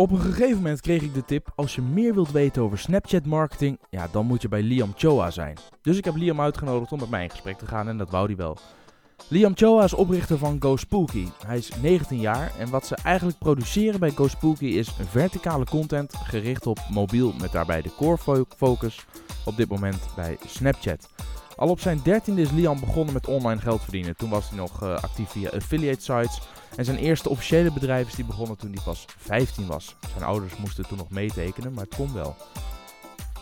Op 0.00 0.10
een 0.10 0.20
gegeven 0.20 0.56
moment 0.56 0.80
kreeg 0.80 1.02
ik 1.02 1.14
de 1.14 1.24
tip: 1.24 1.52
als 1.54 1.74
je 1.74 1.82
meer 1.82 2.14
wilt 2.14 2.30
weten 2.30 2.62
over 2.62 2.78
Snapchat 2.78 3.26
marketing, 3.26 3.78
ja, 3.90 4.08
dan 4.12 4.26
moet 4.26 4.42
je 4.42 4.48
bij 4.48 4.62
Liam 4.62 4.92
Choa 4.96 5.30
zijn. 5.30 5.56
Dus 5.82 5.96
ik 5.96 6.04
heb 6.04 6.16
Liam 6.16 6.40
uitgenodigd 6.40 6.92
om 6.92 6.98
met 6.98 7.10
mij 7.10 7.22
in 7.22 7.30
gesprek 7.30 7.58
te 7.58 7.66
gaan 7.66 7.88
en 7.88 7.98
dat 7.98 8.10
wou 8.10 8.26
hij 8.26 8.36
wel. 8.36 8.56
Liam 9.28 9.52
Choa 9.56 9.84
is 9.84 9.94
oprichter 9.94 10.38
van 10.38 10.56
GoSpooky. 10.60 11.26
Hij 11.46 11.58
is 11.58 11.70
19 11.82 12.20
jaar 12.20 12.52
en 12.58 12.70
wat 12.70 12.86
ze 12.86 12.96
eigenlijk 13.02 13.38
produceren 13.38 14.00
bij 14.00 14.10
GoSpooky 14.10 14.66
is 14.66 14.94
verticale 15.08 15.64
content 15.64 16.14
gericht 16.16 16.66
op 16.66 16.78
mobiel 16.90 17.32
met 17.40 17.52
daarbij 17.52 17.82
de 17.82 17.94
core 17.96 18.46
focus 18.56 19.06
op 19.44 19.56
dit 19.56 19.68
moment 19.68 20.08
bij 20.16 20.36
Snapchat. 20.46 21.08
Al 21.56 21.68
op 21.68 21.80
zijn 21.80 22.00
dertiende 22.02 22.40
is 22.40 22.50
Liam 22.50 22.80
begonnen 22.80 23.14
met 23.14 23.26
online 23.26 23.60
geld 23.60 23.82
verdienen. 23.82 24.16
Toen 24.16 24.30
was 24.30 24.48
hij 24.48 24.58
nog 24.58 24.82
uh, 24.82 24.94
actief 24.94 25.28
via 25.28 25.50
affiliate 25.50 26.02
sites. 26.02 26.40
En 26.76 26.84
zijn 26.84 26.96
eerste 26.96 27.28
officiële 27.28 27.72
bedrijf 27.72 28.08
is 28.08 28.14
die 28.14 28.24
begonnen 28.24 28.56
toen 28.56 28.72
hij 28.72 28.82
pas 28.84 29.04
15 29.18 29.66
was. 29.66 29.96
Zijn 30.10 30.24
ouders 30.24 30.56
moesten 30.56 30.86
toen 30.88 30.98
nog 30.98 31.10
meetekenen, 31.10 31.72
maar 31.72 31.84
het 31.84 31.94
kon 31.94 32.12
wel. 32.12 32.36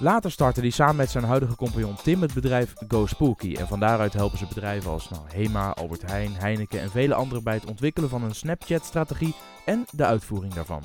Later 0.01 0.31
startte 0.31 0.61
hij 0.61 0.71
samen 0.71 0.97
met 0.97 1.11
zijn 1.11 1.25
huidige 1.25 1.57
compagnon 1.57 1.97
Tim 2.03 2.23
het 2.23 2.35
bedrijf 2.35 2.75
Go 2.89 3.07
Spooky. 3.07 3.55
En 3.55 3.69
van 3.69 3.81
daaruit 3.81 4.13
helpen 4.13 4.39
ze 4.39 4.47
bedrijven 4.47 4.91
als 4.91 5.09
nou, 5.09 5.23
Hema, 5.29 5.71
Albert 5.71 6.11
Heijn, 6.11 6.33
Heineken 6.33 6.81
en 6.81 6.91
vele 6.91 7.15
anderen 7.15 7.45
bij 7.45 7.55
het 7.55 7.67
ontwikkelen 7.67 8.09
van 8.09 8.23
een 8.23 8.35
Snapchat-strategie 8.35 9.35
en 9.65 9.87
de 9.91 10.05
uitvoering 10.05 10.55
daarvan. 10.55 10.83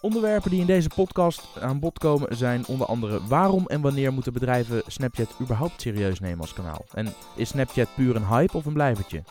Onderwerpen 0.00 0.50
die 0.50 0.60
in 0.60 0.66
deze 0.66 0.88
podcast 0.94 1.48
aan 1.60 1.80
bod 1.80 1.98
komen 1.98 2.36
zijn 2.36 2.66
onder 2.66 2.86
andere 2.86 3.26
waarom 3.26 3.66
en 3.66 3.80
wanneer 3.80 4.12
moeten 4.12 4.32
bedrijven 4.32 4.82
Snapchat 4.86 5.34
überhaupt 5.40 5.80
serieus 5.80 6.20
nemen 6.20 6.40
als 6.40 6.52
kanaal? 6.52 6.84
En 6.92 7.14
is 7.36 7.48
Snapchat 7.48 7.88
puur 7.94 8.16
een 8.16 8.26
hype 8.26 8.56
of 8.56 8.66
een 8.66 8.72
blijvertje? 8.72 9.22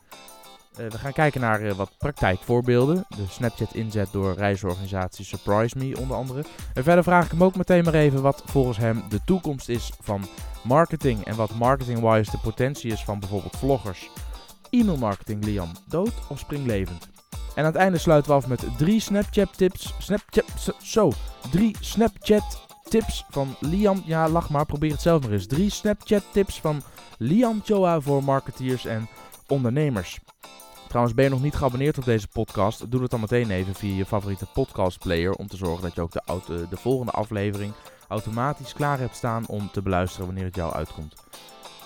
Uh, 0.80 0.88
we 0.88 0.98
gaan 0.98 1.14
kijken 1.14 1.42
naar 1.42 1.62
uh, 1.62 1.72
wat 1.72 1.98
praktijkvoorbeelden. 1.98 3.06
De 3.10 3.26
Snapchat 3.30 3.74
inzet 3.74 4.12
door 4.12 4.34
reisorganisatie 4.34 5.26
Surprise 5.26 5.78
Me 5.78 5.98
onder 6.00 6.18
andere. 6.18 6.44
En 6.74 6.84
verder 6.84 7.04
vraag 7.04 7.26
ik 7.26 7.32
hem 7.32 7.44
ook 7.44 7.56
meteen 7.56 7.84
maar 7.84 7.94
even 7.94 8.22
wat 8.22 8.44
volgens 8.46 8.78
hem 8.78 9.04
de 9.10 9.24
toekomst 9.26 9.70
is 9.70 9.92
van 10.02 10.28
marketing. 10.64 11.26
En 11.26 11.36
wat 11.36 11.56
marketing-wise 11.56 12.32
de 12.32 12.38
potentie 12.38 12.92
is 12.92 13.04
van 13.04 13.20
bijvoorbeeld 13.20 13.58
vloggers. 13.58 14.10
E-mail 14.70 14.98
marketing, 14.98 15.44
Liam, 15.44 15.72
dood 15.88 16.14
of 16.30 16.40
springlevend? 16.40 17.10
En 17.56 17.64
aan 17.64 17.72
het 17.72 17.76
einde 17.76 17.98
sluiten 17.98 18.32
we 18.32 18.38
af 18.38 18.48
met 18.48 18.66
drie 18.78 19.00
Snapchat 19.00 19.58
tips. 19.58 19.94
Snapchat, 20.00 20.76
zo, 20.84 21.12
drie 21.52 21.76
Snapchat 21.80 22.66
tips 22.90 23.26
van 23.30 23.56
Liam. 23.60 24.02
Ja, 24.06 24.30
lach 24.30 24.50
maar, 24.50 24.66
probeer 24.66 24.92
het 24.92 25.02
zelf 25.02 25.22
nog 25.22 25.32
eens. 25.32 25.48
Drie 25.48 25.70
Snapchat 25.70 26.24
tips 26.32 26.60
van 26.60 26.82
Liam 27.18 27.62
Choa 27.64 28.00
voor 28.00 28.24
marketeers 28.24 28.86
en 28.86 29.08
ondernemers. 29.48 30.20
Trouwens, 30.92 31.16
ben 31.16 31.26
je 31.26 31.32
nog 31.32 31.42
niet 31.42 31.56
geabonneerd 31.56 31.98
op 31.98 32.06
deze 32.06 32.28
podcast? 32.28 32.92
Doe 32.92 33.02
het 33.02 33.12
dan 33.12 33.20
meteen 33.20 33.52
even 33.52 33.76
via 33.76 33.96
je 33.96 34.06
favoriete 34.06 34.46
podcastplayer 34.54 35.34
om 35.34 35.48
te 35.48 35.58
zorgen 35.58 35.82
dat 35.82 35.96
je 35.96 36.02
ook 36.02 36.12
de, 36.12 36.22
auto, 36.26 36.68
de 36.70 36.78
volgende 36.78 37.12
aflevering 37.12 37.74
automatisch 38.08 38.74
klaar 38.74 39.00
hebt 39.00 39.16
staan 39.16 39.48
om 39.48 39.70
te 39.72 39.82
beluisteren 39.82 40.26
wanneer 40.26 40.46
het 40.46 40.56
jou 40.56 40.74
uitkomt. 40.74 41.16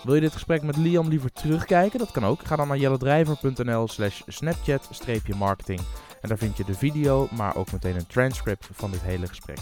Wil 0.03 0.15
je 0.15 0.21
dit 0.21 0.33
gesprek 0.33 0.61
met 0.61 0.77
Liam 0.77 1.07
liever 1.07 1.31
terugkijken? 1.31 1.99
Dat 1.99 2.11
kan 2.11 2.25
ook. 2.25 2.43
Ga 2.43 2.55
dan 2.55 2.67
naar 2.67 2.77
jellodrijver.nl 2.77 3.87
slash 3.87 4.21
snapchat-marketing. 4.27 5.79
En 6.21 6.29
daar 6.29 6.37
vind 6.37 6.57
je 6.57 6.65
de 6.65 6.73
video, 6.73 7.27
maar 7.31 7.55
ook 7.55 7.71
meteen 7.71 7.95
een 7.95 8.07
transcript 8.07 8.69
van 8.71 8.91
dit 8.91 9.01
hele 9.01 9.27
gesprek. 9.27 9.59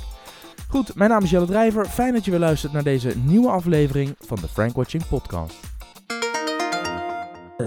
Goed, 0.70 0.96
mijn 0.96 1.10
naam 1.10 1.24
is 1.24 1.30
Jelle 1.30 1.46
Drijver. 1.46 1.86
Fijn 1.86 2.14
dat 2.14 2.26
je 2.26 2.32
weer 2.32 2.40
luistert 2.40 2.74
naar 2.74 2.84
deze 2.84 3.18
nieuwe 3.18 3.50
aflevering 3.50 4.16
van 4.20 4.38
de 4.42 4.48
Frank 4.48 4.76
Watching 4.76 5.08
Podcast. 5.08 5.73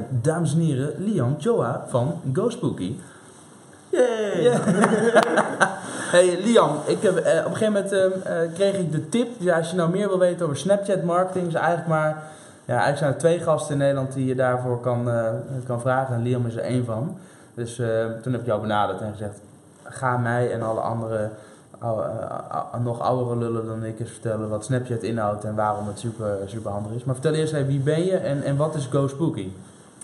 Dames 0.08 0.54
en 0.54 0.60
heren, 0.60 0.94
Liam 0.98 1.36
Choa 1.38 1.84
van 1.88 2.20
GoSpooky. 2.32 2.96
Yay! 3.88 4.50
hey 6.14 6.38
Liam, 6.44 6.70
ik 6.86 7.02
heb, 7.02 7.16
eh, 7.16 7.38
op 7.38 7.50
een 7.50 7.56
gegeven 7.56 7.72
moment 7.72 7.92
eh, 7.92 8.42
eh, 8.42 8.52
kreeg 8.54 8.74
ik 8.78 8.92
de 8.92 9.08
tip, 9.08 9.28
ja, 9.38 9.56
als 9.56 9.70
je 9.70 9.76
nou 9.76 9.90
meer 9.90 10.08
wil 10.08 10.18
weten 10.18 10.44
over 10.44 10.58
Snapchat 10.58 11.02
marketing, 11.02 11.46
is 11.46 11.54
eigenlijk 11.54 11.88
maar 11.88 12.22
ja, 12.64 12.72
eigenlijk 12.72 12.98
zijn 12.98 13.12
er 13.12 13.18
twee 13.18 13.38
gasten 13.38 13.72
in 13.72 13.78
Nederland 13.78 14.12
die 14.12 14.26
je 14.26 14.34
daarvoor 14.34 14.80
kan, 14.80 15.08
uh, 15.08 15.30
kan 15.66 15.80
vragen. 15.80 16.14
En 16.14 16.22
Liam 16.22 16.46
is 16.46 16.54
er 16.54 16.62
één 16.62 16.84
van. 16.84 17.16
Dus 17.54 17.74
toen 18.22 18.32
heb 18.32 18.40
ik 18.40 18.46
jou 18.46 18.60
benaderd 18.60 19.00
en 19.00 19.10
gezegd: 19.10 19.40
ga 19.82 20.16
mij 20.16 20.52
en 20.52 20.62
alle 20.62 20.80
andere 20.80 21.30
nog 22.82 23.00
oudere 23.00 23.36
lullen 23.36 23.66
dan 23.66 23.84
ik 23.84 24.00
eens 24.00 24.10
vertellen 24.10 24.48
wat 24.48 24.64
Snapchat 24.64 25.02
inhoudt 25.02 25.44
en 25.44 25.54
waarom 25.54 25.86
het 25.86 25.98
super, 25.98 26.38
super 26.46 26.70
handig 26.70 26.92
is. 26.92 27.04
Maar 27.04 27.14
vertel 27.14 27.34
eerst 27.34 27.52
even 27.52 27.66
wie 27.66 27.80
ben 27.80 28.04
je 28.04 28.16
en, 28.16 28.42
en 28.42 28.56
wat 28.56 28.74
is 28.74 28.86
Go 28.86 29.08
Spooky? 29.08 29.48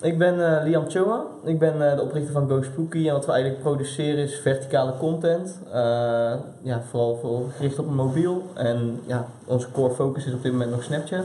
Ik 0.03 0.19
ben 0.19 0.63
Liam 0.65 0.91
Choa. 0.91 1.23
Ik 1.45 1.59
ben 1.59 1.97
de 1.97 2.03
oprichter 2.03 2.33
van 2.33 2.49
Go 2.49 2.63
Spooky. 2.63 3.09
En 3.09 3.13
wat 3.13 3.27
we 3.27 3.33
eigenlijk 3.33 3.63
produceren 3.63 4.25
is 4.25 4.35
verticale 4.35 4.97
content. 4.99 5.59
ja, 6.63 6.83
vooral 6.91 7.17
voor, 7.17 7.51
gericht 7.57 7.79
op 7.79 7.87
een 7.87 7.95
mobiel. 7.95 8.43
En 8.55 9.01
ja, 9.07 9.27
onze 9.45 9.71
core 9.73 9.95
focus 9.95 10.27
is 10.27 10.33
op 10.33 10.43
dit 10.43 10.53
moment 10.53 10.71
nog 10.71 10.83
Snapchat. 10.83 11.25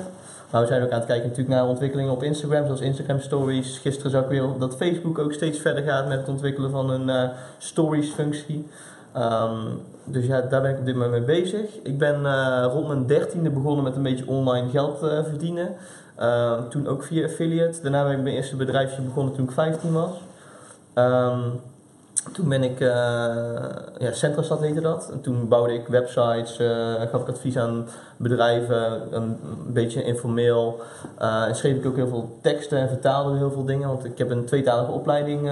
Maar 0.52 0.62
we 0.62 0.68
zijn 0.68 0.84
ook 0.84 0.90
aan 0.90 0.98
het 0.98 1.08
kijken 1.08 1.30
natuurlijk 1.30 1.56
naar 1.56 1.68
ontwikkelingen 1.68 2.12
op 2.12 2.24
Instagram, 2.24 2.66
zoals 2.66 2.82
Instagram 2.82 3.20
Stories. 3.20 3.78
Gisteren 3.78 4.12
zag 4.12 4.24
ik 4.24 4.30
weer 4.30 4.48
dat 4.60 4.76
Facebook 4.76 5.20
ook 5.20 5.34
steeds 5.34 5.60
verder 5.60 5.84
gaat 5.84 6.08
met 6.08 6.20
het 6.20 6.30
ontwikkelen 6.30 6.72
van 6.72 6.90
een 6.90 7.08
uh, 7.08 7.30
Stories 7.58 8.12
functie. 8.12 8.68
Um, 9.18 9.80
dus 10.04 10.26
ja, 10.26 10.42
daar 10.42 10.62
ben 10.62 10.72
ik 10.72 10.80
op 10.80 10.86
dit 10.86 10.96
moment 10.96 11.12
mee 11.12 11.42
bezig. 11.42 11.66
Ik 11.84 11.98
ben 11.98 12.44
rond 12.64 12.88
mijn 12.88 13.06
dertiende 13.06 13.50
begonnen 13.50 13.84
met 13.84 13.96
een 13.96 14.04
beetje 14.04 14.28
online 14.28 14.70
geld 14.70 14.98
verdienen. 15.00 15.76
Uh, 16.20 16.64
toen 16.70 16.88
ook 16.88 17.04
via 17.04 17.26
affiliate. 17.26 17.82
Daarna 17.82 18.04
ben 18.04 18.12
ik 18.12 18.24
mijn 18.24 18.36
eerste 18.36 18.56
bedrijfje 18.56 19.02
begonnen 19.02 19.34
toen 19.34 19.46
ik 19.46 19.52
15 19.52 19.94
was. 19.94 20.22
Um, 20.96 21.60
toen 22.32 22.50
ben 22.50 22.64
ik, 22.64 22.80
uh, 22.80 22.88
ja, 23.98 24.12
Centrastad 24.12 24.62
heette 24.62 24.82
dat. 24.82 25.10
En 25.12 25.22
toen 25.22 25.48
bouwde 25.48 25.74
ik 25.74 25.88
websites, 25.88 26.60
uh, 26.60 26.94
gaf 27.12 27.22
ik 27.22 27.28
advies 27.28 27.58
aan 27.58 27.88
bedrijven, 28.18 29.02
een, 29.16 29.38
beetje 29.68 30.04
informeel. 30.04 30.80
Uh, 31.22 31.44
en 31.48 31.56
schreef 31.56 31.76
ik 31.76 31.86
ook 31.86 31.96
heel 31.96 32.08
veel 32.08 32.38
teksten 32.42 32.78
en 32.78 32.88
vertaalde 32.88 33.38
heel 33.38 33.52
veel 33.52 33.66
dingen. 33.66 33.88
Want 33.88 34.06
ik 34.06 34.18
heb 34.18 34.30
een 34.30 34.46
tweetalige 34.46 34.92
opleiding 34.92 35.52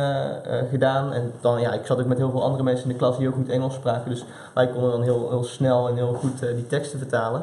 gedaan. 0.70 1.14
En 1.14 1.32
dan, 1.42 1.62
ja, 1.62 1.74
ik 1.74 1.86
zat 1.86 2.00
ook 2.00 2.06
met 2.06 2.18
heel 2.18 2.32
veel 2.32 2.44
andere 2.44 2.64
mensen 2.64 2.86
in 2.86 2.92
de 2.92 2.98
klas 2.98 3.18
die 3.18 3.28
ook 3.28 3.36
goed 3.36 3.50
Engels 3.50 3.74
spraken. 3.74 4.10
Dus 4.10 4.26
wij 4.54 4.68
konden 4.68 4.92
dan 4.92 5.04
heel, 5.04 5.30
heel 5.30 5.44
snel 5.44 5.88
en 5.88 5.96
heel 5.96 6.14
goed 6.14 6.40
die 6.40 6.68
teksten 6.68 7.00
vertalen. 7.00 7.42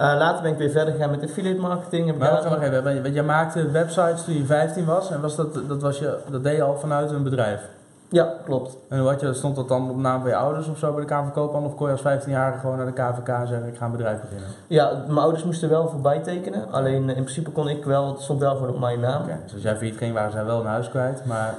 Later 0.00 0.42
ben 0.42 0.52
ik 0.52 0.58
weer 0.58 0.70
verder 0.70 0.94
gegaan 0.94 1.10
met 1.10 1.22
affiliate 1.22 1.60
marketing. 1.60 2.18
Maar 2.18 2.30
wacht 2.30 2.62
even, 2.62 3.02
want 3.02 3.14
jij 3.14 3.22
maakte 3.22 3.70
websites 3.70 4.24
toen 4.24 4.34
je 4.34 4.44
15 4.44 4.84
was. 4.84 5.10
En 5.10 5.20
was 5.20 5.36
dat, 5.36 5.68
dat, 5.68 5.82
was 5.82 5.98
je, 5.98 6.18
dat 6.30 6.42
deed 6.42 6.56
je 6.56 6.62
al 6.62 6.78
vanuit 6.78 7.10
een 7.10 7.22
bedrijf? 7.22 7.60
Ja, 8.08 8.34
klopt. 8.44 8.76
En 8.88 9.04
wat 9.04 9.20
je, 9.20 9.34
stond 9.34 9.56
dat 9.56 9.68
dan 9.68 9.90
op 9.90 9.96
naam 9.96 10.20
van 10.20 10.30
je 10.30 10.36
ouders 10.36 10.68
of 10.68 10.78
zo 10.78 10.92
bij 10.92 11.04
de 11.04 11.14
KVK 11.14 11.36
Of 11.36 11.74
kon 11.74 11.86
je 11.86 12.02
als 12.02 12.24
15-jarige 12.24 12.58
gewoon 12.58 12.76
naar 12.76 12.86
de 12.86 12.92
KVK 12.92 13.26
zeggen 13.26 13.68
ik 13.68 13.76
ga 13.76 13.84
een 13.84 13.90
bedrijf 13.90 14.20
beginnen? 14.20 14.48
Ja, 14.66 15.02
mijn 15.06 15.18
ouders 15.18 15.44
moesten 15.44 15.68
wel 15.68 15.88
voorbij 15.88 16.18
tekenen. 16.18 16.72
Alleen 16.72 17.08
in 17.08 17.22
principe 17.22 17.50
kon 17.50 17.68
ik 17.68 17.84
wel, 17.84 18.08
het 18.08 18.20
stond 18.20 18.40
wel 18.40 18.54
gewoon 18.54 18.68
op 18.68 18.80
mijn 18.80 19.00
naam. 19.00 19.22
Okay. 19.22 19.38
Dus 19.44 19.52
als 19.52 19.62
jij 19.62 19.76
failliet 19.76 19.98
ging 19.98 20.14
waren 20.14 20.32
zij 20.32 20.44
wel 20.44 20.60
een 20.60 20.66
huis 20.66 20.88
kwijt, 20.88 21.24
maar 21.24 21.54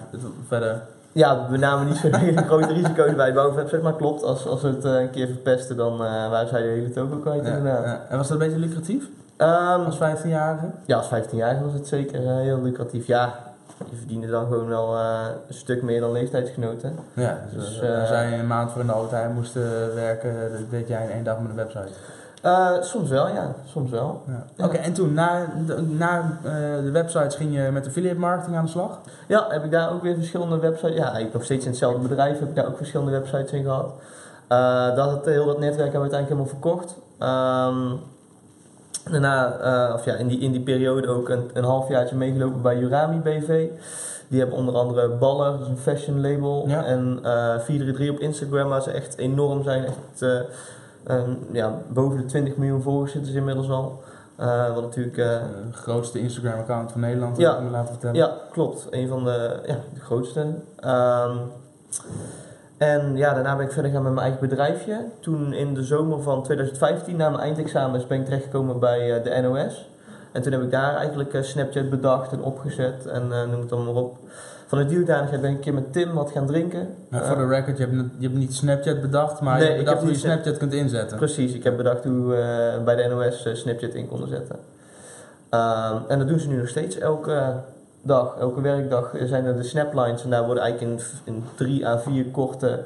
verder... 0.48 0.82
Ja, 1.12 1.50
we 1.50 1.58
namen 1.58 1.88
niet 1.88 1.96
zo'n 1.96 2.16
hele 2.16 2.42
grote 2.52 2.74
risico's 2.74 3.16
bij 3.16 3.26
het 3.26 3.36
bouwwebsite, 3.36 3.82
maar 3.82 3.96
klopt, 3.96 4.24
als, 4.24 4.48
als 4.48 4.62
we 4.62 4.68
het 4.68 4.86
uh, 4.86 5.00
een 5.00 5.10
keer 5.10 5.28
verpesten 5.28 5.78
dan 5.78 5.94
uh, 5.94 6.30
waren 6.30 6.48
zij 6.48 6.62
de 6.62 6.68
hele 6.68 6.92
toko 6.92 7.18
kwijt 7.18 7.46
ja. 7.46 8.06
En 8.10 8.18
was 8.18 8.28
dat 8.28 8.42
een 8.42 8.48
beetje 8.48 8.60
lucratief? 8.60 9.04
Um, 9.38 9.86
als 9.86 9.96
15-jarige? 9.96 10.66
Ja, 10.86 10.98
als 10.98 11.10
15-jarige 11.14 11.64
was 11.64 11.74
het 11.74 11.88
zeker 11.88 12.22
uh, 12.22 12.36
heel 12.36 12.62
lucratief. 12.62 13.08
Ja, 13.08 13.34
je 13.90 13.96
verdiende 13.98 14.28
dan 14.28 14.48
gewoon 14.48 14.68
wel 14.68 14.96
uh, 14.96 15.20
een 15.48 15.54
stuk 15.54 15.82
meer 15.82 16.00
dan 16.00 16.12
leeftijdsgenoten. 16.12 16.96
Ja, 17.14 17.40
dus, 17.54 17.66
dus 17.66 17.84
uh, 17.84 18.00
als 18.00 18.10
jij 18.10 18.40
een 18.40 18.48
maand 18.48 18.72
voor 18.72 18.82
een 18.82 18.90
auto 18.90 19.18
moest 19.36 19.54
werken, 19.96 20.34
dat 20.52 20.70
deed 20.70 20.88
jij 20.88 21.04
in 21.04 21.10
één 21.10 21.24
dag 21.24 21.40
met 21.40 21.50
een 21.50 21.56
website? 21.56 21.92
Uh, 22.46 22.82
soms 22.82 23.10
wel, 23.10 23.28
ja. 23.28 23.56
Soms 23.66 23.90
wel. 23.90 24.22
Ja. 24.28 24.46
Ja. 24.56 24.66
Oké, 24.66 24.78
en 24.78 24.94
toen, 24.94 25.14
na, 25.14 25.48
na 25.88 26.40
de 26.84 26.92
websites, 26.92 27.36
ging 27.36 27.56
je 27.56 27.70
met 27.72 27.88
affiliate 27.88 28.20
marketing 28.20 28.56
aan 28.56 28.66
de 28.66 28.72
slag? 28.72 29.00
Ja, 29.28 29.46
heb 29.50 29.64
ik 29.64 29.72
daar 29.72 29.92
ook 29.92 30.02
weer 30.02 30.16
verschillende 30.16 30.60
websites. 30.60 30.98
Ja, 30.98 31.18
ik 31.18 31.34
nog 31.34 31.44
steeds 31.44 31.66
in 31.66 31.72
hetzelfde 31.72 32.08
bedrijf 32.08 32.40
heb 32.40 32.50
ik 32.50 32.56
daar 32.56 32.68
ook 32.68 32.78
verschillende 32.78 33.12
websites 33.12 33.52
in 33.52 33.64
gehad. 33.64 33.92
dat 34.96 35.12
het, 35.12 35.26
heel 35.26 35.46
dat 35.46 35.60
netwerk 35.60 35.92
hebben 35.92 36.10
we 36.10 36.16
uiteindelijk 36.16 36.30
helemaal 36.30 36.46
verkocht. 36.46 36.96
Um, 37.20 38.00
Daarna, 39.12 39.94
of 39.94 40.06
ja, 40.06 40.16
in 40.16 40.28
die, 40.28 40.40
in 40.40 40.52
die 40.52 40.62
periode 40.62 41.08
ook 41.08 41.30
een, 41.30 41.50
een 41.54 41.64
halfjaartje 41.64 42.16
meegelopen 42.16 42.62
bij 42.62 42.78
Urami 42.78 43.20
BV. 43.20 43.68
Die 44.28 44.40
hebben 44.40 44.58
onder 44.58 44.76
andere 44.76 45.10
Baller, 45.10 45.52
dat 45.52 45.62
is 45.62 45.68
een 45.68 45.78
fashion 45.78 46.22
label. 46.22 46.66
En 46.68 47.20
uh, 47.24 47.60
433 47.60 48.10
op 48.10 48.20
Instagram, 48.20 48.70
waar 48.70 48.82
ze 48.82 48.92
echt 48.92 49.18
enorm 49.18 49.64
zijn. 49.64 49.86
Echt, 49.86 50.22
uh, 51.08 51.22
ja, 51.52 51.82
boven 51.88 52.18
de 52.18 52.26
20 52.26 52.56
miljoen 52.56 52.82
volgers 52.82 53.12
zitten 53.12 53.32
ze 53.32 53.38
inmiddels 53.38 53.70
al. 53.70 54.02
Uh, 54.40 54.74
wat 54.74 54.84
natuurlijk... 54.84 55.18
Uh, 55.18 55.26
de 55.26 55.78
grootste 55.78 56.20
Instagram-account 56.20 56.92
van 56.92 57.02
Nederland, 57.02 57.38
ja, 57.38 57.58
ik 57.58 57.64
me 57.64 57.70
laten 57.70 57.88
vertellen. 57.88 58.16
Ja, 58.16 58.38
klopt. 58.52 58.88
Een 58.90 59.08
van 59.08 59.24
de, 59.24 59.60
ja, 59.66 59.78
de 59.94 60.00
grootste. 60.00 60.40
Um, 60.86 61.40
en 62.78 63.18
ja, 63.18 63.34
daarna 63.34 63.56
ben 63.56 63.66
ik 63.66 63.72
verder 63.72 63.92
gaan 63.92 64.04
met 64.04 64.14
mijn 64.14 64.26
eigen 64.26 64.48
bedrijfje. 64.50 65.06
Toen 65.20 65.54
in 65.54 65.74
de 65.74 65.84
zomer 65.84 66.22
van 66.22 66.44
2015, 66.44 67.16
na 67.16 67.30
mijn 67.30 67.42
eindexamens, 67.42 68.08
ben 68.08 68.20
ik 68.20 68.26
terechtgekomen 68.26 68.80
bij 68.80 69.18
uh, 69.18 69.24
de 69.24 69.42
NOS. 69.42 69.90
En 70.32 70.42
toen 70.42 70.52
heb 70.52 70.62
ik 70.62 70.72
daar 70.72 70.96
eigenlijk 70.96 71.38
Snapchat 71.42 71.90
bedacht 71.90 72.32
en 72.32 72.42
opgezet 72.42 73.06
en 73.06 73.28
noem 73.28 73.60
het 73.60 73.70
dan 73.70 73.86
maar 73.86 73.94
op. 73.94 74.18
Van 74.72 74.80
de 74.80 74.86
duurdanigheid 74.86 75.42
ben 75.42 75.50
ik 75.50 75.56
een 75.56 75.62
keer 75.64 75.74
met 75.74 75.94
Tim 75.94 76.14
wat 76.14 76.32
gaan 76.32 76.46
drinken. 76.46 76.88
Maar 77.10 77.26
voor 77.26 77.36
Eh, 77.36 77.42
de 77.42 77.48
record, 77.56 77.78
je 77.78 77.84
hebt, 77.84 77.96
niet- 77.96 78.12
je 78.18 78.28
hebt 78.28 78.40
niet 78.40 78.54
Snapchat 78.54 79.02
bedacht, 79.02 79.42
maar 79.42 79.54
Nee, 79.60 79.62
je 79.64 79.68
hebt 79.68 79.78
bedacht 79.80 79.98
heb 79.98 80.06
hoe 80.08 80.18
je 80.18 80.20
Snapchat 80.24 80.58
kunt 80.58 80.74
inzetten. 80.74 81.18
Precies, 81.18 81.54
ik 81.54 81.64
heb 81.64 81.78
bedacht 81.78 82.04
hoe 82.04 82.28
we 82.28 82.36
eh, 82.78 82.84
bij 82.84 82.96
de 82.96 83.08
NOS 83.08 83.46
eh, 83.46 83.54
Snapchat 83.54 83.94
in 83.94 84.08
konden 84.08 84.30
zetten. 84.30 84.56
Ehm, 85.50 85.96
en 86.08 86.20
dat 86.20 86.28
doen 86.28 86.40
ze 86.40 86.48
nu 86.48 86.58
nog 86.58 86.68
steeds 86.68 86.98
elke 86.98 87.54
dag, 88.02 88.36
elke 88.40 88.62
werkdag 88.62 89.14
eh, 89.16 89.26
zijn 89.28 89.46
er 89.46 89.56
de 89.56 89.64
snaplines 89.64 90.24
en 90.24 90.30
daar 90.30 90.46
worden 90.46 90.64
eigenlijk 90.64 91.00
in, 91.26 91.34
in 91.34 91.44
drie 91.56 91.88
à 91.88 91.98
vier 92.00 92.26
korte 92.26 92.80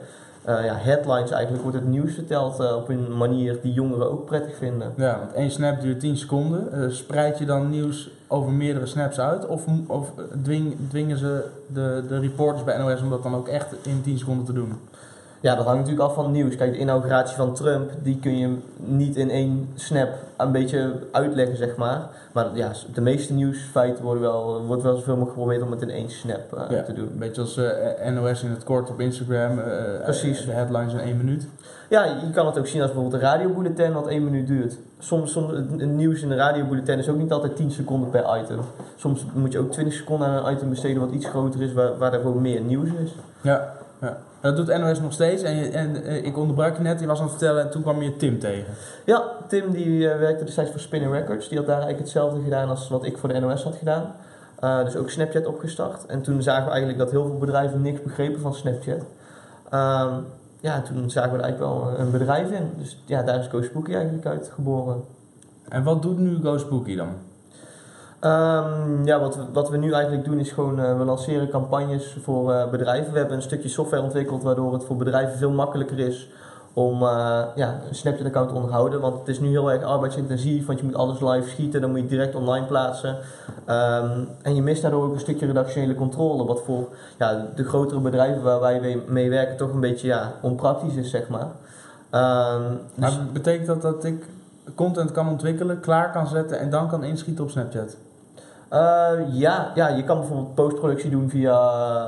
eh, 0.43 0.65
ja, 0.65 0.75
headlines 0.75 1.31
eigenlijk 1.31 1.63
wordt 1.63 1.77
het 1.77 1.87
nieuws 1.87 2.13
verteld 2.13 2.59
eh, 2.59 2.75
op 2.75 2.89
een 2.89 3.17
manier 3.17 3.57
die 3.61 3.73
jongeren 3.73 4.11
ook 4.11 4.25
prettig 4.25 4.55
vinden. 4.57 4.93
Ja, 4.95 5.17
want 5.19 5.33
één 5.33 5.51
snap 5.51 5.81
duurt 5.81 5.99
10 5.99 6.17
seconden. 6.17 6.71
Eh, 6.71 6.89
spreid 6.89 7.37
je 7.37 7.45
dan 7.45 7.69
nieuws 7.69 8.09
over 8.27 8.51
meerdere 8.51 8.85
snaps 8.85 9.19
uit? 9.19 9.47
Of, 9.47 9.65
of 9.87 10.11
dwing, 10.43 10.75
dwingen 10.89 11.17
ze 11.17 11.45
de, 11.67 12.03
de 12.07 12.19
reporters 12.19 12.63
bij 12.63 12.77
NOS 12.77 13.01
om 13.01 13.09
dat 13.09 13.23
dan 13.23 13.35
ook 13.35 13.47
echt 13.47 13.75
in 13.85 14.01
10 14.01 14.17
seconden 14.17 14.45
te 14.45 14.53
doen? 14.53 14.73
Ja, 15.39 15.55
dat 15.55 15.65
hangt 15.65 15.79
natuurlijk 15.79 16.07
af 16.09 16.15
van 16.15 16.23
het 16.23 16.33
nieuws. 16.33 16.55
Kijk, 16.55 16.71
de 16.71 16.77
inauguratie 16.77 17.35
van 17.35 17.53
Trump, 17.53 17.91
die 18.03 18.19
kun 18.19 18.37
je 18.37 18.57
niet 18.77 19.15
in 19.15 19.29
één 19.29 19.69
snap 19.75 20.09
een 20.37 20.51
beetje 20.51 20.93
uitleggen, 21.11 21.57
zeg 21.57 21.75
maar. 21.75 22.01
Maar 22.31 22.47
ja, 22.53 22.71
de 22.93 23.01
meeste 23.01 23.33
nieuwsfeiten 23.33 24.03
worden 24.03 24.23
wel, 24.23 24.61
wordt 24.65 24.83
wel 24.83 24.95
zoveel 24.95 25.13
mogelijk 25.15 25.31
geprobeerd 25.37 25.61
om 25.61 25.71
het 25.71 25.81
in 25.81 25.89
één 25.89 26.09
snap 26.09 26.53
eh, 26.53 26.63
Ja, 26.69 26.83
te 26.83 26.93
doen. 26.93 27.09
Een 27.11 27.17
beetje 27.17 27.41
als 27.41 27.57
eh, 27.57 28.11
NOS 28.11 28.43
in 28.43 28.49
het 28.49 28.63
kort 28.63 28.89
op 28.89 28.99
Instagram. 28.99 29.59
eh, 29.59 30.03
Precies. 30.03 30.45
De 30.45 30.51
headlines 30.51 30.93
in 30.93 30.99
één 30.99 31.17
minuut. 31.17 31.47
Ja, 31.89 32.03
je 32.03 32.29
kan 32.33 32.45
het 32.45 32.57
ook 32.59 32.67
zien 32.67 32.81
als 32.81 32.91
bijvoorbeeld 32.91 33.21
een 33.21 33.29
radiobulletin 33.29 33.93
wat 33.93 34.07
één 34.07 34.23
minuut 34.23 34.47
duurt. 34.47 34.77
Soms, 34.99 35.31
soms 35.31 35.51
het 35.51 35.71
het 35.71 35.89
nieuws 35.89 36.21
in 36.21 36.31
een 36.31 36.37
radiobulletin 36.37 36.99
is 36.99 37.09
ook 37.09 37.17
niet 37.17 37.31
altijd 37.31 37.55
10 37.55 37.71
seconden 37.71 38.09
per 38.09 38.39
item. 38.43 38.59
Soms 38.95 39.25
moet 39.33 39.51
je 39.51 39.59
ook 39.59 39.71
20 39.71 39.93
seconden 39.93 40.27
aan 40.27 40.45
een 40.45 40.53
item 40.53 40.69
besteden 40.69 41.01
wat 41.01 41.11
iets 41.11 41.25
groter 41.25 41.61
is, 41.61 41.73
waar, 41.73 41.97
waar 41.97 42.13
er 42.13 42.19
gewoon 42.19 42.41
meer 42.41 42.61
nieuws 42.61 42.89
is. 43.03 43.15
Ja, 43.41 43.73
ja. 44.01 44.17
Dat 44.45 44.55
doet 44.55 44.77
NOS 44.77 44.99
nog 44.99 45.13
steeds. 45.13 45.43
En, 45.43 45.55
je, 45.55 45.69
en 45.69 46.03
eh, 46.03 46.25
ik 46.25 46.37
onderbrak 46.37 46.77
je 46.77 46.81
net, 46.81 46.99
je 46.99 47.05
was 47.05 47.17
aan 47.17 47.23
het 47.23 47.35
vertellen 47.35 47.63
en 47.63 47.69
toen 47.69 47.81
kwam 47.81 48.01
je 48.01 48.17
Tim 48.17 48.39
tegen. 48.39 48.73
Ja, 49.05 49.23
Tim 49.47 49.71
die 49.71 50.09
eh, 50.09 50.19
werkte 50.19 50.43
destijds 50.43 50.71
voor 50.71 50.79
Spinning 50.79 51.11
Records. 51.11 51.49
Die 51.49 51.57
had 51.57 51.67
daar 51.67 51.75
eigenlijk 51.75 52.03
hetzelfde 52.03 52.41
gedaan 52.43 52.69
als 52.69 52.89
wat 52.89 53.05
ik 53.05 53.17
voor 53.17 53.29
de 53.29 53.39
NOS 53.39 53.63
had 53.63 53.75
gedaan. 53.75 54.11
Eh, 54.59 54.83
dus 54.83 54.95
ook 54.95 55.09
Snapchat 55.09 55.45
opgestart. 55.45 56.05
En 56.05 56.21
toen 56.21 56.41
zagen 56.41 56.63
we 56.63 56.69
eigenlijk 56.69 56.99
dat 56.99 57.11
heel 57.11 57.25
veel 57.25 57.37
bedrijven 57.37 57.81
niks 57.81 58.01
begrepen 58.01 58.39
van 58.41 58.53
Snapchat. 58.53 59.05
Ehm, 59.69 60.13
ja, 60.59 60.81
toen 60.81 61.09
zagen 61.09 61.31
we 61.31 61.37
er 61.37 61.43
eigenlijk 61.43 61.73
wel 61.73 61.99
een 61.99 62.11
bedrijf 62.11 62.51
in. 62.51 62.71
Dus 62.77 63.03
ja, 63.05 63.23
daar 63.23 63.39
is 63.39 63.47
Go 63.47 63.61
Spooky 63.61 63.93
eigenlijk 63.93 64.25
uit 64.25 64.51
geboren. 64.53 65.03
En 65.69 65.83
wat 65.83 66.01
doet 66.01 66.19
nu 66.19 66.39
Go 66.41 66.57
Spooky 66.57 66.95
dan? 66.95 67.09
Ehm, 68.19 69.05
ja, 69.05 69.19
wat 69.19 69.35
we, 69.35 69.43
wat 69.53 69.69
we 69.69 69.77
nu 69.77 69.91
eigenlijk 69.91 70.25
doen 70.25 70.39
is 70.39 70.51
gewoon, 70.51 70.79
eh, 70.79 70.97
we 70.97 71.03
lanceren 71.03 71.49
campagnes 71.49 72.17
voor 72.21 72.53
eh, 72.53 72.69
bedrijven. 72.69 73.11
We 73.13 73.17
hebben 73.19 73.35
een 73.35 73.43
stukje 73.43 73.69
software 73.69 74.03
ontwikkeld 74.03 74.43
waardoor 74.43 74.73
het 74.73 74.83
voor 74.83 74.95
bedrijven 74.95 75.37
veel 75.37 75.51
makkelijker 75.51 75.99
is 75.99 76.29
om 76.73 77.01
eh, 77.01 77.43
ja, 77.55 77.79
een 77.89 77.95
Snapchat-account 77.95 78.49
te 78.49 78.55
onderhouden. 78.55 79.01
Want 79.01 79.19
het 79.19 79.27
is 79.27 79.39
nu 79.39 79.49
heel 79.49 79.71
erg 79.71 79.83
arbeidsintensief, 79.83 80.65
want 80.65 80.79
je 80.79 80.85
moet 80.85 80.95
alles 80.95 81.19
live 81.19 81.49
schieten, 81.49 81.81
dan 81.81 81.89
moet 81.89 81.99
je 81.99 82.07
direct 82.07 82.35
online 82.35 82.65
plaatsen. 82.65 83.17
Ehm, 83.65 84.19
en 84.41 84.55
je 84.55 84.61
mist 84.61 84.81
daardoor 84.81 85.03
ook 85.03 85.13
een 85.13 85.19
stukje 85.19 85.45
redactionele 85.45 85.95
controle, 85.95 86.45
wat 86.45 86.61
voor 86.65 86.87
ja, 87.17 87.45
de 87.55 87.63
grotere 87.63 87.99
bedrijven 87.99 88.43
waar 88.43 88.59
wij 88.59 88.79
mee- 88.79 89.03
mee 89.07 89.29
werken 89.29 89.57
toch 89.57 89.73
een 89.73 89.79
beetje 89.79 90.07
ja, 90.07 90.33
onpraktisch 90.41 90.95
is, 90.95 91.09
zeg 91.09 91.27
maar. 91.29 91.47
Ehm, 92.09 92.63
dus- 92.95 93.17
Maar 93.17 93.25
betekent 93.33 93.67
dat 93.67 93.81
dat 93.81 94.03
ik 94.03 94.25
content 94.75 95.11
kan 95.11 95.29
ontwikkelen, 95.29 95.79
klaar 95.79 96.11
kan 96.11 96.27
zetten 96.27 96.59
en 96.59 96.69
dan 96.69 96.87
kan 96.87 97.03
inschieten 97.03 97.43
op 97.43 97.49
Snapchat? 97.49 97.97
Eh, 98.69 99.11
ja, 99.31 99.71
ja, 99.75 99.87
je 99.87 100.03
kan 100.03 100.19
bijvoorbeeld 100.19 100.55
postproductie 100.55 101.09
doen 101.09 101.29
via 101.29 101.57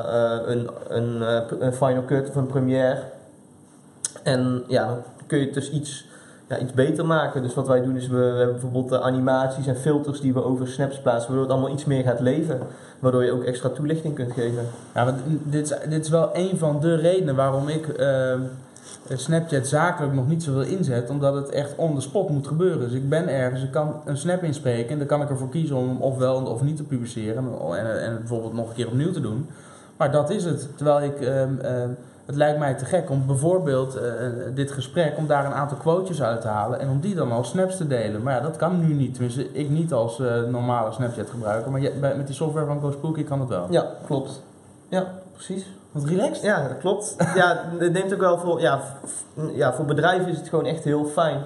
eh, 0.06 0.54
een, 0.54 0.70
een, 0.88 1.22
eh, 1.22 1.60
een 1.60 1.74
Final 1.74 2.06
Cut 2.06 2.30
of 2.30 2.36
een 2.36 2.48
Premiere. 2.48 3.00
En 4.24 4.64
ja, 4.68 4.88
dan 4.88 5.04
kun 5.28 5.40
je 5.40 5.46
het 5.46 5.54
dus 5.54 5.72
iets, 5.72 6.06
ja, 6.48 6.58
iets 6.58 6.74
beter 6.74 7.06
maken. 7.06 7.42
Dus 7.42 7.54
wat 7.54 7.68
wij 7.68 7.82
doen 7.82 7.96
is, 7.96 8.08
we, 8.08 8.18
hebben 8.18 8.60
bijvoorbeeld 8.60 9.02
animaties 9.02 9.68
en 9.68 9.78
filters 9.78 10.22
die 10.22 10.34
we 10.34 10.44
over 10.44 10.68
snaps 10.68 11.00
plaatsen, 11.00 11.28
waardoor 11.28 11.46
het 11.46 11.52
allemaal 11.52 11.74
iets 11.74 11.86
meer 11.86 12.04
gaat 12.04 12.20
leven. 12.20 12.60
Waardoor 13.00 13.24
je 13.24 13.32
ook 13.32 13.44
extra 13.44 13.70
toelichting 13.70 14.16
kunt 14.16 14.34
geven. 14.34 14.66
Ja, 14.94 15.16
dit 15.44 15.72
is, 15.72 15.90
dit 15.90 16.04
is 16.04 16.10
wel 16.10 16.30
een 16.34 16.58
van 16.58 16.80
de 16.80 16.96
redenen 16.96 17.36
waarom 17.36 17.68
ik 17.68 17.88
Snapchat 19.14 19.68
zakelijk 19.68 20.14
nog 20.14 20.28
niet 20.28 20.44
zoveel 20.44 20.62
inzet, 20.62 21.10
omdat 21.10 21.34
het 21.36 21.50
echt 21.50 21.76
on 21.76 21.96
the 21.96 22.02
spot 22.02 22.30
moet 22.30 22.48
gebeuren. 22.48 22.80
Dus 22.80 22.92
ik 22.92 23.10
ben 23.10 23.28
ergens, 23.30 23.64
ik 23.64 23.72
kan 23.72 23.94
een 24.06 24.18
snap 24.18 24.44
inspreken 24.44 24.90
en 24.92 24.98
dan 24.98 25.08
kan 25.08 25.22
ik 25.22 25.30
ervoor 25.30 25.50
kiezen 25.50 25.76
om 25.76 25.88
hem 25.88 26.02
ofwel 26.02 26.46
of 26.46 26.62
niet 26.62 26.78
te 26.78 26.84
publiceren 26.84 27.44
en, 27.78 28.02
en 28.02 28.18
bijvoorbeeld 28.18 28.54
nog 28.54 28.70
een 28.70 28.76
keer 28.76 28.88
opnieuw 28.88 29.12
te 29.12 29.22
doen. 29.22 29.48
Maar 29.98 30.12
dat 30.12 30.30
is 30.30 30.44
het. 30.44 30.68
Terwijl 30.76 31.02
ik, 31.04 31.22
ehm, 31.22 31.58
ehm, 31.62 31.90
het 32.26 32.36
lijkt 32.36 32.60
mij 32.60 32.74
te 32.74 32.86
gek 32.86 33.10
om 33.10 33.24
bijvoorbeeld 33.26 33.96
eh, 33.96 34.04
dit 34.54 34.72
gesprek, 34.72 35.18
om 35.18 35.28
daar 35.28 35.46
een 35.46 35.52
aantal 35.54 35.78
quotejes 35.78 36.22
uit 36.22 36.42
te 36.42 36.48
halen 36.48 36.80
en 36.80 36.90
om 36.90 37.00
die 37.00 37.16
dan 37.16 37.32
als 37.32 37.50
snaps 37.50 37.78
te 37.78 37.88
delen. 37.88 38.24
Maar 38.24 38.34
ja, 38.34 38.40
dat 38.42 38.56
kan 38.56 38.80
nu 38.88 38.94
niet. 38.94 39.14
Tenminste, 39.14 39.52
ik 39.52 39.70
niet 39.70 39.94
als 39.94 40.20
eh, 40.20 40.44
normale 40.44 40.92
Snapchat 40.92 41.30
gebruiker, 41.30 41.72
maar 41.72 41.82
je- 41.82 41.94
met 42.18 42.28
die 42.28 42.36
software 42.36 42.66
van 42.66 42.80
GoSpooky 42.82 43.24
kan 43.24 43.40
het 43.40 43.50
wel. 43.50 43.68
Ja, 43.70 43.86
klopt. 44.06 44.42
Ja, 44.90 45.08
precies. 45.34 45.66
Relaxed. 46.06 46.44
Ja, 46.44 46.68
dat 46.68 46.78
klopt. 46.78 47.16
ja, 47.36 47.64
het 47.78 47.94
neemt 47.94 48.14
ook 48.14 48.20
wel 48.20 48.38
voor, 48.38 48.62
ja, 48.62 48.82
ja, 49.54 49.74
voor 49.74 49.86
bedrijven 49.86 50.32
is 50.32 50.38
het 50.38 50.50
gewoon 50.50 50.66
echt 50.66 50.84
heel 50.84 51.06
fijn. 51.06 51.42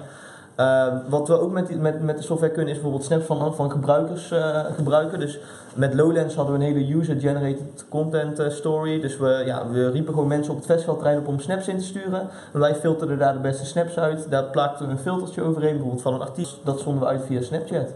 Eh, 0.54 0.86
wat 1.08 1.28
we 1.28 1.40
ook 1.40 1.52
met, 1.52 1.80
met, 1.80 2.02
met 2.02 2.16
de 2.16 2.22
software 2.22 2.52
kunnen 2.52 2.70
is 2.70 2.80
bijvoorbeeld 2.80 3.04
snaps 3.06 3.26
van, 3.26 3.54
van 3.54 3.70
gebruikers 3.70 4.30
eh, 4.30 4.64
gebruiken. 4.74 5.20
Dus 5.20 5.38
met 5.74 5.94
Lowlands 5.94 6.34
hadden 6.34 6.58
we 6.58 6.64
een 6.64 6.74
hele 6.74 6.94
user-generated 6.94 7.84
content 7.88 8.38
eh, 8.38 8.50
story. 8.50 9.00
Dus 9.00 9.16
we, 9.16 9.42
ja, 9.46 9.68
we 9.68 9.90
riepen 9.90 10.12
gewoon 10.12 10.28
mensen 10.28 10.52
op 10.52 10.58
het 10.58 10.68
festivalterrein 10.68 11.18
op 11.18 11.26
om 11.26 11.40
snaps 11.40 11.68
in 11.68 11.78
te 11.78 11.84
sturen. 11.84 12.28
En 12.52 12.60
wij 12.60 12.74
filterden 12.74 13.18
daar 13.18 13.32
de 13.32 13.38
beste 13.38 13.66
snaps 13.66 13.98
uit. 13.98 14.30
Daar 14.30 14.44
plaatsten 14.44 14.86
we 14.86 14.92
een 14.92 14.98
filtertje 14.98 15.42
overheen, 15.42 15.72
bijvoorbeeld 15.72 16.02
van 16.02 16.14
een 16.14 16.20
artiest. 16.20 16.56
Dat 16.64 16.80
zonden 16.80 17.02
we 17.02 17.08
uit 17.08 17.22
via 17.26 17.42
Snapchat. 17.42 17.88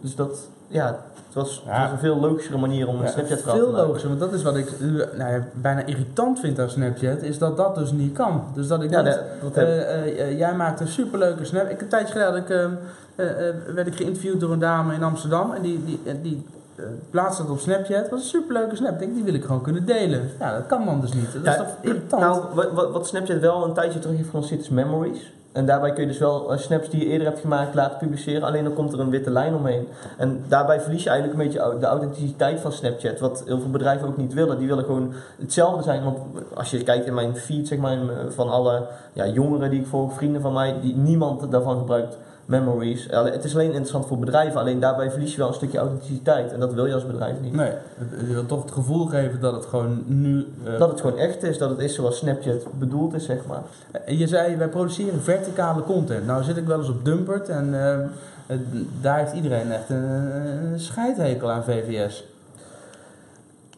Dus 0.00 0.14
dat, 0.14 0.48
ja, 0.68 0.86
het 1.26 1.34
was, 1.34 1.54
het 1.54 1.62
Ja. 1.74 1.82
was 1.82 1.90
een 1.90 1.98
veel 1.98 2.20
logischere 2.20 2.58
manier 2.58 2.88
om 2.88 2.96
een 2.96 3.02
Ja, 3.02 3.08
Snapchat 3.10 3.38
te 3.38 3.50
veel 3.50 3.70
maken. 3.70 3.86
logischer, 3.86 4.08
want 4.08 4.20
dat 4.20 4.32
is 4.32 4.42
wat 4.42 4.56
ik 4.56 4.72
nou 5.16 5.32
ja, 5.32 5.44
bijna 5.54 5.84
irritant 5.84 6.40
vind 6.40 6.58
aan 6.58 6.70
Snapchat, 6.70 7.22
is 7.22 7.38
dat 7.38 7.56
dat 7.56 7.74
dus 7.74 7.92
niet 7.92 8.12
kan. 8.12 8.42
Dus 8.54 8.66
dat 8.68 8.82
ik 8.82 8.90
Ja, 8.90 9.02
niet, 9.02 9.20
dat- 9.42 9.52
eh, 9.56 9.80
eh, 9.80 10.20
eh, 10.20 10.38
jij 10.38 10.54
maakt 10.54 10.80
een 10.80 10.88
superleuke 10.88 11.44
snap. 11.44 11.68
Ik, 11.70 11.80
een 11.80 11.88
tijdje 11.88 12.12
geleden 12.12 12.36
ik, 12.36 12.50
ehm, 12.50 12.70
eh, 13.14 13.48
eh, 13.48 13.54
werd 13.74 13.86
ik 13.86 13.96
geïnterviewd 13.96 14.40
door 14.40 14.52
een 14.52 14.58
dame 14.58 14.94
in 14.94 15.02
Amsterdam 15.02 15.52
en 15.52 15.62
die, 15.62 15.84
die, 15.84 16.20
die 16.22 16.46
eh, 16.76 16.84
plaatste 17.10 17.42
dat 17.42 17.50
op 17.50 17.58
Snapchat. 17.58 18.00
Dat 18.02 18.10
was 18.10 18.20
een 18.20 18.26
superleuke 18.28 18.76
snap. 18.76 18.92
Ik 18.92 18.98
denk, 18.98 19.14
die 19.14 19.24
wil 19.24 19.34
ik 19.34 19.44
gewoon 19.44 19.62
kunnen 19.62 19.86
delen. 19.86 20.30
Ja, 20.38 20.52
dat 20.52 20.66
kan 20.66 20.84
dan 20.84 21.00
dus 21.00 21.12
niet. 21.12 21.32
Dat 21.32 21.44
Ja, 21.44 21.50
is 21.50 21.56
toch 21.58 21.76
irritant? 21.80 22.22
Nou, 22.22 22.40
wat 22.92 23.06
Snapchat 23.06 23.38
wel 23.40 23.64
een 23.64 23.72
tijdje 23.72 23.98
terug 23.98 24.16
heeft 24.16 24.28
gelanceerd 24.28 24.60
is 24.60 24.68
Memories. 24.68 25.32
En 25.58 25.66
daarbij 25.66 25.92
kun 25.92 26.02
je 26.02 26.08
dus 26.08 26.18
wel 26.18 26.52
eh, 26.52 26.58
snaps 26.58 26.90
die 26.90 27.00
je 27.00 27.06
eerder 27.06 27.26
hebt 27.26 27.40
gemaakt 27.40 27.74
laten 27.74 27.98
publiceren. 27.98 28.42
Alleen 28.42 28.64
dan 28.64 28.74
komt 28.74 28.92
er 28.92 29.00
een 29.00 29.10
witte 29.10 29.30
lijn 29.30 29.54
omheen. 29.54 29.88
En 30.16 30.44
daarbij 30.48 30.80
verlies 30.80 31.02
je 31.02 31.10
eigenlijk 31.10 31.40
een 31.40 31.46
beetje 31.46 31.78
de 31.80 31.86
authenticiteit 31.86 32.60
van 32.60 32.72
Snapchat. 32.72 33.20
Wat 33.20 33.42
heel 33.46 33.60
veel 33.60 33.70
bedrijven 33.70 34.08
ook 34.08 34.16
niet 34.16 34.34
willen. 34.34 34.58
Die 34.58 34.68
willen 34.68 34.84
gewoon 34.84 35.12
hetzelfde 35.38 35.82
zijn. 35.82 36.04
Want 36.04 36.18
als 36.54 36.70
je 36.70 36.82
kijkt 36.82 37.06
in 37.06 37.14
mijn 37.14 37.36
feed 37.36 37.68
zeg 37.68 37.78
maar, 37.78 37.92
eh, 37.92 38.08
van 38.28 38.48
alle 38.48 38.86
ja, 39.12 39.26
jongeren 39.26 39.70
die 39.70 39.80
ik 39.80 39.86
volg, 39.86 40.12
vrienden 40.12 40.40
van 40.40 40.52
mij, 40.52 40.74
die, 40.80 40.96
niemand 40.96 41.50
daarvan 41.50 41.78
gebruikt 41.78 42.16
Memories. 42.48 43.06
Het 43.10 43.44
is 43.44 43.54
alleen 43.54 43.66
interessant 43.66 44.06
voor 44.06 44.18
bedrijven. 44.18 44.60
Alleen 44.60 44.80
daarbij 44.80 45.10
verlies 45.10 45.32
je 45.32 45.38
wel 45.38 45.48
een 45.48 45.54
stukje 45.54 45.78
authenticiteit. 45.78 46.52
En 46.52 46.60
dat 46.60 46.74
wil 46.74 46.86
je 46.86 46.94
als 46.94 47.06
bedrijf 47.06 47.40
niet. 47.40 47.52
nee, 47.52 47.72
je 48.26 48.32
wil 48.32 48.46
toch 48.46 48.62
het 48.62 48.72
gevoel 48.72 49.06
geven 49.06 49.40
dat 49.40 49.52
het 49.52 49.66
gewoon 49.66 50.02
nu... 50.06 50.46
eh, 50.64 50.78
Dat 50.78 50.90
het 50.90 51.00
gewoon 51.00 51.18
echt 51.18 51.42
is. 51.42 51.58
Dat 51.58 51.70
het 51.70 51.78
is 51.78 51.94
zoals 51.94 52.16
Snapchat 52.16 52.66
bedoeld 52.78 53.14
is, 53.14 53.24
zeg 53.24 53.46
maar. 53.46 53.62
Je 54.06 54.26
zei, 54.26 54.56
wij 54.56 54.68
produceren 54.68 55.22
verticale 55.22 55.82
content. 55.82 56.26
Nou 56.26 56.42
zit 56.42 56.56
ik 56.56 56.66
wel 56.66 56.78
eens 56.78 56.88
op 56.88 57.04
Dumpert 57.04 57.48
en 57.48 57.74
eh, 57.74 57.92
eh, 58.46 58.58
daar 59.00 59.18
heeft 59.18 59.32
iedereen 59.32 59.72
echt 59.72 59.88
een, 59.88 60.04
een 60.72 60.80
scheidhekel 60.80 61.50
aan 61.50 61.64
VVS. 61.64 62.24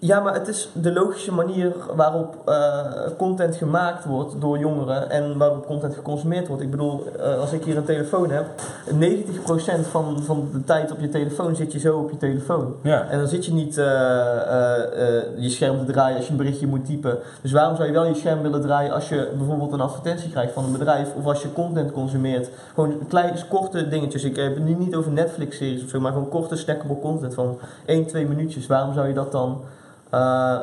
Ja, 0.02 0.20
maar 0.20 0.34
het 0.34 0.48
is 0.48 0.68
de 0.72 0.92
logische 0.92 1.32
manier 1.32 1.72
waarop 1.94 2.36
eh, 2.46 2.84
content 3.18 3.56
gemaakt 3.56 4.04
wordt 4.04 4.40
door 4.40 4.58
jongeren 4.58 5.10
en 5.10 5.38
waarop 5.38 5.66
content 5.66 5.94
geconsumeerd 5.94 6.48
wordt. 6.48 6.62
Ik 6.62 6.70
bedoel, 6.70 7.06
eh, 7.18 7.38
als 7.38 7.52
ik 7.52 7.64
hier 7.64 7.76
een 7.76 7.84
telefoon 7.84 8.30
heb, 8.30 8.46
90% 8.94 9.86
van, 9.86 10.22
van 10.22 10.48
de 10.52 10.64
tijd 10.64 10.92
op 10.92 11.00
je 11.00 11.08
telefoon 11.08 11.56
zit 11.56 11.72
je 11.72 11.78
zo 11.78 11.98
op 11.98 12.10
je 12.10 12.16
telefoon. 12.16 12.74
Ja. 12.82 13.06
En 13.08 13.18
dan 13.18 13.28
zit 13.28 13.44
je 13.44 13.52
niet 13.52 13.78
eh, 13.78 13.84
je 15.36 15.48
scherm 15.48 15.86
te 15.86 15.92
draaien 15.92 16.16
als 16.16 16.24
je 16.24 16.30
een 16.30 16.36
berichtje 16.36 16.66
moet 16.66 16.86
typen. 16.86 17.18
Dus 17.42 17.52
waarom 17.52 17.76
zou 17.76 17.86
je 17.88 17.94
wel 17.94 18.04
je 18.04 18.14
scherm 18.14 18.42
willen 18.42 18.60
draaien 18.60 18.92
als 18.92 19.08
je 19.08 19.28
bijvoorbeeld 19.36 19.72
een 19.72 19.80
advertentie 19.80 20.30
krijgt 20.30 20.52
van 20.52 20.64
een 20.64 20.72
bedrijf 20.72 21.08
of 21.16 21.26
als 21.26 21.42
je 21.42 21.52
content 21.52 21.92
consumeert? 21.92 22.50
Gewoon 22.74 22.98
kleine, 23.08 23.38
korte 23.48 23.88
dingetjes. 23.88 24.24
Ik 24.24 24.36
heb 24.36 24.54
het 24.54 24.64
nu 24.64 24.74
niet 24.74 24.94
over 24.94 25.12
Netflix-series 25.12 25.82
of 25.82 25.88
zo, 25.88 26.00
maar 26.00 26.12
gewoon 26.12 26.28
korte 26.28 26.56
snackable 26.56 26.98
content 26.98 27.34
van 27.34 27.58
1, 27.86 28.06
2 28.06 28.26
minuutjes. 28.26 28.66
Waarom 28.66 28.94
zou 28.94 29.08
je 29.08 29.14
dat 29.14 29.32
dan, 29.32 29.60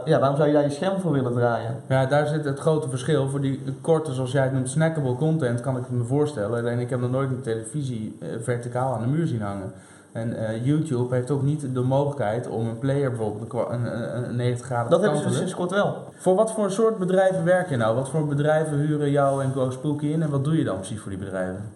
ja, 0.05 0.19
waarom 0.19 0.35
zou 0.35 0.47
je 0.47 0.53
daar 0.53 0.63
je 0.63 0.69
scherm 0.69 0.99
voor 0.99 1.11
willen 1.11 1.33
draaien? 1.33 1.75
Ja, 1.87 2.05
daar 2.05 2.27
zit 2.27 2.45
het 2.45 2.59
grote 2.59 2.89
verschil. 2.89 3.29
Voor 3.29 3.41
die 3.41 3.61
korte, 3.81 4.13
zoals 4.13 4.31
jij 4.31 4.43
het 4.43 4.53
noemt, 4.53 4.69
snackable 4.69 5.15
content, 5.15 5.61
kan 5.61 5.77
ik 5.77 5.83
het 5.83 5.97
me 5.97 6.03
voorstellen. 6.03 6.59
Alleen 6.59 6.79
ik 6.79 6.89
heb 6.89 6.99
nog 6.99 7.11
nooit 7.11 7.29
een 7.29 7.41
televisie 7.41 8.17
eh, 8.21 8.27
verticaal 8.41 8.93
aan 8.93 9.01
de 9.01 9.07
muur 9.07 9.27
zien 9.27 9.41
hangen. 9.41 9.73
En 10.11 10.47
eh, 10.47 10.65
YouTube 10.65 11.15
heeft 11.15 11.31
ook 11.31 11.41
niet 11.41 11.73
de 11.73 11.81
mogelijkheid 11.81 12.47
om 12.47 12.67
een 12.67 12.79
player 12.79 13.09
bijvoorbeeld 13.09 13.53
een, 13.53 13.85
een, 13.85 14.17
een, 14.17 14.29
een 14.29 14.35
90 14.35 14.65
graden 14.65 14.89
Dat 14.89 14.99
te 14.99 15.05
hebben 15.05 15.23
ze 15.23 15.29
dus 15.29 15.37
sinds 15.37 15.55
kort 15.55 15.71
wel. 15.71 15.95
Voor 16.15 16.35
wat 16.35 16.51
voor 16.51 16.71
soort 16.71 16.97
bedrijven 16.97 17.43
werk 17.43 17.69
je 17.69 17.77
nou? 17.77 17.95
Wat 17.95 18.09
voor 18.09 18.27
bedrijven 18.27 18.77
huren 18.77 19.11
jou 19.11 19.43
en 19.43 19.51
Go 19.53 19.69
Spooky 19.69 20.07
in? 20.07 20.21
En 20.21 20.29
wat 20.29 20.43
doe 20.43 20.57
je 20.57 20.63
dan 20.63 20.75
precies 20.75 20.99
voor 20.99 21.09
die 21.09 21.19
bedrijven? 21.19 21.71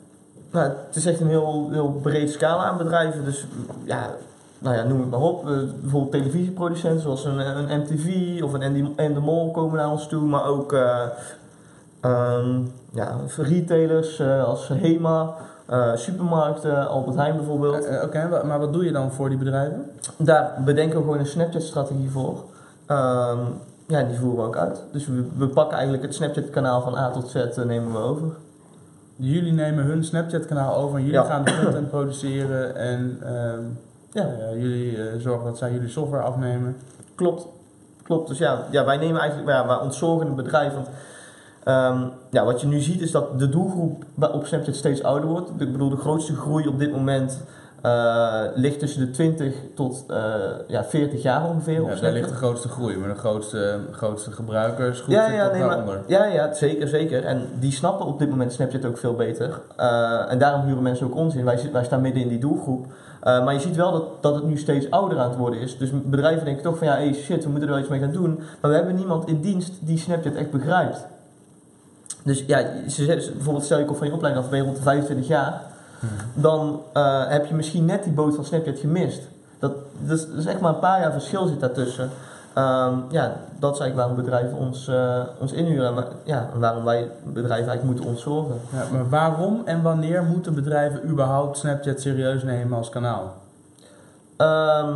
Nou, 0.52 0.70
het 0.88 0.96
is 0.96 1.06
echt 1.06 1.20
een 1.20 1.28
heel, 1.28 1.70
heel 1.72 2.00
breed 2.02 2.32
scala 2.32 2.64
aan 2.64 2.78
bedrijven. 2.78 3.24
Dus 3.24 3.46
ja, 3.84 4.10
nou 4.62 4.76
ja, 4.76 4.84
noem 4.84 5.00
het 5.00 5.10
maar 5.10 5.20
op. 5.22 5.48
Eh, 5.50 5.54
bijvoorbeeld 5.82 6.12
televisieproducenten 6.12 7.02
zoals 7.02 7.26
een, 7.26 7.40
een 7.40 7.80
MTV 7.80 8.42
of 8.44 8.54
een 8.54 8.64
Andy, 8.64 8.86
Endemol 8.96 9.52
komen 9.52 9.78
naar 9.78 9.92
ons 9.92 10.08
toe. 10.08 10.22
Maar 10.22 10.46
ook 10.46 10.74
eh, 10.74 11.02
ehm, 12.02 12.60
ja, 12.94 13.16
retailers 13.38 14.20
eh, 14.20 14.44
als 14.44 14.68
Hema, 14.68 15.34
eh, 15.66 15.92
supermarkten, 15.96 16.88
Albert 16.88 17.16
Heijn 17.16 17.36
bijvoorbeeld. 17.36 17.86
Eh, 17.86 17.98
eh, 17.98 18.04
Oké, 18.04 18.42
maar 18.46 18.60
wat 18.60 18.74
doe 18.74 18.86
je 18.86 18.92
dan 18.92 19.12
voor 19.12 19.30
die 19.30 19.38
bedrijven? 19.38 19.86
Daar 20.18 20.54
bedenken 20.66 20.98
we 20.98 21.04
gewoon 21.04 21.20
een 21.20 21.26
Snapchat-strategie 21.26 22.10
voor. 22.10 22.44
Ehm, 22.86 23.40
ja, 23.88 24.04
die 24.04 24.18
voeren 24.18 24.38
we 24.42 24.48
ook 24.48 24.58
uit. 24.58 24.84
Dus 24.92 25.08
we, 25.08 25.26
we 25.38 25.48
pakken 25.48 25.74
eigenlijk 25.74 26.04
het 26.06 26.16
Snapchat-kanaal 26.16 26.82
van 26.82 26.96
A 26.98 27.10
tot 27.10 27.30
Z 27.30 27.36
eh, 27.36 27.66
nemen 27.66 27.92
we 27.92 27.98
over. 27.98 28.28
Jullie 29.16 29.54
nemen 29.54 29.84
hun 29.86 30.04
Snapchat 30.04 30.46
kanaal 30.46 30.76
over 30.76 30.98
en 30.98 31.06
jullie 31.06 31.20
Ja. 31.20 31.26
gaan 31.26 31.44
de 31.44 31.60
content 31.64 31.90
produceren 31.96 32.76
en 32.76 33.18
ehm, 33.24 33.64
Ja. 34.12 34.28
jullie 34.56 34.98
eh, 34.98 35.20
zorgen 35.20 35.46
dat 35.46 35.58
zij 35.58 35.72
jullie 35.72 35.90
software 35.90 36.24
afnemen. 36.24 36.78
Klopt. 37.16 37.48
Klopt. 38.04 38.28
Dus 38.28 38.38
ja, 38.38 38.66
ja 38.72 38.86
wij 38.86 38.98
nemen 38.98 39.22
eigenlijk, 39.22 39.50
ja, 39.50 39.68
wij 39.68 39.78
ontzorgen 39.78 40.28
het 40.28 40.36
bedrijf. 40.36 40.74
Want 40.74 40.88
ehm, 41.64 42.08
ja, 42.30 42.46
wat 42.46 42.62
je 42.62 42.68
nu 42.68 42.80
ziet 42.80 43.02
is 43.02 43.12
dat 43.12 43.40
de 43.40 43.50
doelgroep 43.50 44.04
op 44.20 44.46
Snapchat 44.46 44.76
steeds 44.76 45.04
ouder 45.04 45.30
wordt. 45.30 45.50
Ik 45.50 45.72
bedoel, 45.72 45.90
de 45.90 45.98
grootste 45.98 46.36
groei 46.36 46.68
op 46.68 46.80
dit 46.80 46.92
moment 46.92 47.44
eh, 47.82 48.42
ligt 48.54 48.80
tussen 48.80 49.06
de 49.06 49.12
20 49.12 49.54
tot 49.76 50.04
eh, 50.08 50.34
ja, 50.68 50.84
40 50.84 51.22
jaar 51.22 51.50
ongeveer 51.50 51.84
op 51.84 51.90
Ja, 51.90 51.96
daar 51.96 52.12
ligt 52.12 52.30
de 52.30 52.36
grootste 52.36 52.70
groei, 52.70 52.98
maar 52.98 53.10
de 53.10 53.16
grootste, 53.16 53.80
grootste 53.92 54.32
gebruikersgroep 54.32 55.14
Ja, 55.14 55.32
ja, 55.32 55.52
nee, 55.52 55.64
maar, 55.64 56.02
ja, 56.08 56.26
ja, 56.26 56.54
zeker, 56.54 56.88
zeker. 56.88 57.26
En 57.26 57.48
die 57.60 57.72
snappen 57.72 58.06
op 58.06 58.20
dit 58.20 58.30
moment 58.30 58.54
Snapchat 58.54 58.86
ook 58.86 58.98
veel 58.98 59.16
beter. 59.16 59.62
En 60.28 60.40
daarom 60.40 60.66
huren 60.66 60.84
mensen 60.84 61.06
ook 61.08 61.16
ons 61.16 61.36
in. 61.36 61.46
Wij, 61.46 61.70
wij 61.72 61.84
staan 61.84 62.02
midden 62.02 62.22
in 62.22 62.30
die 62.30 62.40
doelgroep. 62.40 62.86
Eh, 63.22 63.44
maar 63.44 63.54
je 63.54 63.60
ziet 63.60 63.76
wel 63.76 63.92
dat, 63.92 64.22
dat 64.22 64.36
het 64.36 64.44
nu 64.44 64.58
steeds 64.58 64.90
ouder 64.90 65.20
aan 65.20 65.30
het 65.30 65.38
worden 65.38 65.60
is. 65.60 65.78
Dus 65.78 65.90
bedrijven 66.04 66.46
denken 66.46 66.64
toch 66.64 66.78
van 66.78 66.88
ja, 66.88 66.94
hey, 66.94 67.14
shit, 67.14 67.44
we 67.44 67.50
moeten 67.50 67.68
er 67.68 67.74
wel 67.74 67.84
iets 67.84 67.92
mee 67.92 68.00
gaan 68.00 68.12
doen. 68.12 68.36
Maar 68.62 68.72
we 68.72 68.78
hebben 68.78 68.96
niemand 68.96 69.28
in 69.28 69.42
dienst 69.42 69.74
die 69.80 69.98
Snapchat 69.98 70.34
echt 70.34 70.52
begrijpt. 70.52 71.06
Dus 72.24 72.44
ja, 72.48 72.66
ze 72.88 73.04
zeggen, 73.04 73.34
bijvoorbeeld 73.34 73.66
stel 73.66 73.80
je 73.80 73.86
komt 73.86 73.98
van 73.98 74.08
je 74.08 74.14
opleiding 74.14 74.46
af, 74.46 74.52
ben 74.52 74.60
je 74.60 74.66
rond 74.66 74.78
de 74.78 74.84
25 74.84 75.28
jaar. 75.28 75.62
Dan 76.34 76.82
eh, 76.94 77.28
heb 77.28 77.46
je 77.46 77.54
misschien 77.54 77.86
net 77.86 78.04
die 78.04 78.14
boot 78.14 78.36
van 78.36 78.46
Snapchat 78.46 78.80
gemist. 78.80 79.22
Dat, 79.60 79.74
dat, 80.00 80.18
is, 80.18 80.28
dat 80.28 80.38
is 80.38 80.46
echt 80.46 80.60
maar 80.60 80.74
een 80.74 80.80
paar 80.80 81.00
jaar 81.00 81.12
verschil 81.12 81.48
zit 81.48 81.60
daartussen. 81.60 82.10
Ehm, 82.54 82.96
ja, 83.10 83.38
dat 83.60 83.74
is 83.74 83.80
eigenlijk 83.80 83.96
waarom 83.96 84.16
bedrijven 84.16 84.58
ons, 84.58 84.88
eh, 84.88 85.22
ons 85.40 85.52
inhuren. 85.52 85.98
En 85.98 86.06
ja, 86.24 86.50
waarom 86.56 86.84
wij 86.84 87.10
bedrijven 87.24 87.68
eigenlijk 87.68 87.84
moeten 87.84 88.06
ontzorgen. 88.06 88.56
Ja, 88.74 88.84
maar 88.92 89.10
waarom 89.10 89.62
en 89.66 89.82
wanneer 89.82 90.24
moeten 90.24 90.54
bedrijven 90.54 91.10
überhaupt 91.10 91.58
Snapchat 91.58 92.02
serieus 92.02 92.44
nemen 92.44 92.78
als 92.78 92.90
kanaal? 92.90 93.34
Ehm, 94.38 94.94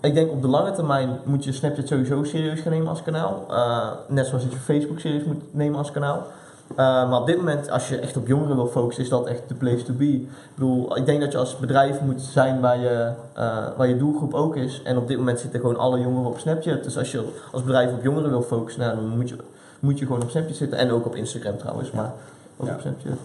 ik 0.00 0.14
denk 0.14 0.30
op 0.30 0.42
de 0.42 0.48
lange 0.48 0.72
termijn 0.72 1.18
moet 1.24 1.44
je 1.44 1.52
Snapchat 1.52 1.86
sowieso 1.86 2.24
serieus 2.24 2.60
gaan 2.60 2.72
nemen 2.72 2.88
als 2.88 3.02
kanaal. 3.02 3.44
Eh, 3.50 3.90
net 4.08 4.26
zoals 4.26 4.42
dat 4.42 4.52
je 4.52 4.58
Facebook 4.58 5.00
serieus 5.00 5.24
moet 5.24 5.54
nemen 5.54 5.78
als 5.78 5.90
kanaal. 5.90 6.22
Eh, 6.70 6.76
maar 6.76 7.20
op 7.20 7.26
dit 7.26 7.36
moment, 7.36 7.70
als 7.70 7.88
je 7.88 7.98
echt 7.98 8.16
op 8.16 8.26
jongeren 8.26 8.56
wil 8.56 8.66
focussen, 8.66 9.04
is 9.04 9.10
dat 9.10 9.26
echt 9.26 9.48
de 9.48 9.54
place 9.54 9.82
to 9.82 9.92
be. 9.92 10.12
Ik 10.12 10.28
bedoel, 10.54 10.96
ik 10.96 11.06
denk 11.06 11.20
dat 11.20 11.32
je 11.32 11.38
als 11.38 11.56
bedrijf 11.58 12.00
moet 12.00 12.20
zijn 12.20 12.60
waar 12.60 12.78
je, 12.78 13.12
eh, 13.34 13.66
waar 13.76 13.88
je 13.88 13.96
doelgroep 13.96 14.34
ook 14.34 14.56
is. 14.56 14.82
En 14.82 14.96
op 14.96 15.08
dit 15.08 15.18
moment 15.18 15.40
zitten 15.40 15.60
gewoon 15.60 15.76
alle 15.76 16.00
jongeren 16.00 16.30
op 16.30 16.38
Snapchat. 16.38 16.84
Dus 16.84 16.98
als 16.98 17.12
je 17.12 17.24
als 17.52 17.62
bedrijf 17.62 17.92
op 17.92 18.02
jongeren 18.02 18.30
wil 18.30 18.42
focussen, 18.42 18.82
nou, 18.82 18.96
dan 18.96 19.08
moet 19.08 19.28
je, 19.28 19.36
moet 19.80 19.98
je 19.98 20.06
gewoon 20.06 20.22
op 20.22 20.30
Snapchat 20.30 20.56
zitten. 20.56 20.78
En 20.78 20.90
ook 20.90 21.06
op 21.06 21.16
Instagram 21.16 21.58
trouwens, 21.58 21.90
maar 21.90 22.12
Ja. 22.62 22.76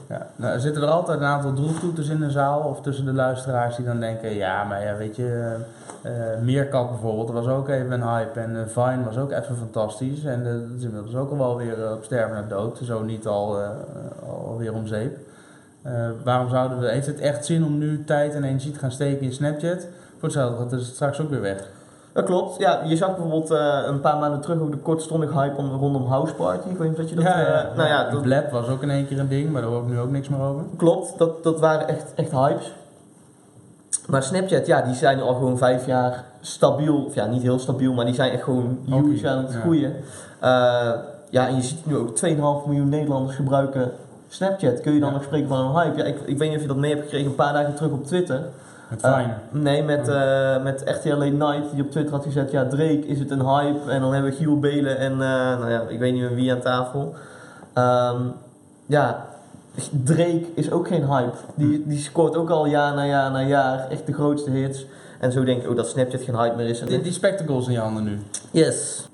Ja, 0.09 0.27
nou, 0.35 0.53
er 0.53 0.59
zitten 0.59 0.81
er 0.81 0.89
altijd 0.89 1.19
een 1.19 1.25
aantal 1.25 1.53
droeftoeters 1.53 2.09
in 2.09 2.19
de 2.19 2.31
zaal 2.31 2.59
of 2.59 2.81
tussen 2.81 3.05
de 3.05 3.13
luisteraars 3.13 3.75
die 3.75 3.85
dan 3.85 3.99
denken, 3.99 4.33
ja, 4.33 4.63
maar 4.63 4.83
ja, 4.83 4.95
weet 4.95 5.15
je, 5.15 5.55
eh, 6.01 6.11
Meerkat 6.41 6.89
bijvoorbeeld, 6.89 7.29
was 7.31 7.47
ook 7.47 7.69
even 7.69 7.91
een 7.91 8.07
hype 8.07 8.39
en 8.39 8.55
eh, 8.55 8.67
Vine 8.67 9.03
was 9.03 9.17
ook 9.17 9.31
even 9.31 9.55
fantastisch 9.55 10.23
en 10.23 10.45
eh, 10.45 10.51
dat 10.51 10.77
is 10.77 10.83
inmiddels 10.83 11.15
ook 11.15 11.31
al 11.31 11.37
wel 11.37 11.57
weer 11.57 11.91
op 11.93 12.03
sterven 12.03 12.35
naar 12.35 12.47
dood, 12.47 12.79
zo 12.83 13.03
niet 13.03 13.27
al, 13.27 13.57
alweer 14.47 14.73
om 14.73 14.87
zeep. 14.87 15.17
Waarom 16.23 16.49
zouden 16.49 16.79
we, 16.79 16.87
heeft 16.87 17.07
het 17.07 17.19
echt 17.19 17.45
zin 17.45 17.63
om 17.63 17.77
nu 17.77 18.03
tijd 18.03 18.33
en 18.33 18.43
energie 18.43 18.71
te 18.71 18.79
gaan 18.79 18.91
steken 18.91 19.21
in 19.21 19.33
Snapchat? 19.33 19.87
Voor 20.17 20.29
hetzelfde 20.29 20.57
gaat 20.57 20.71
het 20.71 20.83
straks 20.83 21.19
ook 21.19 21.29
weer 21.29 21.41
weg. 21.41 21.67
Dat 22.13 22.25
klopt. 22.25 22.59
Ja, 22.59 22.81
je 22.85 22.95
zag 22.97 23.07
bijvoorbeeld 23.15 23.51
eh, 23.51 23.79
een 23.85 23.99
paar 23.99 24.17
maanden 24.17 24.41
terug 24.41 24.59
ook 24.61 24.71
de 24.71 24.77
kortstondige 24.77 25.33
hype 25.39 25.57
om, 25.57 25.71
rondom 25.71 26.05
House 26.05 26.33
Party. 26.33 26.69
Ik 26.69 26.77
weet 26.77 26.89
niet 26.89 26.99
of 26.99 27.09
je 27.09 27.15
dat... 27.15 27.25
eh, 27.25 27.75
nou 27.75 27.87
ja, 27.87 28.09
dat, 28.09 28.21
Blab 28.21 28.51
was 28.51 28.67
ook 28.67 28.81
in 28.81 28.89
één 28.89 29.07
keer 29.07 29.19
een 29.19 29.27
ding, 29.27 29.51
maar 29.51 29.61
daar 29.61 29.71
hoor 29.71 29.81
ik 29.81 29.87
nu 29.87 29.99
ook 29.99 30.11
niks 30.11 30.29
meer 30.29 30.41
over. 30.41 30.63
Klopt, 30.77 31.17
dat, 31.17 31.43
dat 31.43 31.59
waren 31.59 31.87
echt, 31.87 32.13
echt 32.15 32.31
hypes. 32.31 32.73
Maar 34.07 34.23
Snapchat, 34.23 34.65
ja, 34.65 34.81
die 34.81 34.95
zijn 34.95 35.21
al 35.21 35.33
gewoon 35.33 35.57
vijf 35.57 35.85
jaar 35.85 36.23
stabiel. 36.41 37.03
Of 37.05 37.15
ja, 37.15 37.25
niet 37.25 37.41
heel 37.41 37.59
stabiel, 37.59 37.93
maar 37.93 38.05
die 38.05 38.13
zijn 38.13 38.31
echt 38.31 38.43
gewoon 38.43 38.79
huge 38.85 39.29
aan 39.29 39.37
het 39.43 39.53
ja. 39.53 39.59
groeien. 39.59 39.95
Eh, 40.39 40.91
ja, 41.29 41.47
en 41.47 41.55
je 41.55 41.61
ziet 41.61 41.85
nu 41.85 41.97
ook 41.97 42.09
2,5 42.25 42.35
miljoen 42.67 42.89
Nederlanders 42.89 43.35
gebruiken 43.35 43.91
Snapchat. 44.29 44.81
Kun 44.81 44.93
je 44.93 44.99
dan 44.99 45.09
Ja. 45.09 45.15
nog 45.15 45.23
spreken 45.23 45.47
van 45.47 45.59
een 45.65 45.71
hype? 45.73 45.97
Ja, 45.97 46.03
ik, 46.03 46.19
ik 46.25 46.37
weet 46.37 46.47
niet 46.47 46.55
of 46.57 46.61
je 46.61 46.67
dat 46.67 46.77
mee 46.77 46.91
hebt 46.91 47.03
gekregen 47.03 47.27
een 47.29 47.35
paar 47.35 47.53
dagen 47.53 47.75
terug 47.75 47.91
op 47.91 48.05
Twitter. 48.05 48.41
Met 48.89 49.01
nee, 49.51 49.83
met, 49.83 50.07
Oh. 50.09 50.15
eh 50.55 50.63
met 50.63 50.81
RTL 50.85 51.15
Night 51.17 51.71
die 51.73 51.83
op 51.83 51.91
Twitter 51.91 52.13
had 52.15 52.23
gezet, 52.23 52.51
ja, 52.51 52.65
Drake 52.67 53.05
is 53.07 53.19
het 53.19 53.31
een 53.31 53.45
hype. 53.45 53.91
En 53.91 54.01
dan 54.01 54.13
hebben 54.13 54.31
we 54.31 54.37
Giel 54.37 54.59
Belen 54.59 54.97
en, 54.97 55.11
eh, 55.11 55.19
nou 55.59 55.69
ja, 55.71 55.81
ik 55.87 55.99
weet 55.99 56.13
niet 56.13 56.21
meer 56.21 56.35
wie 56.35 56.51
aan 56.51 56.59
tafel. 56.61 57.13
Ehm, 57.73 58.21
ja, 58.85 59.25
Drake 60.03 60.41
is 60.53 60.71
ook 60.71 60.87
geen 60.87 61.05
hype. 61.05 61.37
Die, 61.55 61.83
die 61.87 61.99
scoort 61.99 62.35
ook 62.35 62.49
al 62.49 62.65
jaar 62.65 62.95
na 62.95 63.05
jaar 63.05 63.31
na 63.31 63.41
jaar 63.41 63.87
echt 63.89 64.05
de 64.05 64.13
grootste 64.13 64.49
hits. 64.49 64.85
En 65.19 65.31
zo 65.31 65.43
denk 65.43 65.61
ik 65.63 65.69
ook 65.69 65.75
dat 65.75 65.87
Snapchat 65.87 66.21
geen 66.21 66.35
hype 66.37 66.55
meer 66.55 66.67
is. 66.67 66.79
En 66.81 66.87
Die, 66.87 67.01
die 67.01 67.11
spectacles 67.11 67.65
in 67.67 67.71
je 67.73 67.79
handen 67.79 68.03
nu. 68.03 68.19
Yes. 68.51 69.08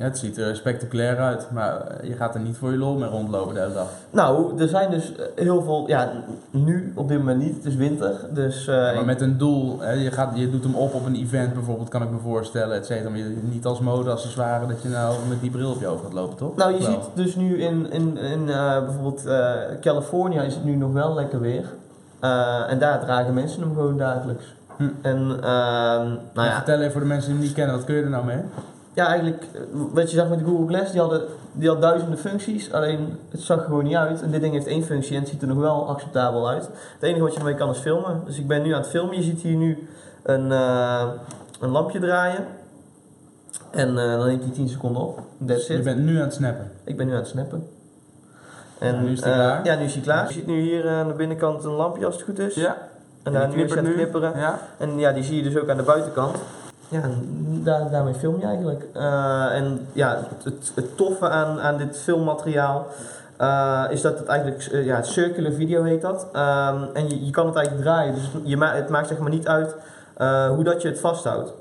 Ja, 0.00 0.06
het 0.06 0.18
ziet 0.18 0.38
er 0.38 0.56
spectaculair 0.56 1.18
uit, 1.18 1.46
maar 1.50 1.80
eh, 1.80 2.08
je 2.08 2.14
gaat 2.14 2.34
er 2.34 2.40
niet 2.40 2.56
voor 2.56 2.70
je 2.70 2.76
lol 2.76 2.98
mee 2.98 3.08
rondlopen 3.08 3.54
de 3.54 3.60
hele 3.60 3.72
dag. 3.72 3.88
Nou, 4.10 4.60
er 4.60 4.68
zijn 4.68 4.90
dus 4.90 5.14
eh, 5.16 5.24
heel 5.34 5.62
veel, 5.62 5.84
ja, 5.86 6.12
nu 6.50 6.92
op 6.94 7.08
dit 7.08 7.18
moment 7.18 7.38
niet, 7.40 7.54
het 7.54 7.64
is 7.64 7.74
winter. 7.74 8.14
Dus, 8.30 8.66
eh, 8.66 8.74
maar 8.74 9.04
met 9.04 9.20
een 9.20 9.38
doel, 9.38 9.80
hè, 9.80 9.92
je, 9.92 10.10
gaat, 10.10 10.30
je 10.34 10.50
doet 10.50 10.62
hem 10.62 10.74
op 10.74 10.94
op 10.94 11.06
een 11.06 11.14
event 11.14 11.54
bijvoorbeeld, 11.54 11.88
kan 11.88 12.02
ik 12.02 12.10
me 12.10 12.18
voorstellen, 12.18 12.76
et 12.76 12.86
cetera. 12.86 13.10
Maar 13.10 13.18
je, 13.18 13.38
niet 13.42 13.66
als 13.66 13.80
modeaccessoire 13.80 14.66
dat 14.66 14.82
je 14.82 14.88
nou 14.88 15.14
met 15.28 15.40
die 15.40 15.50
bril 15.50 15.70
op 15.70 15.80
je 15.80 15.86
hoofd 15.86 16.02
gaat 16.02 16.12
lopen, 16.12 16.36
toch? 16.36 16.56
Nou, 16.56 16.72
je 16.72 16.78
Wel. 16.78 16.90
ziet 16.90 17.10
dus 17.14 17.36
nu 17.36 17.62
in, 17.62 17.90
in, 17.92 18.18
in 18.18 18.44
bijvoorbeeld 18.44 19.26
eh 19.26 19.52
Californië 19.80 20.38
is 20.38 20.54
het 20.54 20.64
nu 20.64 20.74
nog 20.74 20.92
wel 20.92 21.14
lekker 21.14 21.40
weer. 21.40 21.64
En 22.68 22.78
daar 22.78 23.00
dragen 23.00 23.34
mensen 23.34 23.60
hem 23.60 23.74
gewoon 23.74 23.96
dagelijks. 23.96 24.44
Hm. 24.76 24.88
En 25.02 25.16
ehm, 25.42 26.08
nou 26.34 26.48
ja, 26.48 26.54
Vertel 26.54 26.78
even 26.78 26.92
voor 26.92 27.00
de 27.00 27.06
mensen 27.06 27.28
die 27.28 27.38
hem 27.38 27.46
niet 27.46 27.54
kennen, 27.54 27.76
wat 27.76 27.84
kun 27.84 27.94
je 27.94 28.02
er 28.02 28.10
nou 28.10 28.24
mee? 28.24 28.40
Ja, 28.94 29.06
eigenlijk 29.06 29.42
eh, 29.54 29.60
wat 29.92 30.10
je 30.10 30.16
zag 30.16 30.28
met 30.28 30.38
de 30.38 30.44
Google 30.44 30.66
Glass, 30.66 30.90
die, 30.92 31.00
hadden, 31.00 31.22
die 31.52 31.68
had 31.68 31.80
duizenden 31.80 32.18
functies, 32.18 32.72
alleen 32.72 33.18
het 33.30 33.40
zag 33.40 33.58
er 33.58 33.64
gewoon 33.64 33.84
niet 33.84 33.94
uit. 33.96 34.22
En 34.22 34.30
dit 34.30 34.40
ding 34.40 34.52
heeft 34.52 34.66
één 34.66 34.82
functie 34.82 35.14
en 35.14 35.20
het 35.20 35.30
ziet 35.30 35.42
er 35.42 35.48
nog 35.48 35.58
wel 35.58 35.88
acceptabel 35.88 36.48
uit. 36.48 36.64
Het 36.94 37.02
enige 37.02 37.22
wat 37.22 37.32
je 37.32 37.38
ermee 37.38 37.54
kan 37.54 37.70
is 37.70 37.78
filmen. 37.78 38.22
Dus 38.26 38.38
ik 38.38 38.46
ben 38.46 38.62
nu 38.62 38.72
aan 38.72 38.80
het 38.80 38.90
filmen. 38.90 39.16
Je 39.16 39.22
ziet 39.22 39.40
hier 39.40 39.56
nu 39.56 39.88
een, 40.22 40.52
eh, 40.52 41.08
een 41.60 41.70
lampje 41.70 41.98
draaien. 42.00 42.46
En 43.70 43.88
eh, 43.98 44.16
dan 44.16 44.26
neemt 44.26 44.42
hij 44.42 44.52
10 44.52 44.68
seconden 44.68 45.02
op. 45.02 45.20
That's 45.46 45.66
Je 45.66 45.74
it. 45.74 45.84
bent 45.84 45.98
nu 45.98 46.16
aan 46.16 46.22
het 46.22 46.34
snappen. 46.34 46.70
Ik 46.84 46.96
ben 46.96 47.06
nu 47.06 47.12
aan 47.12 47.18
het 47.18 47.28
snappen. 47.28 47.66
En, 48.78 48.94
Ja, 48.94 49.00
nu 49.00 49.10
is 49.12 49.20
eh, 49.20 49.32
klaar. 49.32 49.64
Ja, 49.64 49.74
nu 49.76 49.84
is 49.84 49.92
hij 49.94 50.02
klaar. 50.02 50.26
Je 50.26 50.32
ziet 50.32 50.46
nu 50.46 50.60
hier 50.60 50.88
aan 50.88 51.08
de 51.08 51.14
binnenkant 51.14 51.64
een 51.64 51.70
lampje 51.70 52.06
als 52.06 52.14
het 52.14 52.24
goed 52.24 52.38
is. 52.38 52.54
Ja. 52.54 52.76
En 53.22 53.32
daar 53.32 53.48
nu 53.48 53.62
is 53.62 53.70
hij 53.70 53.78
aan 53.78 53.84
het 53.84 53.94
knipperen. 53.94 54.38
Ja. 54.38 54.58
En 54.78 54.98
ja, 54.98 55.12
die 55.12 55.22
zie 55.24 55.36
je 55.36 55.42
dus 55.42 55.56
ook 55.56 55.68
aan 55.68 55.76
de 55.76 55.82
buitenkant. 55.82 56.36
Ja, 56.90 57.02
daar, 57.64 57.90
daarmee 57.90 58.14
film 58.14 58.40
je 58.40 58.46
eigenlijk. 58.46 58.86
Eh, 58.92 59.54
en 59.54 59.86
ja, 59.92 60.22
het, 60.44 60.72
het, 60.74 60.96
toffe 60.96 61.28
aan, 61.28 61.60
aan 61.60 61.76
dit 61.76 61.98
filmmateriaal 61.98 62.86
eh, 63.36 63.84
is 63.90 64.00
dat 64.00 64.18
het 64.18 64.28
eigenlijk, 64.28 64.64
eh, 64.64 64.84
ja, 64.84 65.02
circular 65.02 65.52
video 65.52 65.82
heet 65.82 66.00
dat. 66.00 66.26
Ehm, 66.32 66.84
en 66.94 67.08
je, 67.08 67.24
je 67.24 67.30
kan 67.30 67.46
het 67.46 67.56
eigenlijk 67.56 67.86
draaien, 67.86 68.14
dus 68.14 68.30
je 68.44 68.56
ma 68.56 68.74
het 68.74 68.88
maakt 68.88 69.08
zeg 69.08 69.18
maar 69.18 69.30
niet 69.30 69.48
uit 69.48 69.74
hoe 70.54 70.64
dat 70.64 70.82
je 70.82 70.88
het 70.88 71.00
vasthoudt. 71.00 71.52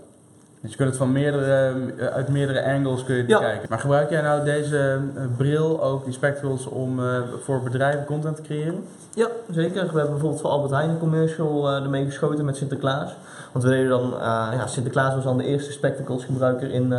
Dus 0.62 0.72
je 0.72 0.78
kunt 0.78 0.90
het 0.90 0.98
van 0.98 1.12
meerdere, 1.12 1.74
eh, 1.98 2.08
uit 2.08 2.30
meerdere 2.30 2.74
angles 2.74 3.04
kun 3.04 3.16
je 3.16 3.28
Ja. 3.28 3.40
bekijken. 3.40 3.70
Maar 3.70 3.80
gebruik 3.80 4.10
jij 4.10 4.22
nou 4.22 4.44
deze 4.44 5.00
eh, 5.16 5.24
bril, 5.38 5.84
ook 5.84 6.04
die 6.04 6.14
spectacles, 6.14 6.66
om 6.66 7.00
eh, 7.00 7.22
voor 7.44 7.64
bedrijven 7.64 8.06
content 8.06 8.36
te 8.36 8.42
creëren? 8.42 8.84
Ja, 9.14 9.28
zeker. 9.50 9.74
We 9.74 9.98
hebben 9.98 10.10
bijvoorbeeld 10.10 10.42
voor 10.42 10.50
Albert 10.50 10.72
Heijn 10.72 10.90
een 10.90 11.00
commercial 11.00 11.70
ermee 11.72 12.06
geschoten 12.06 12.46
met 12.46 12.58
Sinterklaas. 12.58 13.16
Want 13.52 13.66
we 13.66 13.72
deden 13.72 13.90
dan, 13.90 14.14
ja, 14.20 14.68
Sinterklaas 14.68 15.16
was 15.16 15.24
dan 15.24 15.38
de 15.38 15.44
eerste 15.44 15.72
spectacles 15.72 16.26
gebruiker 16.26 16.72
in, 16.72 16.94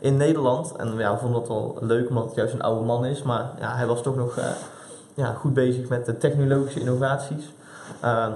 in 0.00 0.16
Nederland. 0.16 0.76
En 0.76 0.94
ja, 0.96 1.12
we 1.12 1.18
vonden 1.18 1.40
dat 1.40 1.48
wel 1.48 1.76
leuk 1.80 2.08
omdat 2.08 2.24
het 2.24 2.34
juist 2.34 2.54
een 2.54 2.62
oude 2.62 2.84
man 2.84 3.04
is. 3.06 3.22
Maar 3.22 3.50
ja, 3.60 3.76
hij 3.76 3.86
was 3.86 4.02
toch 4.02 4.16
nog 4.16 4.38
ja, 5.14 5.32
goed 5.32 5.54
bezig 5.54 5.88
met 5.88 6.06
de 6.06 6.16
technologische 6.18 6.80
innovaties. 6.80 7.52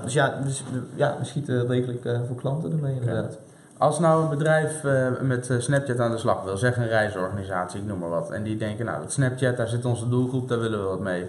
Dus 0.05 0.13
ja, 0.13 0.39
dus, 0.45 0.63
ja, 0.95 1.17
we 1.19 1.25
schieten 1.25 1.69
degelijk 1.69 2.09
voor 2.27 2.37
klanten 2.37 2.73
ermee 2.73 2.95
inderdaad. 2.95 3.39
Als 3.79 3.99
nou 3.99 4.23
een 4.23 4.29
bedrijf 4.29 4.85
eh, 4.85 5.07
met 5.21 5.51
eh, 5.51 5.59
Snapchat 5.59 6.01
aan 6.01 6.11
de 6.11 6.19
slag 6.19 6.43
wil, 6.43 6.57
zeg 6.57 6.77
een 6.77 6.89
reisorganisatie, 6.89 7.81
ik 7.81 7.87
noem 7.87 7.99
maar 7.99 8.09
wat, 8.09 8.31
en 8.31 8.43
die 8.43 8.57
denken, 8.57 8.85
nou, 8.85 9.01
dat 9.01 9.13
Snapchat, 9.13 9.57
daar 9.57 9.69
zit 9.69 9.85
onze 9.85 10.09
doelgroep, 10.09 10.49
daar 10.49 10.61
willen 10.61 10.83
we 10.83 10.89
wat 10.89 11.01
mee. 11.01 11.27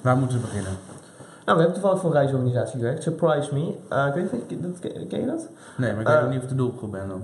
Waar 0.00 0.16
moeten 0.16 0.38
ze 0.38 0.44
beginnen? 0.44 0.72
Nou, 1.44 1.58
we 1.58 1.64
hebben 1.64 1.72
toevallig 1.72 2.00
voor 2.00 2.10
een 2.10 2.16
reisorganisatie 2.16 2.78
gewerkt, 2.78 3.02
Surprise 3.02 3.54
Me. 3.54 3.74
Eh, 3.88 4.06
ik 4.06 4.14
weet 4.14 4.32
niet, 4.32 4.78
ken 5.08 5.20
je 5.20 5.26
dat? 5.26 5.48
Nee, 5.76 5.92
maar 5.92 6.00
ik 6.00 6.06
weet 6.06 6.22
ook 6.22 6.30
niet 6.30 6.42
of 6.42 6.48
de 6.48 6.54
doelgroep 6.54 6.90
ben 6.90 7.08
dan. 7.08 7.22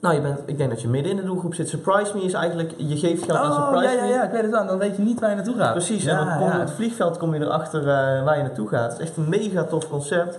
Nou, 0.00 0.14
je 0.14 0.20
bent, 0.20 0.38
ik 0.46 0.58
denk 0.58 0.70
dat 0.70 0.80
je 0.80 0.88
midden 0.88 1.10
in 1.10 1.16
de 1.16 1.24
doelgroep 1.24 1.54
zit. 1.54 1.68
Surprise 1.68 2.16
Me 2.16 2.22
is 2.22 2.32
eigenlijk, 2.32 2.74
je 2.76 2.96
geeft 2.96 3.22
geld 3.22 3.38
aan 3.38 3.50
Oh, 3.50 3.56
Surprise 3.56 3.94
ja, 3.94 4.02
ja, 4.02 4.06
Me. 4.06 4.08
ja, 4.08 4.24
ik 4.24 4.30
weet 4.30 4.42
het 4.42 4.50
dan. 4.50 4.66
Dan 4.66 4.78
weet 4.78 4.96
je 4.96 5.02
niet 5.02 5.20
waar 5.20 5.30
je 5.30 5.36
naartoe 5.36 5.56
gaat. 5.56 5.72
Precies, 5.72 6.04
ja, 6.04 6.10
en 6.10 6.26
dan 6.26 6.38
kom 6.38 6.46
je 6.46 6.52
ja. 6.52 6.60
op 6.60 6.66
het 6.66 6.74
vliegveld 6.74 7.18
kom 7.18 7.34
je 7.34 7.40
erachter 7.40 7.80
eh, 7.80 8.24
waar 8.24 8.36
je 8.36 8.42
naartoe 8.42 8.68
gaat. 8.68 8.92
Het 8.92 9.00
is 9.00 9.08
echt 9.08 9.16
een 9.16 9.28
mega 9.28 9.64
tof 9.64 9.88
concept. 9.88 10.38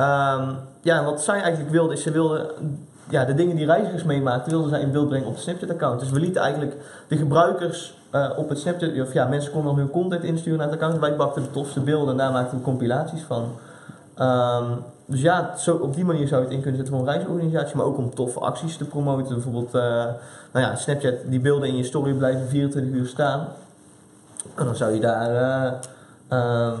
Ehm, 0.00 0.52
ja, 0.82 1.04
wat 1.04 1.22
zij 1.22 1.40
eigenlijk 1.40 1.70
wilde, 1.70 1.92
is 1.92 2.02
ze 2.02 2.10
wilde 2.10 2.54
ja, 3.08 3.24
de 3.24 3.34
dingen 3.34 3.56
die 3.56 3.66
reizigers 3.66 4.04
meemaakten, 4.04 4.50
wilden 4.50 4.70
zij 4.70 4.80
in 4.80 4.92
beeld 4.92 5.08
brengen 5.08 5.26
op 5.26 5.34
het 5.34 5.42
Snapchat-account. 5.42 6.00
Dus 6.00 6.10
we 6.10 6.20
lieten 6.20 6.42
eigenlijk 6.42 6.76
de 7.08 7.16
gebruikers 7.16 7.98
eh, 8.10 8.30
op 8.36 8.48
het 8.48 8.58
Snapchat, 8.58 9.00
of 9.00 9.12
ja, 9.12 9.26
mensen 9.26 9.52
konden 9.52 9.74
hun 9.74 9.90
content 9.90 10.24
insturen 10.24 10.58
naar 10.58 10.66
het 10.66 10.76
account. 10.76 11.00
Wij 11.00 11.16
bakten 11.16 11.42
de 11.42 11.50
tofste 11.50 11.80
beelden 11.80 12.10
en 12.10 12.16
daar 12.16 12.32
maakten 12.32 12.58
we 12.58 12.64
compilaties 12.64 13.22
van. 13.22 13.52
Ehm, 14.14 14.64
dus 15.06 15.20
ja, 15.20 15.56
zo, 15.56 15.76
op 15.76 15.94
die 15.94 16.04
manier 16.04 16.28
zou 16.28 16.40
je 16.40 16.46
het 16.46 16.56
in 16.56 16.62
kunnen 16.62 16.80
zetten 16.80 16.98
voor 16.98 17.06
een 17.06 17.12
reisorganisatie, 17.12 17.76
maar 17.76 17.86
ook 17.86 17.98
om 17.98 18.14
toffe 18.14 18.40
acties 18.40 18.76
te 18.76 18.84
promoten. 18.84 19.34
Bijvoorbeeld, 19.34 19.74
eh, 19.74 19.82
nou 20.52 20.66
ja, 20.66 20.76
Snapchat, 20.76 21.14
die 21.26 21.40
beelden 21.40 21.68
in 21.68 21.76
je 21.76 21.84
story 21.84 22.12
blijven 22.12 22.48
24 22.48 22.92
uur 22.92 23.06
staan. 23.06 23.48
En 24.54 24.64
dan 24.64 24.76
zou 24.76 24.92
je 24.92 25.00
daar 25.00 25.34
eh, 25.34 25.72
ehm, 26.28 26.74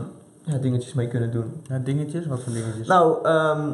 ja, 0.44 0.56
dingetjes 0.58 0.92
mee 0.92 1.08
kunnen 1.08 1.30
doen. 1.30 1.62
Ja, 1.68 1.78
dingetjes? 1.78 2.26
Wat 2.26 2.40
voor 2.40 2.52
dingetjes? 2.52 2.86
Nou, 2.86 3.24
ehm, 3.24 3.68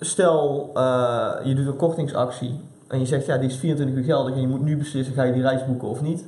stel 0.00 0.70
eh, 0.74 1.32
je 1.44 1.54
doet 1.54 1.66
een 1.66 1.76
kortingsactie 1.76 2.60
en 2.88 2.98
je 2.98 3.06
zegt 3.06 3.26
ja, 3.26 3.36
die 3.36 3.48
is 3.48 3.56
24 3.56 3.96
uur 3.96 4.04
geldig 4.04 4.34
en 4.34 4.40
je 4.40 4.48
moet 4.48 4.62
nu 4.62 4.76
beslissen 4.76 5.14
ga 5.14 5.22
je 5.22 5.32
die 5.32 5.42
reis 5.42 5.66
boeken 5.66 5.88
of 5.88 6.00
niet. 6.00 6.24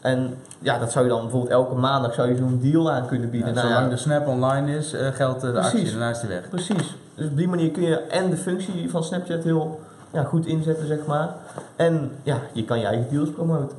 En 0.00 0.34
ja, 0.58 0.78
dat 0.78 0.92
zou 0.92 1.04
je 1.04 1.10
dan 1.10 1.20
bijvoorbeeld 1.20 1.52
elke 1.52 1.74
maandag 1.74 2.14
zou 2.14 2.28
je 2.28 2.36
zo'n 2.36 2.58
deal 2.62 2.90
aan 2.90 3.06
kunnen 3.06 3.26
Ja, 3.26 3.32
bieden. 3.32 3.54
Nou 3.54 3.66
zolang 3.66 3.84
ja, 3.84 3.90
de 3.90 3.96
snap 3.96 4.26
online 4.26 4.76
is, 4.76 4.92
eh, 4.92 5.08
geldt 5.08 5.44
eh, 5.44 5.52
de 5.52 5.52
Precies. 5.52 5.72
actie 5.72 5.84
en 5.84 5.90
daarna 5.90 6.10
is 6.10 6.20
die 6.20 6.28
weg. 6.28 6.48
Precies. 6.48 6.96
Dus 7.14 7.26
op 7.26 7.36
die 7.36 7.48
manier 7.48 7.70
kun 7.70 7.82
je 7.82 7.96
en 7.96 8.30
de 8.30 8.36
functie 8.36 8.90
van 8.90 9.04
Snapchat 9.04 9.44
heel 9.44 9.80
ja, 10.10 10.22
goed 10.22 10.46
inzetten, 10.46 10.86
zeg 10.86 11.06
maar. 11.06 11.34
En 11.76 12.10
ja, 12.22 12.40
je 12.52 12.64
kan 12.64 12.78
je 12.78 12.86
eigen 12.86 13.06
deals 13.10 13.30
promoten. 13.30 13.76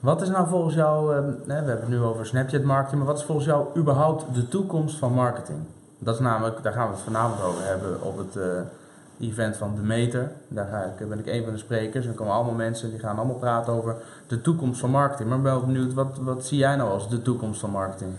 Wat 0.00 0.22
is 0.22 0.28
nou 0.28 0.48
volgens 0.48 0.74
jou, 0.74 1.16
eh, 1.16 1.22
we 1.46 1.52
hebben 1.52 1.76
het 1.76 1.88
nu 1.88 2.00
over 2.00 2.26
Snapchat 2.26 2.62
marketing, 2.62 2.98
maar 2.98 3.10
wat 3.10 3.18
is 3.18 3.24
volgens 3.24 3.46
jou 3.46 3.66
überhaupt 3.76 4.34
de 4.34 4.48
toekomst 4.48 4.98
van 4.98 5.12
marketing? 5.12 5.58
Dat 5.98 6.14
is 6.14 6.20
namelijk, 6.20 6.62
daar 6.62 6.72
gaan 6.72 6.88
we 6.88 6.94
het 6.94 7.02
vanavond 7.02 7.42
over 7.42 7.64
hebben 7.64 8.02
op 8.02 8.18
het 8.18 8.36
eh, 8.36 9.28
event 9.28 9.56
van 9.56 9.74
De 9.74 9.80
Meter. 9.80 10.32
Daar 10.48 10.66
ga 10.66 10.82
ik, 10.82 11.08
ben 11.08 11.18
ik 11.18 11.26
een 11.26 11.44
van 11.44 11.52
de 11.52 11.58
sprekers. 11.58 12.06
Er 12.06 12.12
komen 12.12 12.34
allemaal 12.34 12.54
mensen 12.54 12.90
die 12.90 12.98
gaan 12.98 13.16
allemaal 13.16 13.36
praten 13.36 13.72
over 13.72 13.96
de 14.26 14.40
toekomst 14.40 14.80
van 14.80 14.90
marketing. 14.90 15.28
Maar 15.28 15.38
ik 15.38 15.44
ben 15.44 15.52
wel 15.52 15.64
benieuwd, 15.64 15.94
wat, 15.94 16.18
wat 16.20 16.44
zie 16.44 16.58
jij 16.58 16.76
nou 16.76 16.90
als 16.90 17.08
de 17.08 17.22
toekomst 17.22 17.60
van 17.60 17.70
marketing? 17.70 18.12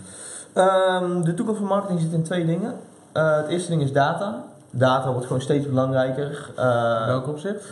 Ehm, 0.52 1.22
de 1.22 1.34
toekomst 1.34 1.60
van 1.60 1.68
marketing 1.68 2.00
zit 2.00 2.12
in 2.12 2.22
twee 2.22 2.46
dingen. 2.46 2.74
Eh, 3.12 3.36
het 3.36 3.46
eerste 3.46 3.70
ding 3.70 3.82
is 3.82 3.92
data. 3.92 4.44
Data 4.70 5.10
wordt 5.10 5.26
gewoon 5.26 5.42
steeds 5.42 5.66
belangrijker. 5.66 6.50
In 7.00 7.06
welk 7.06 7.28
opzicht? 7.28 7.68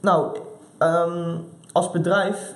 Nou, 0.00 0.38
ehm, 0.78 1.36
als 1.72 1.90
bedrijf 1.90 2.54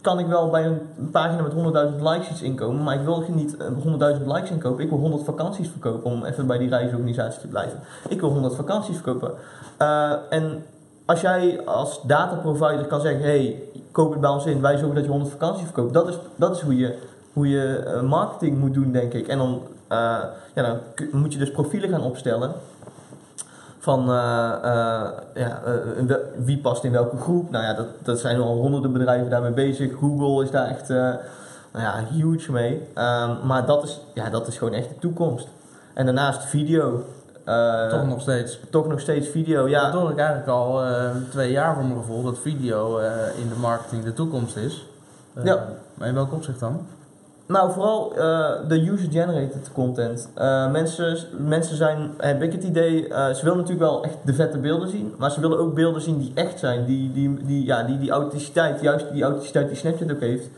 kan 0.00 0.18
ik 0.18 0.26
wel 0.26 0.50
bij 0.50 0.66
een 0.66 1.10
pagina 1.10 1.42
met 1.42 1.52
100.000 1.92 2.02
likes 2.02 2.30
iets 2.30 2.42
inkomen, 2.42 2.82
maar 2.82 2.94
ik 2.94 3.04
wil 3.04 3.24
niet 3.28 3.56
eh, 3.56 3.66
100.000 4.18 4.26
likes 4.26 4.50
inkopen. 4.50 4.84
Ik 4.84 4.90
wil 4.90 4.98
100 4.98 5.24
vakanties 5.24 5.68
verkopen 5.68 6.10
om 6.10 6.24
even 6.24 6.46
bij 6.46 6.58
die 6.58 6.68
reisorganisatie 6.68 7.40
te 7.40 7.46
blijven. 7.46 7.78
Ik 8.08 8.20
wil 8.20 8.30
100 8.30 8.54
vakanties 8.54 8.96
verkopen. 8.96 9.32
Eh, 9.76 10.12
en 10.30 10.62
als 11.04 11.20
jij 11.20 11.60
als 11.64 12.02
dataprovider 12.02 12.84
kan 12.86 13.00
zeggen, 13.00 13.22
hey, 13.22 13.62
koop 13.92 14.10
het 14.10 14.20
bij 14.20 14.30
ons 14.30 14.46
in, 14.46 14.60
wij 14.60 14.76
zorgen 14.76 14.94
dat 14.94 15.04
je 15.04 15.10
100 15.10 15.30
vakanties 15.30 15.64
verkoopt. 15.64 15.94
Dat 15.94 16.08
is, 16.08 16.18
dat 16.36 16.56
is 16.56 16.62
hoe 16.62 16.76
je, 16.76 16.98
hoe 17.32 17.48
je 17.48 17.76
eh, 17.76 18.02
marketing 18.02 18.58
moet 18.58 18.74
doen, 18.74 18.92
denk 18.92 19.12
ik. 19.12 19.28
En 19.28 19.38
dan, 19.38 19.62
eh, 19.88 19.98
ja, 20.54 20.62
dan 20.62 20.78
moet 21.12 21.32
je 21.32 21.38
dus 21.38 21.50
profielen 21.50 21.90
gaan 21.90 22.02
opstellen 22.02 22.52
van 23.80 24.10
eh, 24.10 24.52
eh, 24.62 25.08
ja, 25.34 25.62
eh, 25.64 26.14
wie 26.36 26.58
past 26.58 26.84
in 26.84 26.92
welke 26.92 27.16
groep. 27.16 27.50
Nou 27.50 27.64
ja, 27.64 27.74
dat, 27.74 27.86
dat 28.02 28.18
zijn 28.18 28.40
al 28.40 28.56
honderden 28.56 28.92
bedrijven 28.92 29.30
daarmee 29.30 29.52
bezig. 29.52 29.92
Google 29.98 30.44
is 30.44 30.50
daar 30.50 30.66
echt 30.66 30.88
nou 30.88 31.84
ja, 31.84 32.04
huge 32.10 32.52
mee. 32.52 32.88
Ehm, 32.94 33.46
maar 33.46 33.66
dat 33.66 33.84
is, 33.84 34.00
ja, 34.14 34.30
dat 34.30 34.46
is 34.46 34.58
gewoon 34.58 34.74
echt 34.74 34.88
de 34.88 34.98
toekomst. 34.98 35.48
En 35.94 36.04
daarnaast 36.04 36.44
video. 36.44 37.04
Toch 37.90 38.06
nog 38.06 38.20
steeds. 38.20 38.60
toch 38.70 38.86
nog 38.86 39.00
steeds 39.00 39.28
video. 39.28 39.68
Ja, 39.68 39.90
Dat 39.90 40.00
hoor 40.00 40.10
ik 40.10 40.18
eigenlijk 40.18 40.48
al 40.48 40.82
twee 41.30 41.50
jaar 41.50 41.74
voor 41.74 41.84
mijn 41.84 41.98
gevoel, 41.98 42.22
dat 42.22 42.38
video 42.38 42.98
in 43.36 43.48
de 43.48 43.58
marketing 43.60 44.04
de 44.04 44.12
toekomst 44.12 44.56
is. 44.56 44.86
Ja. 45.42 45.66
Maar 45.94 46.08
in 46.08 46.14
welk 46.14 46.32
opzicht 46.32 46.60
dan? 46.60 46.86
Nou, 47.50 47.72
vooral 47.72 48.12
eh, 48.16 48.50
de 48.68 48.90
user-generated 48.90 49.70
content. 49.72 50.28
Eh, 50.34 50.70
mensen, 50.70 51.16
mensen 51.38 51.76
zijn, 51.76 52.10
heb 52.18 52.42
ik 52.42 52.52
het 52.52 52.62
idee, 52.62 53.08
eh, 53.08 53.34
ze 53.34 53.42
willen 53.42 53.58
natuurlijk 53.58 53.90
wel 53.90 54.04
echt 54.04 54.16
de 54.24 54.34
vette 54.34 54.58
beelden 54.58 54.88
zien, 54.88 55.14
maar 55.18 55.30
ze 55.30 55.40
willen 55.40 55.58
ook 55.58 55.74
beelden 55.74 56.02
zien 56.02 56.18
die 56.18 56.32
echt 56.34 56.58
zijn, 56.58 56.84
die, 56.84 57.12
die, 57.12 57.44
die, 57.44 57.64
ja, 57.64 57.82
die, 57.82 57.98
die 57.98 58.10
authenticiteit, 58.10 58.80
juist 58.80 59.12
die 59.12 59.22
authenticiteit 59.22 59.68
die 59.68 59.76
Snapchat 59.76 60.12
ook 60.12 60.20
heeft. 60.20 60.48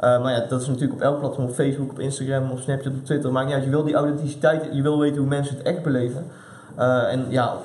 Maar 0.00 0.32
ja, 0.32 0.44
dat 0.48 0.60
is 0.60 0.66
natuurlijk 0.66 0.92
op 0.92 1.00
elk 1.00 1.18
platform, 1.18 1.48
op 1.48 1.54
Facebook, 1.54 1.90
op 1.90 1.98
Instagram, 1.98 2.50
op 2.50 2.58
Snapchat, 2.58 2.92
op 2.92 3.04
Twitter. 3.04 3.32
Niet 3.32 3.52
uit, 3.52 3.64
je 3.64 3.70
wil 3.70 3.84
die 3.84 3.94
authenticiteit, 3.94 4.68
je 4.72 4.82
wil 4.82 4.98
weten 4.98 5.18
hoe 5.18 5.28
mensen 5.28 5.56
het 5.56 5.66
echt 5.66 5.82
beleven. 5.82 6.24
En 7.10 7.26
ja, 7.28 7.56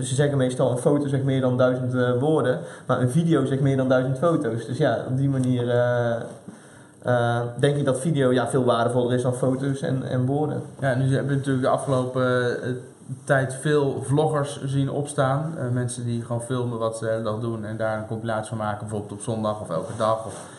ze 0.00 0.14
zeggen 0.14 0.38
meestal 0.38 0.70
een 0.70 0.78
foto 0.78 1.06
zegt 1.06 1.24
meer 1.24 1.40
dan 1.40 1.56
duizend 1.56 2.20
woorden, 2.20 2.58
maar 2.86 3.00
een 3.00 3.10
video 3.10 3.44
zegt 3.44 3.60
meer 3.60 3.76
dan 3.76 3.88
duizend 3.88 4.18
foto's. 4.18 4.66
Dus 4.66 4.78
ja, 4.78 5.04
op 5.08 5.16
die 5.16 5.28
manier 5.28 5.64
eh, 7.02 7.40
denk 7.58 7.76
ik 7.76 7.84
dat 7.84 8.00
video 8.00 8.32
ja, 8.32 8.48
veel 8.48 8.64
waardevoller 8.64 9.12
is 9.12 9.22
dan 9.22 9.34
foto's 9.34 9.80
en, 9.80 10.02
en 10.02 10.26
woorden. 10.26 10.62
Ja, 10.80 10.94
nu 10.94 11.14
hebben 11.14 11.28
we 11.28 11.36
natuurlijk 11.36 11.64
de 11.64 11.70
afgelopen 11.70 12.62
eh, 12.62 12.70
tijd 13.24 13.54
veel 13.54 14.02
vloggers 14.02 14.64
zien 14.64 14.90
opstaan. 14.90 15.54
Eh, 15.58 15.68
mensen 15.68 16.04
die 16.04 16.22
gewoon 16.22 16.42
filmen 16.42 16.78
wat 16.78 16.98
ze 16.98 17.04
de 17.04 17.10
hele 17.10 17.22
dag 17.22 17.40
doen 17.40 17.64
en 17.64 17.76
daar 17.76 17.98
een 17.98 18.06
compilatie 18.06 18.48
van 18.48 18.58
maken, 18.58 18.78
bijvoorbeeld 18.78 19.12
op 19.12 19.20
zondag 19.20 19.60
of 19.60 19.70
elke 19.70 19.96
dag. 19.96 20.26
Of 20.26 20.58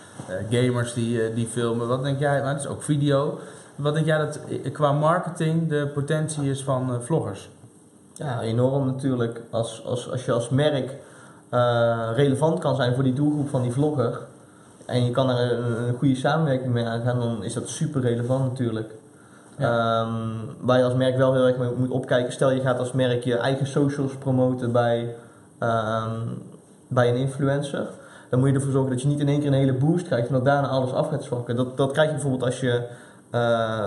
gamers 0.49 0.93
die, 0.93 1.33
die 1.33 1.47
filmen. 1.47 1.87
Wat 1.87 2.03
denk 2.03 2.19
jij, 2.19 2.41
maar 2.41 2.53
het 2.53 2.59
is 2.59 2.67
ook 2.67 2.83
video. 2.83 3.39
Wat 3.75 3.93
denk 3.93 4.05
jij 4.05 4.17
dat 4.17 4.39
qua 4.71 4.91
marketing 4.91 5.69
de 5.69 5.89
potentie 5.93 6.49
is 6.49 6.63
van 6.63 7.01
vloggers? 7.01 7.49
Ja, 8.13 8.41
enorm 8.41 8.85
natuurlijk. 8.85 9.41
Als, 9.49 9.85
als, 9.85 10.11
als 10.11 10.25
je 10.25 10.31
als 10.31 10.49
merk 10.49 10.95
relevant 12.15 12.59
kan 12.59 12.75
zijn 12.75 12.93
voor 12.93 13.03
die 13.03 13.13
doelgroep 13.13 13.49
van 13.49 13.61
die 13.61 13.71
vlogger 13.71 14.19
en 14.85 15.05
je 15.05 15.11
kan 15.11 15.29
er 15.29 15.51
een, 15.51 15.87
een 15.87 15.93
goede 15.93 16.15
samenwerking 16.15 16.73
mee 16.73 16.85
aangaan, 16.85 17.19
dan 17.19 17.43
is 17.43 17.53
dat 17.53 17.69
super 17.69 18.01
relevant 18.01 18.43
natuurlijk. 18.49 18.91
Ehm, 19.57 20.09
waar 20.59 20.77
je 20.77 20.83
als 20.83 20.93
merk 20.93 21.17
wel 21.17 21.33
heel 21.33 21.47
erg 21.47 21.57
mee 21.57 21.69
moet 21.77 21.89
opkijken. 21.89 22.33
Stel 22.33 22.51
je 22.51 22.61
gaat 22.61 22.79
als 22.79 22.91
merk 22.91 23.23
je 23.23 23.37
eigen 23.37 23.67
socials 23.67 24.15
promoten 24.15 24.71
bij, 24.71 25.15
ehm, 25.59 26.19
bij 26.87 27.09
een 27.09 27.15
influencer. 27.15 27.87
Dan 28.29 28.39
moet 28.39 28.49
je 28.49 28.55
ervoor 28.55 28.71
zorgen 28.71 28.91
dat 28.91 29.01
je 29.01 29.07
niet 29.07 29.19
in 29.19 29.27
één 29.27 29.39
keer 29.39 29.47
een 29.47 29.53
hele 29.53 29.73
boost 29.73 30.05
krijgt 30.05 30.27
en 30.27 30.33
dat 30.33 30.45
daarna 30.45 30.67
alles 30.67 30.93
af 30.93 31.09
gaat 31.09 31.23
zwakken. 31.23 31.55
Dat, 31.55 31.77
dat 31.77 31.91
krijg 31.91 32.07
je 32.07 32.13
bijvoorbeeld 32.13 32.43
als 32.43 32.59
je. 32.59 32.69
eh, 33.31 33.39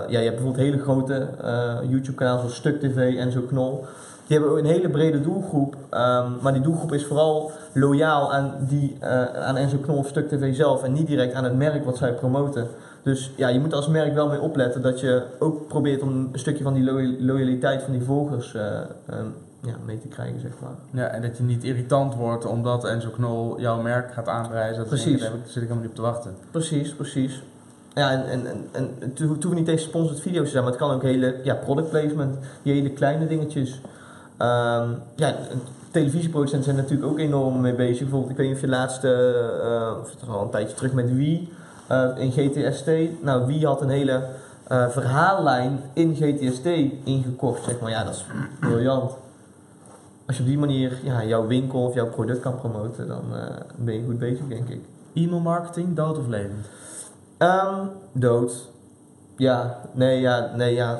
ja, 0.07 0.19
je 0.19 0.29
hebt 0.29 0.35
bijvoorbeeld 0.35 0.65
hele 0.65 0.79
grote 0.81 1.27
eh, 1.43 1.77
YouTube-kanaals 1.89 2.39
zoals 2.39 2.55
Stuk 2.55 2.79
TV 2.79 3.17
en 3.17 3.31
zo 3.31 3.41
Knol. 3.41 3.85
Die 4.27 4.37
hebben 4.37 4.51
ook 4.51 4.57
een 4.57 4.65
hele 4.71 4.89
brede 4.89 5.21
doelgroep, 5.21 5.75
ehm, 5.89 6.31
maar 6.41 6.53
die 6.53 6.61
doelgroep 6.61 6.91
is 6.93 7.05
vooral 7.05 7.51
loyaal 7.73 8.33
aan, 8.33 8.53
die, 8.59 8.97
eh, 8.99 9.23
aan 9.25 9.57
Enzo 9.57 9.77
Knol 9.77 9.97
of 9.97 10.07
Stuk 10.07 10.27
TV 10.29 10.55
zelf 10.55 10.83
en 10.83 10.93
niet 10.93 11.07
direct 11.07 11.33
aan 11.33 11.43
het 11.43 11.55
merk 11.57 11.85
wat 11.85 11.97
zij 11.97 12.13
promoten. 12.13 12.67
Dus 13.03 13.31
ja, 13.35 13.47
je 13.47 13.59
moet 13.59 13.73
als 13.73 13.87
merk 13.87 14.13
wel 14.13 14.27
mee 14.29 14.39
opletten 14.41 14.81
dat 14.81 14.99
je 14.99 15.23
ook 15.39 15.67
probeert 15.67 16.01
om 16.01 16.09
een 16.09 16.39
stukje 16.39 16.63
van 16.63 16.73
die 16.73 16.83
lo- 16.83 17.15
loyaliteit 17.19 17.81
van 17.81 17.91
die 17.93 18.01
volgers 18.03 18.53
eh, 18.53 18.65
ehm, 19.05 19.25
ja, 19.61 19.73
mee 19.85 19.99
te 19.99 20.07
krijgen, 20.07 20.39
zeg 20.39 20.51
maar. 20.61 20.71
Ja, 21.03 21.07
en 21.07 21.21
dat 21.21 21.37
je 21.37 21.43
niet 21.43 21.63
irritant 21.63 22.15
wordt 22.15 22.45
omdat 22.45 22.85
Enzo 22.85 23.09
Knol 23.09 23.59
jouw 23.59 23.81
merk 23.81 24.13
gaat 24.13 24.27
aanprijzen. 24.27 24.77
Dat 24.77 24.87
Precies. 24.87 25.21
Daar 25.21 25.29
zit 25.45 25.47
ik 25.47 25.53
helemaal 25.61 25.77
niet 25.81 25.89
op 25.89 25.95
te 25.95 26.01
wachten. 26.01 26.31
Precies, 26.51 26.93
precies. 26.93 27.43
Ja, 27.93 28.11
en, 28.11 28.25
en, 28.29 28.45
en, 28.47 28.67
en 28.71 28.89
het 28.99 29.19
ho- 29.19 29.33
het 29.33 29.43
hoeft 29.43 29.55
niet 29.55 29.67
eens 29.67 29.83
sponsored 29.83 30.21
video's 30.21 30.45
te 30.45 30.51
zijn, 30.51 30.63
maar 30.63 30.71
het 30.71 30.81
kan 30.81 30.91
ook 30.91 31.01
hele 31.01 31.35
ja, 31.43 31.55
product 31.55 31.89
placement, 31.89 32.37
die 32.61 32.73
hele 32.73 32.89
kleine 32.89 33.27
dingetjes. 33.27 33.81
Ehm, 34.37 34.89
ja, 35.15 35.27
en 35.27 35.61
televisieproducenten 35.91 36.63
zijn 36.63 36.75
natuurlijk 36.75 37.11
ook 37.11 37.19
enorm 37.19 37.61
mee 37.61 37.75
bezig. 37.75 37.99
Bijvoorbeeld, 37.99 38.31
ik 38.31 38.37
weet 38.37 38.47
niet 38.47 38.55
of 38.55 38.61
je 38.61 38.67
laatste, 38.67 39.09
eh, 39.63 40.01
of 40.01 40.09
het 40.09 40.29
al 40.29 40.41
een 40.41 40.49
tijdje 40.49 40.75
terug 40.75 40.93
met 40.93 41.13
Wii 41.13 41.53
eh, 41.87 42.09
in 42.15 42.31
GTST. 42.31 42.89
Nou, 43.21 43.45
Wii 43.45 43.65
had 43.65 43.81
een 43.81 43.89
hele 43.89 44.23
eh, 44.67 44.89
verhaallijn 44.89 45.79
in 45.93 46.15
GTST 46.15 46.65
ingekocht, 47.03 47.63
zeg 47.63 47.79
maar. 47.79 47.89
Ja, 47.89 48.03
dat 48.03 48.13
is 48.13 48.25
briljant. 48.59 49.11
Als 50.25 50.37
je 50.37 50.43
op 50.43 50.49
die 50.49 50.57
manier 50.57 50.97
ja, 51.03 51.23
jouw 51.23 51.47
winkel 51.47 51.83
of 51.83 51.93
jouw 51.93 52.09
product 52.09 52.39
kan 52.39 52.59
promoten, 52.59 53.07
dan 53.07 53.23
eh, 53.35 53.55
ben 53.75 53.93
je 53.93 54.05
goed 54.05 54.19
bezig, 54.19 54.47
denk 54.47 54.69
ik. 54.69 54.81
E-mail 55.13 55.39
marketing, 55.39 55.95
dood 55.95 56.17
of 56.17 56.27
levend? 56.27 56.69
Ehm, 57.37 57.85
dood. 58.11 58.69
Ja, 59.37 59.81
nee, 59.91 60.19
ja, 60.19 60.51
nee, 60.55 60.73
ja. 60.73 60.99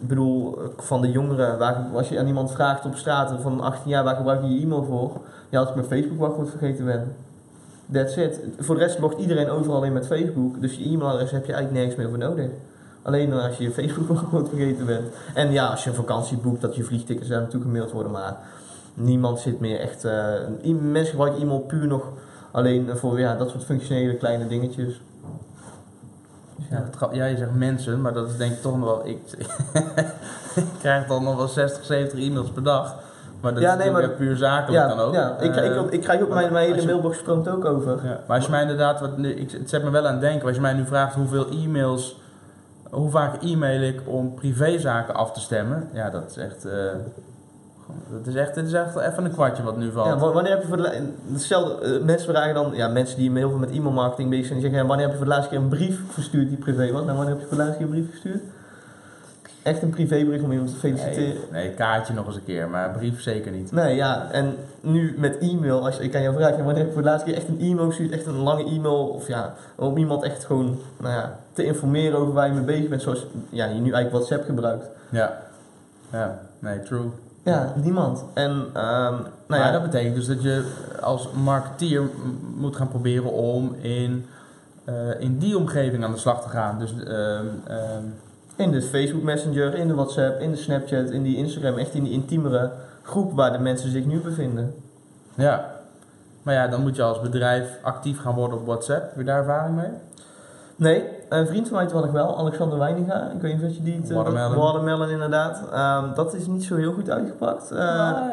Ik 0.00 0.08
bedoel, 0.08 0.58
van 0.76 1.00
de 1.00 1.10
jongeren, 1.10 1.58
waar, 1.58 1.86
als 1.94 2.08
je 2.08 2.18
aan 2.18 2.26
iemand 2.26 2.52
vraagt 2.52 2.84
op 2.84 2.94
straat 2.94 3.32
van 3.40 3.60
18 3.60 3.90
jaar, 3.90 4.04
waar 4.04 4.16
gebruik 4.16 4.42
je 4.42 4.54
je 4.54 4.60
e-mail 4.62 4.84
voor? 4.84 5.12
Ja, 5.48 5.58
als 5.60 5.68
ik 5.68 5.74
mijn 5.74 5.86
Facebook 5.86 6.18
wachtwoord 6.18 6.50
vergeten 6.50 6.84
ben. 6.84 7.14
That's 7.92 8.16
it. 8.16 8.40
Voor 8.58 8.74
de 8.74 8.80
rest 8.80 8.98
logt 8.98 9.18
iedereen 9.18 9.50
overal 9.50 9.84
in 9.84 9.92
met 9.92 10.06
Facebook, 10.06 10.60
dus 10.60 10.74
je 10.76 10.84
e-mailadres 10.84 11.30
heb 11.30 11.46
je 11.46 11.52
eigenlijk 11.52 11.84
nergens 11.84 11.96
meer 11.96 12.08
voor 12.08 12.28
nodig. 12.28 12.50
Alleen 13.02 13.32
als 13.32 13.56
je 13.56 13.64
je 13.64 13.70
Facebook 13.70 14.08
wachtwoord 14.08 14.48
vergeten 14.48 14.86
bent. 14.86 15.04
En 15.34 15.52
ja, 15.52 15.66
als 15.66 15.84
je 15.84 15.90
een 15.90 15.96
vakantie 15.96 16.36
boekt, 16.36 16.60
dat 16.60 16.76
je 16.76 16.84
vliegtickets 16.84 17.28
daar 17.28 17.40
naartoe 17.40 17.60
gemaild 17.62 17.90
worden, 17.92 18.12
maar 18.12 18.36
niemand 18.94 19.40
zit 19.40 19.60
meer 19.60 19.80
echt... 19.80 20.04
eh, 20.04 20.32
i- 20.64 20.74
mensen 20.74 21.10
gebruiken 21.10 21.42
e-mail 21.42 21.58
puur 21.60 21.86
nog 21.86 22.02
alleen 22.50 22.88
voor 22.96 23.18
ja, 23.20 23.34
dat 23.36 23.50
soort 23.50 23.64
functionele 23.64 24.14
kleine 24.14 24.46
dingetjes. 24.46 25.00
Ja, 26.70 27.08
ja, 27.12 27.24
je 27.24 27.36
zegt 27.36 27.54
mensen, 27.54 28.00
maar 28.00 28.12
dat 28.12 28.28
is 28.28 28.36
denk 28.36 28.52
ik 28.52 28.60
toch 28.62 28.78
nog 28.78 28.84
wel. 28.86 29.06
Ik, 29.08 29.18
ik 30.54 30.64
krijg 30.78 31.06
dan 31.06 31.24
nog 31.24 31.36
wel 31.36 31.48
60, 31.48 31.84
70 31.84 32.18
e-mails 32.18 32.50
per 32.50 32.62
dag. 32.62 32.94
Maar 33.40 33.54
dat 33.54 33.62
Ja, 33.62 33.72
is 33.72 33.78
nee, 33.78 33.90
maar- 33.90 34.08
puur 34.08 34.36
zakelijk 34.36 34.72
Ja, 34.82 34.88
dan 34.88 34.98
ook. 35.06 35.14
ja. 35.14 35.36
Ik, 35.40 35.52
krijg- 35.52 35.74
Eh, 35.76 35.82
ik, 35.84 35.90
ik 35.90 36.00
krijg 36.00 36.20
ook 36.22 36.28
mijn, 36.34 36.52
mijn 36.52 36.72
hele 36.74 36.86
mailbox 36.86 37.18
stroomt 37.18 37.48
ook 37.48 37.64
over. 37.64 37.98
Ja, 38.04 38.20
maar 38.26 38.36
als 38.36 38.44
je 38.44 38.50
mij 38.50 38.60
inderdaad, 38.62 39.00
wat 39.00 39.16
nu, 39.16 39.30
ik, 39.32 39.50
het 39.50 39.68
zet 39.70 39.84
me 39.84 39.90
wel 39.90 40.06
aan 40.06 40.12
het 40.12 40.20
denken, 40.20 40.46
als 40.46 40.54
je 40.56 40.62
mij 40.62 40.72
nu 40.72 40.86
vraagt 40.86 41.14
hoeveel 41.14 41.46
e-mails, 41.50 42.20
hoe 42.90 43.10
vaak 43.10 43.42
e-mail 43.42 43.80
ik 43.82 44.00
om 44.04 44.34
privézaken 44.34 45.14
af 45.14 45.32
te 45.32 45.40
stemmen, 45.40 45.88
ja, 45.92 46.10
dat 46.10 46.30
is 46.30 46.36
echt, 46.36 46.64
eh, 46.64 46.72
dat 48.10 48.26
is 48.26 48.34
echt, 48.34 48.54
dit 48.54 48.66
is 48.66 48.72
echt 48.72 48.96
even 48.96 49.24
een 49.24 49.30
kwartje 49.32 49.62
wat 49.62 49.76
nu 49.76 49.90
valt. 49.92 50.06
Ja, 50.06 50.18
wa- 50.18 50.32
wanneer 50.32 50.52
heb 50.52 50.60
je 50.62 50.68
voor 50.68 50.76
de 50.76 50.82
la- 50.82 50.92
hetzelfde, 51.32 51.84
eh, 51.98 52.04
mensen 52.04 52.28
vragen 52.34 52.54
dan, 52.54 52.70
ja, 52.74 52.88
mensen 52.88 53.18
die 53.18 53.32
heel 53.32 53.48
veel 53.48 53.58
met 53.58 53.70
e-mailmarketing 53.70 54.30
bezig 54.30 54.46
zijn, 54.46 54.58
die 54.60 54.68
zeggen, 54.68 54.86
wanneer 54.88 55.04
heb 55.06 55.14
je 55.14 55.20
voor 55.22 55.28
de 55.28 55.32
laatste 55.34 55.54
keer 55.54 55.62
een 55.64 55.68
brief 55.68 56.00
verstuurd 56.12 56.48
die 56.48 56.58
privé 56.58 56.92
was? 56.92 57.04
Nou, 57.04 57.16
wanneer 57.16 57.34
heb 57.34 57.40
je 57.42 57.46
voor 57.48 57.56
de 57.56 57.62
laatste 57.62 57.84
keer 57.84 57.86
een 57.94 58.00
brief 58.00 58.10
gestuurd? 58.10 58.42
Echt 59.62 59.82
een 59.82 59.90
privébericht 59.90 60.44
om 60.44 60.52
iemand 60.52 60.70
te 60.70 60.76
feliciteren. 60.76 61.34
nee, 61.52 61.62
nee, 61.64 61.70
kaartje 61.74 62.14
nog 62.14 62.26
eens 62.26 62.36
een 62.36 62.44
keer, 62.44 62.68
maar 62.68 62.90
brief 62.90 63.22
zeker 63.22 63.52
niet. 63.52 63.72
Nee, 63.72 63.94
ja, 63.96 64.28
en 64.30 64.54
nu 64.80 65.14
met 65.18 65.38
e-mail, 65.38 65.84
als 65.84 65.98
ik 65.98 66.14
aan 66.16 66.22
jou 66.22 66.34
vraag, 66.34 66.50
ja, 66.50 66.56
wanneer 66.56 66.76
heb 66.76 66.86
je 66.86 66.92
voor 66.92 67.02
de 67.02 67.08
laatste 67.08 67.28
keer 67.30 67.38
echt 67.38 67.48
een 67.48 67.60
e-mail 67.60 67.86
gestuurd, 67.86 68.12
echt 68.12 68.26
een 68.26 68.36
lange 68.42 68.64
e-mail, 68.64 69.06
of 69.06 69.26
ja, 69.28 69.54
om 69.74 69.96
iemand 69.96 70.22
echt 70.22 70.44
gewoon, 70.44 70.78
nou 70.96 71.14
ja, 71.14 71.38
te 71.52 71.64
informeren 71.64 72.18
over 72.18 72.32
waar 72.32 72.46
je 72.46 72.52
mee 72.52 72.64
bezig 72.64 72.88
bent, 72.88 73.02
zoals 73.02 73.26
ja, 73.50 73.64
je 73.64 73.74
nu 73.74 73.92
eigenlijk 73.92 74.10
WhatsApp 74.10 74.44
gebruikt. 74.44 74.86
Ja, 75.08 75.38
ja, 76.12 76.38
nee, 76.58 76.82
true. 76.82 77.10
Ja, 77.48 77.72
niemand. 77.82 78.24
En, 78.34 78.66
ehm, 78.72 79.12
nou 79.12 79.24
maar 79.46 79.58
ja, 79.58 79.70
dat 79.70 79.82
betekent 79.82 80.14
dus 80.14 80.26
dat 80.26 80.42
je 80.42 80.72
als 81.00 81.30
marketeer 81.32 82.02
moet 82.56 82.76
gaan 82.76 82.88
proberen 82.88 83.32
om 83.32 83.74
in, 83.80 84.26
eh, 84.84 84.94
in 85.20 85.38
die 85.38 85.58
omgeving 85.58 86.04
aan 86.04 86.12
de 86.12 86.18
slag 86.18 86.42
te 86.42 86.48
gaan. 86.48 86.78
Dus 86.78 86.92
ehm, 86.92 87.46
ehm, 87.66 88.04
In 88.56 88.70
de 88.70 88.82
Facebook 88.82 89.22
Messenger, 89.22 89.74
in 89.74 89.88
de 89.88 89.94
WhatsApp, 89.94 90.40
in 90.40 90.50
de 90.50 90.56
Snapchat, 90.56 91.10
in 91.10 91.22
die 91.22 91.36
Instagram, 91.36 91.76
echt 91.76 91.94
in 91.94 92.04
die 92.04 92.12
intiemere 92.12 92.70
groep 93.02 93.32
waar 93.32 93.52
de 93.52 93.58
mensen 93.58 93.90
zich 93.90 94.04
nu 94.04 94.20
bevinden. 94.20 94.74
Ja. 95.34 95.70
Maar 96.42 96.54
ja, 96.54 96.68
dan 96.68 96.80
moet 96.80 96.96
je 96.96 97.02
als 97.02 97.20
bedrijf 97.20 97.78
actief 97.82 98.20
gaan 98.20 98.34
worden 98.34 98.58
op 98.58 98.66
WhatsApp. 98.66 99.08
Heb 99.08 99.16
je 99.16 99.24
daar 99.24 99.38
ervaring 99.38 99.76
mee? 99.76 99.90
Nee, 100.76 101.04
een 101.28 101.46
vriend 101.46 101.68
van 101.68 101.76
mij 101.76 101.86
toevallig 101.86 102.10
wel, 102.12 102.38
Alexander 102.38 102.78
Weininga. 102.78 103.30
Ik 103.34 103.40
weet 103.40 103.56
niet 103.60 103.70
of 103.70 103.76
je 103.76 103.82
die... 103.82 104.02
eh, 104.08 104.14
Watermelon. 104.16 104.54
Watermelon, 104.56 105.08
inderdaad. 105.10 105.62
Ehm, 105.72 106.14
dat 106.14 106.34
is 106.34 106.46
niet 106.46 106.64
zo 106.64 106.76
heel 106.76 106.92
goed 106.92 107.10
uitgepakt. 107.10 107.70
Eh, 107.70 107.78
ja. 107.78 108.28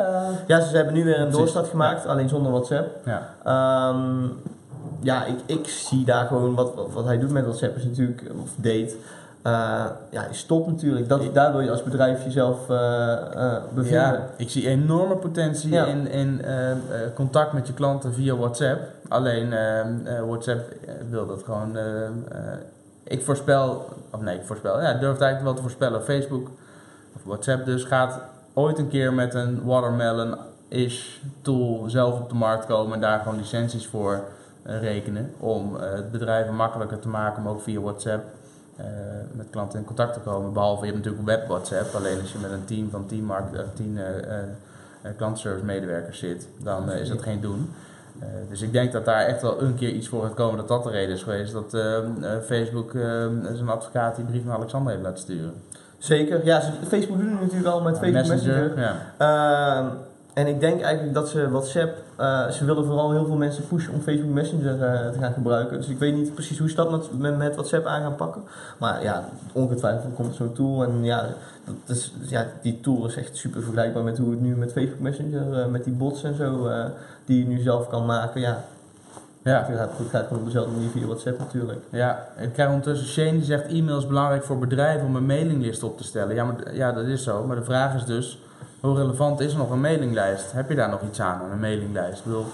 ja, 0.47 0.61
ze 0.61 0.75
hebben 0.75 0.93
nu 0.93 1.03
weer 1.03 1.19
een 1.19 1.31
doorstart 1.31 1.67
gemaakt, 1.67 2.05
alleen 2.07 2.29
zonder 2.29 2.51
WhatsApp. 2.51 2.87
ja. 3.05 3.21
Ehm, 3.43 4.27
ja, 4.99 5.25
ik, 5.25 5.39
ik 5.45 5.67
zie 5.67 6.05
daar 6.05 6.25
gewoon 6.27 6.55
wat, 6.55 6.75
wat, 6.75 6.87
wat 6.93 7.05
hij 7.05 7.19
doet 7.19 7.31
met 7.31 7.43
WhatsApp 7.43 7.75
is 7.77 7.83
natuurlijk, 7.83 8.21
of 8.43 8.49
deed. 8.55 8.95
eh, 9.41 9.85
ja, 10.09 10.25
is 10.25 10.43
top 10.45 10.67
natuurlijk. 10.67 11.09
Dat, 11.09 11.21
daar 11.33 11.51
wil 11.51 11.61
je 11.61 11.71
als 11.71 11.83
bedrijf 11.83 12.23
jezelf 12.23 12.69
eh, 12.69 13.55
bevinden. 13.73 14.01
Ja, 14.01 14.27
ik 14.37 14.49
zie 14.49 14.67
enorme 14.67 15.15
potentie 15.15 15.71
Ja. 15.71 15.85
in, 15.85 16.07
in 16.09 16.41
eh, 16.43 16.71
eh, 16.71 16.77
contact 17.15 17.53
met 17.53 17.67
je 17.67 17.73
klanten 17.73 18.13
via 18.13 18.35
WhatsApp. 18.35 18.81
Alleen 19.07 19.53
WhatsApp 20.27 20.73
wil 21.09 21.25
dat 21.27 21.41
gewoon. 21.45 21.77
Ik 23.07 23.23
voorspel, 23.23 23.89
of 24.11 24.21
nee, 24.21 24.37
ik 24.37 24.45
voorspel, 24.45 24.81
ja, 24.81 24.89
ik 24.89 24.99
durf 24.99 25.13
het 25.13 25.21
eigenlijk 25.21 25.43
wel 25.43 25.53
te 25.53 25.61
voorspellen. 25.61 26.03
Facebook, 26.03 26.49
of 27.15 27.23
WhatsApp 27.23 27.65
dus, 27.65 27.83
gaat 27.83 28.21
ooit 28.53 28.77
een 28.77 28.89
keer 28.89 29.13
met 29.13 29.33
een 29.33 29.63
Watermelon-ish 29.63 31.17
tool 31.41 31.83
zelf 31.87 32.19
op 32.19 32.29
de 32.29 32.35
markt 32.35 32.65
komen 32.65 32.93
en 32.93 33.01
daar 33.01 33.19
gewoon 33.19 33.37
licenties 33.37 33.87
voor 33.87 34.23
eh, 34.63 34.79
rekenen. 34.79 35.33
Om 35.39 35.77
eh, 35.77 35.91
het 35.91 36.11
bedrijven 36.11 36.55
makkelijker 36.55 36.99
te 36.99 37.07
maken 37.07 37.43
om 37.43 37.49
ook 37.49 37.61
via 37.61 37.79
WhatsApp 37.79 38.23
eh, 38.75 38.85
met 39.31 39.47
klanten 39.49 39.79
in 39.79 39.85
contact 39.85 40.13
te 40.13 40.19
komen. 40.19 40.53
Behalve 40.53 40.85
je 40.85 40.91
hebt 40.91 41.05
natuurlijk 41.05 41.25
web 41.25 41.47
WhatsApp. 41.47 41.95
Alleen 41.95 42.19
als 42.21 42.31
je 42.31 42.37
met 42.39 42.51
een 42.51 42.65
team 42.65 42.89
van 42.89 43.05
10 43.05 43.25
markt, 43.25 43.55
eh, 43.55 43.61
10 43.73 43.97
eh, 43.97 44.17
eh, 44.17 44.43
eh, 45.01 45.11
klantservice 45.17 45.65
medewerkers 45.65 46.19
zit, 46.19 46.47
dan 46.57 46.91
is 46.91 47.09
dat 47.09 47.21
geen 47.21 47.41
doen. 47.41 47.73
Eh, 48.19 48.27
dus 48.49 48.61
ik 48.61 48.71
denk 48.71 48.91
dat 48.91 49.05
daar 49.05 49.25
echt 49.25 49.41
wel 49.41 49.61
een 49.61 49.75
keer 49.75 49.89
iets 49.89 50.07
voor 50.07 50.23
gaat 50.23 50.33
komen 50.33 50.57
dat 50.57 50.67
dat 50.67 50.83
de 50.83 50.89
reden 50.89 51.15
is 51.15 51.23
geweest. 51.23 51.53
Dat 51.53 51.73
eh, 51.73 51.97
eh, 51.97 52.03
Facebook 52.45 52.93
eh, 52.93 53.01
zijn 53.53 53.69
advocaat 53.69 54.15
die 54.15 54.25
brief 54.25 54.45
naar 54.45 54.55
Alexander 54.55 54.91
heeft 54.91 55.03
laten 55.03 55.19
sturen. 55.19 55.53
Zeker. 55.97 56.45
Ja, 56.45 56.61
Facebook 56.87 57.19
doet 57.19 57.29
het 57.29 57.41
natuurlijk 57.41 57.67
al 57.67 57.81
met 57.81 57.97
Facebook 57.97 58.27
Messenger. 58.27 58.79
ja. 58.79 59.97
En 60.35 60.47
ik 60.47 60.59
denk 60.59 60.81
eigenlijk 60.81 61.13
dat 61.13 61.29
ze 61.29 61.49
WhatsApp, 61.49 61.97
eh, 62.15 62.49
ze 62.49 62.65
willen 62.65 62.85
vooral 62.85 63.11
heel 63.11 63.25
veel 63.25 63.35
mensen 63.35 63.67
pushen 63.67 63.93
om 63.93 64.01
Facebook 64.01 64.33
Messenger 64.33 64.83
eh, 64.83 65.09
te 65.09 65.19
gaan 65.19 65.33
gebruiken. 65.33 65.77
Dus 65.77 65.87
ik 65.87 65.99
weet 65.99 66.15
niet 66.15 66.33
precies 66.33 66.59
hoe 66.59 66.69
ze 66.69 66.75
dat 66.75 66.91
met, 66.91 67.19
met, 67.19 67.37
met 67.37 67.53
WhatsApp 67.55 67.85
aan 67.85 68.01
gaan 68.01 68.15
pakken. 68.15 68.41
Maar 68.79 69.03
ja, 69.03 69.29
ongetwijfeld 69.51 70.13
komt 70.15 70.35
zo'n 70.35 70.53
tool. 70.53 70.83
En 70.83 71.03
ja, 71.03 71.25
dat 71.85 71.95
is, 71.95 72.13
ja, 72.21 72.45
die 72.61 72.79
tool 72.79 73.05
is 73.05 73.15
echt 73.15 73.37
super 73.37 73.61
vergelijkbaar 73.61 74.03
met 74.03 74.17
hoe 74.17 74.31
het 74.31 74.41
nu 74.41 74.55
met 74.55 74.71
Facebook 74.71 74.99
Messenger, 74.99 75.59
eh, 75.59 75.65
met 75.65 75.83
die 75.83 75.93
bots 75.93 76.23
en 76.23 76.35
zo, 76.35 76.69
die 77.25 77.39
je 77.39 77.45
nu 77.45 77.59
zelf 77.61 77.89
kan 77.89 78.05
maken. 78.05 78.41
Ja, 78.41 78.63
Ja. 79.43 79.65
het 79.67 79.77
gaat, 79.77 79.97
het 79.97 80.09
gaat 80.09 80.23
gewoon 80.27 80.39
op 80.39 80.45
dezelfde 80.45 80.71
manier 80.71 80.89
via 80.89 81.05
WhatsApp 81.05 81.39
natuurlijk. 81.39 81.79
Ja, 81.89 82.27
ik 82.39 82.53
krijg 82.53 82.69
ondertussen 82.69 83.07
Shane 83.07 83.31
die 83.31 83.43
zegt 83.43 83.67
e-mail 83.67 83.97
is 83.97 84.07
belangrijk 84.07 84.43
voor 84.43 84.59
bedrijven 84.59 85.07
om 85.07 85.15
een 85.15 85.25
mailinglist 85.25 85.83
op 85.83 85.97
te 85.97 86.03
stellen. 86.03 86.35
Ja, 86.35 86.43
maar, 86.43 86.75
ja, 86.75 86.91
dat 86.91 87.05
is 87.05 87.23
zo. 87.23 87.43
Maar 87.43 87.55
de 87.55 87.63
vraag 87.63 87.95
is 87.95 88.05
dus, 88.05 88.39
hoe 88.85 88.95
relevant 88.97 89.39
is 89.39 89.55
nog 89.55 89.69
een 89.71 89.81
mailinglijst? 89.81 90.51
Heb 90.51 90.69
je 90.69 90.75
daar 90.75 90.89
nog 90.89 91.01
iets 91.01 91.21
aan, 91.21 91.41
aan 91.41 91.51
een 91.51 91.59
mailinglijst? 91.59 92.17
Ik 92.19 92.25
bedoel, 92.25 92.45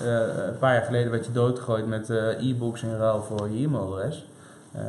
eh, 0.00 0.46
een 0.46 0.58
paar 0.58 0.74
jaar 0.74 0.82
geleden 0.84 1.10
werd 1.10 1.26
je 1.26 1.32
doodgegooid 1.32 1.86
met 1.86 2.10
eh, 2.10 2.48
e-books 2.48 2.82
in 2.82 2.96
ruil 2.96 3.22
voor 3.22 3.48
je 3.50 3.64
e-mailadres. 3.64 4.26
Eh, 4.72 4.82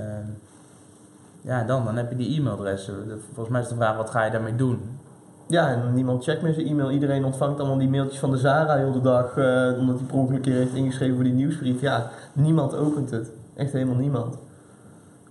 ja, 1.42 1.64
dan, 1.64 1.86
dan 1.86 1.96
heb 1.98 2.10
je 2.10 2.16
die 2.18 2.40
e-mailadres. 2.40 2.86
De- 2.86 3.20
Volgens 3.26 3.50
mij 3.50 3.62
is 3.62 3.68
de 3.68 3.76
vraag, 3.76 3.96
wat 3.98 4.10
ga 4.10 4.24
je 4.26 4.32
daarmee 4.32 4.56
doen? 4.56 5.00
Ja, 5.48 5.68
en 5.68 5.94
niemand 5.94 6.24
checkt 6.24 6.42
meer 6.42 6.54
zijn 6.54 6.68
e-mail. 6.68 6.92
Iedereen 6.92 7.26
ontvangt 7.26 7.60
allemaal 7.60 7.78
die 7.78 7.90
mailtjes 7.90 8.20
van 8.20 8.32
de 8.32 8.38
Zara 8.38 8.76
heel 8.76 8.92
de 8.92 9.02
dag. 9.02 9.38
eh, 9.38 9.72
omdat 9.80 9.98
hij 9.98 10.06
per 10.08 10.16
ongeluk 10.18 10.42
keer 10.42 10.54
heeft 10.56 10.74
ingeschreven 10.74 11.16
voor 11.16 11.24
die 11.24 11.34
nieuwsbrief. 11.34 11.82
Ja, 11.82 12.10
niemand 12.34 12.76
opent 12.76 13.12
het. 13.12 13.30
Echt 13.56 13.72
helemaal 13.72 13.96
niemand. 13.96 14.38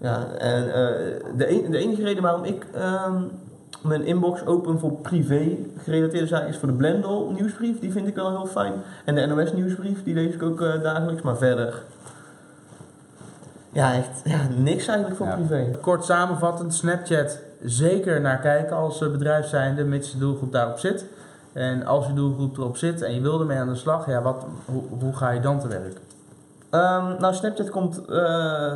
Ja, 0.00 0.26
en 0.38 0.64
de, 1.36 1.50
een- 1.64 1.70
de 1.70 1.78
enige 1.78 2.02
reden 2.02 2.22
waarom 2.22 2.44
ik 2.44 2.66
ehm, 2.74 3.22
mijn 3.82 4.04
inbox 4.04 4.46
open 4.46 4.78
voor 4.78 4.92
privé 4.92 5.56
gerelateerde 5.82 6.26
zaken 6.26 6.48
is 6.48 6.56
voor 6.56 6.68
de 6.68 6.74
Blendel 6.74 7.32
nieuwsbrief. 7.36 7.80
Die 7.80 7.92
vind 7.92 8.06
ik 8.06 8.14
wel 8.14 8.30
heel 8.30 8.46
fijn. 8.46 8.72
En 9.04 9.14
de 9.14 9.26
NOS 9.26 9.52
nieuwsbrief, 9.52 10.02
die 10.04 10.14
lees 10.14 10.34
ik 10.34 10.42
ook 10.42 10.60
eh, 10.60 10.82
dagelijks. 10.82 11.22
Maar 11.22 11.36
verder... 11.36 11.82
Ja, 13.72 13.94
echt 13.94 14.20
ja, 14.24 14.38
niks 14.56 14.86
eigenlijk 14.86 15.16
voor 15.16 15.26
Ja. 15.26 15.34
privé. 15.34 15.70
Kort 15.80 16.04
samenvattend, 16.04 16.74
Snapchat 16.74 17.38
zeker 17.62 18.20
naar 18.20 18.38
kijken 18.38 18.76
als 18.76 19.02
eh, 19.02 19.10
bedrijf 19.10 19.46
zijnde, 19.46 19.84
mits 19.84 20.12
de 20.12 20.18
doelgroep 20.18 20.52
daarop 20.52 20.78
zit. 20.78 21.04
En 21.52 21.86
als 21.86 22.06
je 22.06 22.12
doelgroep 22.12 22.56
erop 22.56 22.76
zit 22.76 23.02
en 23.02 23.14
je 23.14 23.20
wil 23.20 23.40
ermee 23.40 23.58
aan 23.58 23.68
de 23.68 23.74
slag, 23.74 24.06
ja, 24.06 24.22
wat, 24.22 24.44
hoe, 24.64 24.82
hoe 25.00 25.12
ga 25.16 25.30
je 25.30 25.40
dan 25.40 25.60
te 25.60 25.68
werk? 25.68 25.96
Ehm, 26.70 27.20
nou, 27.20 27.34
Snapchat 27.34 27.70
komt, 27.70 28.04
eh, 28.04 28.74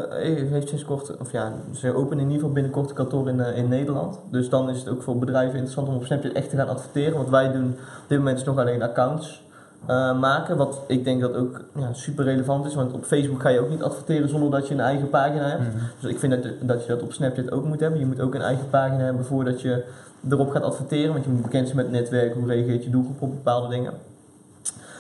heeft 0.51 0.69
sinds 0.69 0.85
kort, 0.85 1.17
of 1.17 1.33
ja, 1.33 1.53
ze 1.73 1.95
openen 1.95 2.19
in 2.19 2.25
ieder 2.25 2.35
geval 2.35 2.53
binnenkort 2.53 2.89
een 2.89 2.97
kantoor 2.97 3.29
in, 3.29 3.41
eh, 3.41 3.57
in 3.57 3.69
Nederland. 3.69 4.19
Dus 4.31 4.49
dan 4.49 4.71
is 4.71 4.79
het 4.79 4.89
ook 4.89 5.03
voor 5.03 5.19
bedrijven 5.19 5.53
interessant 5.53 5.89
om 5.89 5.95
op 5.95 6.05
Snapchat 6.05 6.33
echt 6.33 6.51
te 6.51 6.57
gaan 6.57 6.69
adverteren. 6.69 7.19
Wat 7.19 7.29
wij 7.29 7.53
doen 7.53 7.67
op 8.03 8.09
dit 8.09 8.19
moment 8.19 8.39
is 8.39 8.45
nog 8.45 8.59
alleen 8.59 8.83
accounts 8.83 9.43
eh, 9.87 10.19
maken. 10.19 10.57
Wat 10.57 10.81
ik 10.87 11.05
denk 11.05 11.21
dat 11.21 11.35
ook 11.35 11.61
ja, 11.75 11.93
super 11.93 12.25
relevant 12.25 12.67
is, 12.67 12.75
want 12.75 12.93
op 12.93 13.05
Facebook 13.05 13.41
ga 13.41 13.49
je 13.49 13.61
ook 13.61 13.71
niet 13.71 13.83
adverteren 13.83 14.29
zonder 14.29 14.51
dat 14.51 14.69
je 14.69 14.75
een 14.75 14.81
eigen 14.81 15.09
pagina 15.09 15.49
hebt. 15.49 15.65
Dus 16.01 16.11
ik 16.11 16.19
vind 16.19 16.33
dat, 16.43 16.53
dat 16.61 16.83
je 16.83 16.89
dat 16.89 17.03
op 17.03 17.13
Snapchat 17.13 17.53
ook 17.53 17.65
moet 17.65 17.81
hebben. 17.81 18.01
Je 18.01 18.07
moet 18.07 18.21
ook 18.21 18.35
een 18.35 18.43
eigen 18.43 18.71
pagina 18.71 19.05
hebben 19.05 19.25
voordat 19.25 19.61
je 19.61 19.85
erop 20.31 20.51
gaat 20.51 20.63
adverteren. 20.63 21.13
Want 21.13 21.25
je 21.25 21.31
moet 21.31 21.43
bekend 21.43 21.65
zijn 21.67 21.77
met 21.77 21.87
het 21.87 21.95
netwerk, 21.95 22.35
hoe 22.35 22.47
reageert 22.47 22.85
je 22.85 22.91
doelgroep 22.91 23.23
op 23.23 23.31
bepaalde 23.31 23.69
dingen. 23.69 23.93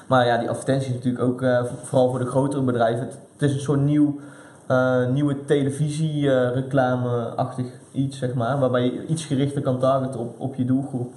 Maar 0.06 0.26
ja, 0.26 0.38
die 0.38 0.48
advertenties 0.48 0.88
is 0.88 0.94
natuurlijk 0.94 1.24
ook 1.24 1.42
eh, 1.42 1.64
vooral 1.82 2.10
voor 2.10 2.18
de 2.18 2.26
grotere 2.26 2.62
bedrijven. 2.62 3.08
Het, 3.32 3.42
is 3.42 3.52
een 3.52 3.60
soort 3.60 3.80
nieuw, 3.80 4.20
eh, 4.66 5.06
nieuwe 5.06 5.44
televisie-reclame-achtig 5.44 7.66
iets, 7.92 8.18
zeg 8.18 8.34
maar. 8.34 8.58
Waarbij 8.58 8.84
je 8.84 9.06
iets 9.06 9.24
gerichter 9.24 9.62
kan 9.62 9.78
targeten 9.78 10.20
op, 10.20 10.40
op 10.40 10.54
je 10.54 10.64
doelgroep. 10.64 11.12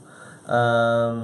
Ehm, 0.45 1.15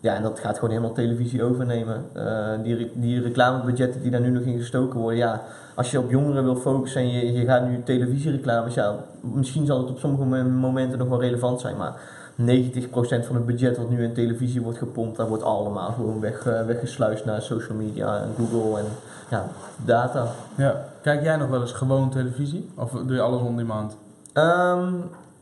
ja, 0.00 0.14
en 0.14 0.22
dat 0.22 0.38
gaat 0.38 0.54
gewoon 0.54 0.70
helemaal 0.70 0.94
televisie 0.94 1.42
overnemen. 1.42 2.04
Eh, 2.12 2.48
die, 2.62 2.90
die 2.94 3.22
reclamebudgetten 3.22 4.02
die 4.02 4.10
daar 4.10 4.20
nu 4.20 4.30
nog 4.30 4.42
in 4.42 4.58
gestoken 4.58 5.00
worden, 5.00 5.18
ja, 5.18 5.42
als 5.74 5.90
je 5.90 5.98
op 5.98 6.10
jongeren 6.10 6.44
wil 6.44 6.56
focussen 6.56 7.00
en 7.00 7.10
je, 7.10 7.32
je 7.32 7.44
gaat 7.44 7.68
nu 7.68 7.82
televisiereclames, 7.82 8.74
ja, 8.74 8.94
misschien 9.20 9.66
zal 9.66 9.78
het 9.78 9.90
op 9.90 9.98
sommige 9.98 10.24
mom- 10.24 10.52
momenten 10.52 10.98
nog 10.98 11.08
wel 11.08 11.20
relevant 11.20 11.60
zijn, 11.60 11.76
maar 11.76 12.00
90% 12.40 13.26
van 13.26 13.34
het 13.36 13.46
budget 13.46 13.76
wat 13.76 13.90
nu 13.90 14.02
in 14.02 14.12
televisie 14.12 14.62
wordt 14.62 14.78
gepompt, 14.78 15.16
dat 15.16 15.28
wordt 15.28 15.42
allemaal 15.42 15.92
gewoon 15.92 16.20
weg, 16.20 16.46
eh, 16.46 16.64
weggesluist 16.66 17.24
naar 17.24 17.42
social 17.42 17.76
media 17.76 18.22
en 18.22 18.28
Google 18.36 18.78
en 18.78 18.86
ja, 19.30 19.46
data. 19.84 20.26
Ja. 20.54 20.84
Kijk 21.02 21.22
jij 21.22 21.36
nog 21.36 21.48
wel 21.48 21.60
eens 21.60 21.72
gewoon 21.72 22.10
televisie? 22.10 22.70
Of 22.76 22.90
doe 22.90 23.14
je 23.14 23.20
alles 23.20 23.40
on 23.40 23.56
demand? 23.56 23.96
Ehm, 24.32 24.92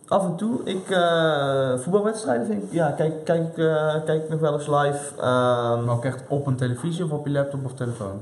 af 0.08 0.24
en 0.24 0.36
toe, 0.36 0.60
ik, 0.64 0.90
eh, 0.90 1.78
voetbalwedstrijden 1.78 2.46
vind 2.46 2.62
ik, 2.62 2.72
ja, 2.72 2.90
kijk, 2.90 3.24
kijk, 3.24 3.58
eh, 3.58 3.94
kijk 4.04 4.22
ik 4.22 4.28
nog 4.28 4.40
wel 4.40 4.52
eens 4.52 4.66
live. 4.66 5.20
Ehm, 5.20 5.84
Maar 5.84 5.94
ook 5.94 6.04
echt 6.04 6.22
op 6.28 6.46
een 6.46 6.56
televisie 6.56 7.04
of 7.04 7.10
op 7.10 7.26
je 7.26 7.32
laptop 7.32 7.64
of 7.64 7.74
telefoon? 7.74 8.20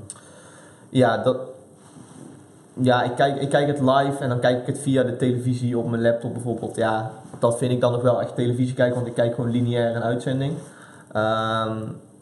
Ja, 0.88 1.18
dat. 1.18 1.36
Ja, 2.72 3.02
ik 3.02 3.14
kijk, 3.16 3.40
ik 3.40 3.48
kijk 3.48 3.66
het 3.66 3.80
live 3.80 4.16
en 4.18 4.28
dan 4.28 4.38
kijk 4.40 4.60
ik 4.60 4.66
het 4.66 4.78
via 4.78 5.02
de 5.02 5.16
televisie 5.16 5.78
op 5.78 5.90
mijn 5.90 6.02
laptop 6.02 6.32
bijvoorbeeld. 6.32 6.76
Ja, 6.76 7.10
dat 7.38 7.58
vind 7.58 7.72
ik 7.72 7.80
dan 7.80 7.92
nog 7.92 8.02
wel 8.02 8.20
echt 8.20 8.34
televisie 8.34 8.74
kijken, 8.74 8.94
want 8.94 9.06
ik 9.06 9.14
kijk 9.14 9.34
gewoon 9.34 9.50
lineair 9.50 9.96
een 9.96 10.02
uitzending. 10.02 10.52
Ehm, 11.12 11.72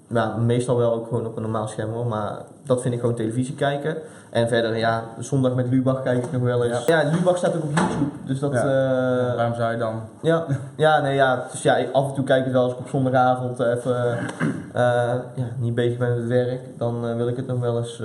ja, 0.08 0.36
meestal 0.36 0.76
wel 0.76 0.92
ook 0.92 1.08
gewoon 1.08 1.26
op 1.26 1.36
een 1.36 1.42
normaal 1.42 1.68
scherm 1.68 1.92
hoor, 1.92 2.06
maar 2.06 2.38
dat 2.66 2.82
vind 2.82 2.94
ik 2.94 3.00
gewoon 3.00 3.14
televisie 3.14 3.54
kijken. 3.54 3.96
En 4.30 4.48
verder, 4.48 4.76
ja, 4.76 5.02
zondag 5.18 5.54
met 5.54 5.68
Lubach 5.68 6.02
kijk 6.02 6.24
ik 6.24 6.32
nog 6.32 6.42
wel 6.42 6.64
eens. 6.64 6.84
Ja, 6.86 7.02
Lubach 7.12 7.36
staat 7.36 7.56
ook 7.56 7.62
op 7.62 7.70
YouTube, 7.76 8.10
dus 8.26 8.38
dat... 8.38 8.52
eh, 8.54 8.60
Waarom 9.34 9.54
zou 9.54 9.72
je 9.72 9.78
dan? 9.78 10.00
ja, 10.22 10.44
ja, 10.76 11.00
nee, 11.00 11.14
ja. 11.14 11.46
Dus 11.50 11.62
ja, 11.62 11.76
af 11.92 12.08
en 12.08 12.14
toe 12.14 12.24
kijk 12.24 12.38
ik 12.38 12.44
het 12.44 12.52
wel 12.54 12.62
als 12.62 12.72
ik 12.72 12.78
op 12.78 12.88
zondagavond 12.88 13.60
even 13.60 14.18
eh, 14.72 15.14
ja, 15.34 15.44
niet 15.58 15.74
bezig 15.74 15.98
ben 15.98 16.08
met 16.08 16.18
het 16.18 16.26
werk. 16.28 16.60
Dan 16.78 17.06
eh, 17.08 17.16
wil 17.16 17.28
ik 17.28 17.36
het 17.36 17.46
nog 17.46 17.60
wel 17.60 17.78
eens 17.78 18.02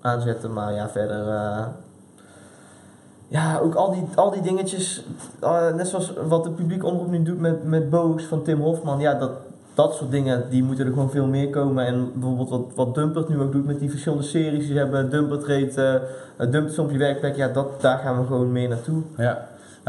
aanzetten. 0.00 0.52
Maar 0.52 0.72
ja, 0.74 0.88
verder. 0.88 1.24
Ja, 3.28 3.58
ook 3.58 3.74
al 3.74 3.90
die, 3.92 4.04
al 4.14 4.30
die 4.30 4.42
dingetjes. 4.42 5.04
eh, 5.40 5.74
net 5.74 5.88
zoals 5.88 6.12
wat 6.28 6.44
de 6.44 6.50
publiek 6.50 6.84
omroep 6.84 7.10
nu 7.10 7.22
doet 7.22 7.40
met, 7.40 7.64
met 7.64 7.90
Boos 7.90 8.24
van 8.24 8.42
Tim 8.42 8.60
Hofman. 8.60 9.00
Ja, 9.00 9.14
dat, 9.14 9.30
dat 9.74 9.94
soort 9.94 10.10
dingen 10.10 10.50
die 10.50 10.62
moeten 10.62 10.86
er 10.86 10.92
gewoon 10.92 11.10
veel 11.10 11.26
meer 11.26 11.50
komen. 11.50 11.86
En 11.86 12.10
bijvoorbeeld 12.14 12.50
wat, 12.50 12.62
wat 12.74 12.94
Dumpert 12.94 13.28
nu 13.28 13.40
ook 13.40 13.52
doet 13.52 13.66
met 13.66 13.78
die 13.78 13.90
verschillende 13.90 14.24
series. 14.24 14.58
Die 14.58 14.72
ze 14.72 14.78
hebben 14.78 15.10
Dumpert 15.10 15.44
reed, 15.44 15.76
eh 15.76 15.94
Dumpert 16.36 16.72
soms 16.72 16.92
je 16.92 16.98
werkplek. 16.98 17.36
Ja, 17.36 17.48
dat, 17.48 17.80
daar 17.80 17.98
gaan 17.98 18.20
we 18.20 18.26
gewoon 18.26 18.52
meer 18.52 18.68
naartoe. 18.68 19.02
Ja. 19.16 19.48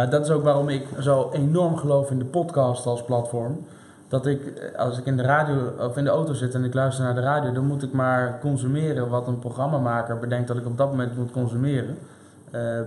Dat 0.10 0.26
is 0.26 0.30
ook 0.32 0.44
waarom 0.44 0.70
ik 0.70 0.88
zo 1.00 1.30
enorm 1.34 1.78
geloof 1.78 2.12
in 2.12 2.20
de 2.20 2.26
podcast 2.26 2.86
als 2.86 3.04
platform. 3.04 3.66
Dat 4.08 4.26
ik, 4.26 4.46
eh, 4.46 4.80
als 4.80 4.98
ik 4.98 5.06
in 5.06 5.18
de 5.18 5.24
radio 5.24 5.56
of 5.80 5.98
in 5.98 6.04
de 6.04 6.10
auto 6.10 6.34
zit 6.34 6.54
en 6.54 6.64
ik 6.64 6.74
luister 6.74 7.04
naar 7.04 7.16
de 7.16 7.22
radio, 7.22 7.52
dan 7.52 7.66
moet 7.66 7.84
ik 7.84 7.92
maar 7.92 8.40
consumeren 8.42 9.10
wat 9.10 9.28
een 9.28 9.40
programmamaker 9.40 10.20
bedenkt 10.20 10.48
dat 10.48 10.58
ik 10.58 10.66
op 10.66 10.78
dat 10.78 10.90
moment 10.90 11.18
moet 11.18 11.32
consumeren. 11.32 11.98
Eh, 12.52 12.80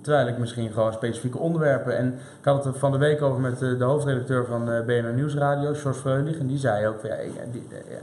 terwijl 0.00 0.26
ik 0.26 0.38
misschien 0.38 0.70
gewoon 0.72 0.92
specifieke 0.92 1.38
onderwerpen. 1.38 1.96
En 1.96 2.06
ik 2.38 2.44
had 2.44 2.64
het 2.64 2.78
van 2.78 2.92
de 2.92 2.98
week 2.98 3.22
over 3.22 3.40
met 3.40 3.62
eh, 3.62 3.78
de 3.78 3.84
hoofdredacteur 3.84 4.46
van 4.46 4.70
eh, 4.70 4.84
BNR 4.84 5.12
Nieuwsradio, 5.12 5.74
George 5.74 6.00
Freulich. 6.00 6.38
En 6.38 6.46
die 6.46 6.58
zei 6.58 6.86
ook, 6.86 7.02
ja, 7.02 7.08
eh, 7.08 7.28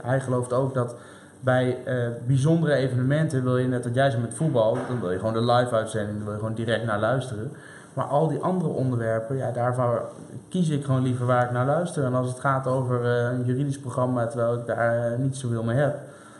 hij 0.02 0.20
gelooft 0.20 0.52
ook 0.52 0.74
dat 0.74 0.94
bij 1.40 1.78
bijzondere 2.26 2.74
evenementen 2.74 3.42
wil 3.42 3.58
je 3.58 3.66
net 3.66 3.84
wat 3.84 3.94
jij 3.94 4.10
zei 4.10 4.22
met 4.22 4.34
voetbal, 4.34 4.78
dan 4.88 5.00
wil 5.00 5.10
je 5.10 5.18
gewoon 5.18 5.32
de 5.32 5.52
live 5.52 5.74
uitzending, 5.74 6.16
dan 6.16 6.24
wil 6.24 6.32
je 6.32 6.38
gewoon 6.38 6.54
direct 6.54 6.84
naar 6.84 7.00
luisteren. 7.00 7.52
Maar 7.94 8.04
al 8.04 8.28
die 8.28 8.38
andere 8.38 8.70
onderwerpen, 8.70 9.36
ja, 9.36 9.50
daarvoor 9.50 10.08
kies 10.48 10.68
ik 10.68 10.84
gewoon 10.84 11.02
liever 11.02 11.26
waar 11.26 11.44
ik 11.44 11.50
naar 11.50 11.66
luister. 11.66 12.04
En 12.04 12.14
als 12.14 12.28
het 12.28 12.40
gaat 12.40 12.66
over 12.66 13.04
een 13.04 13.44
juridisch 13.44 13.78
programma, 13.78 14.26
terwijl 14.26 14.54
ik 14.54 14.66
daar 14.66 15.18
niet 15.18 15.36
zoveel 15.36 15.62
mee 15.62 15.76
heb, 15.76 15.96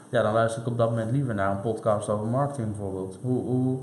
ja, 0.09 0.23
dan 0.23 0.33
luister 0.33 0.61
ik 0.61 0.69
op 0.69 0.79
dat 0.79 0.91
moment 0.91 1.11
liever 1.11 1.35
naar 1.35 1.51
een 1.51 1.61
podcast 1.61 2.09
over 2.09 2.27
marketing 2.27 2.69
bijvoorbeeld. 2.69 3.19
Hoe, 3.23 3.45
hoe, 3.45 3.79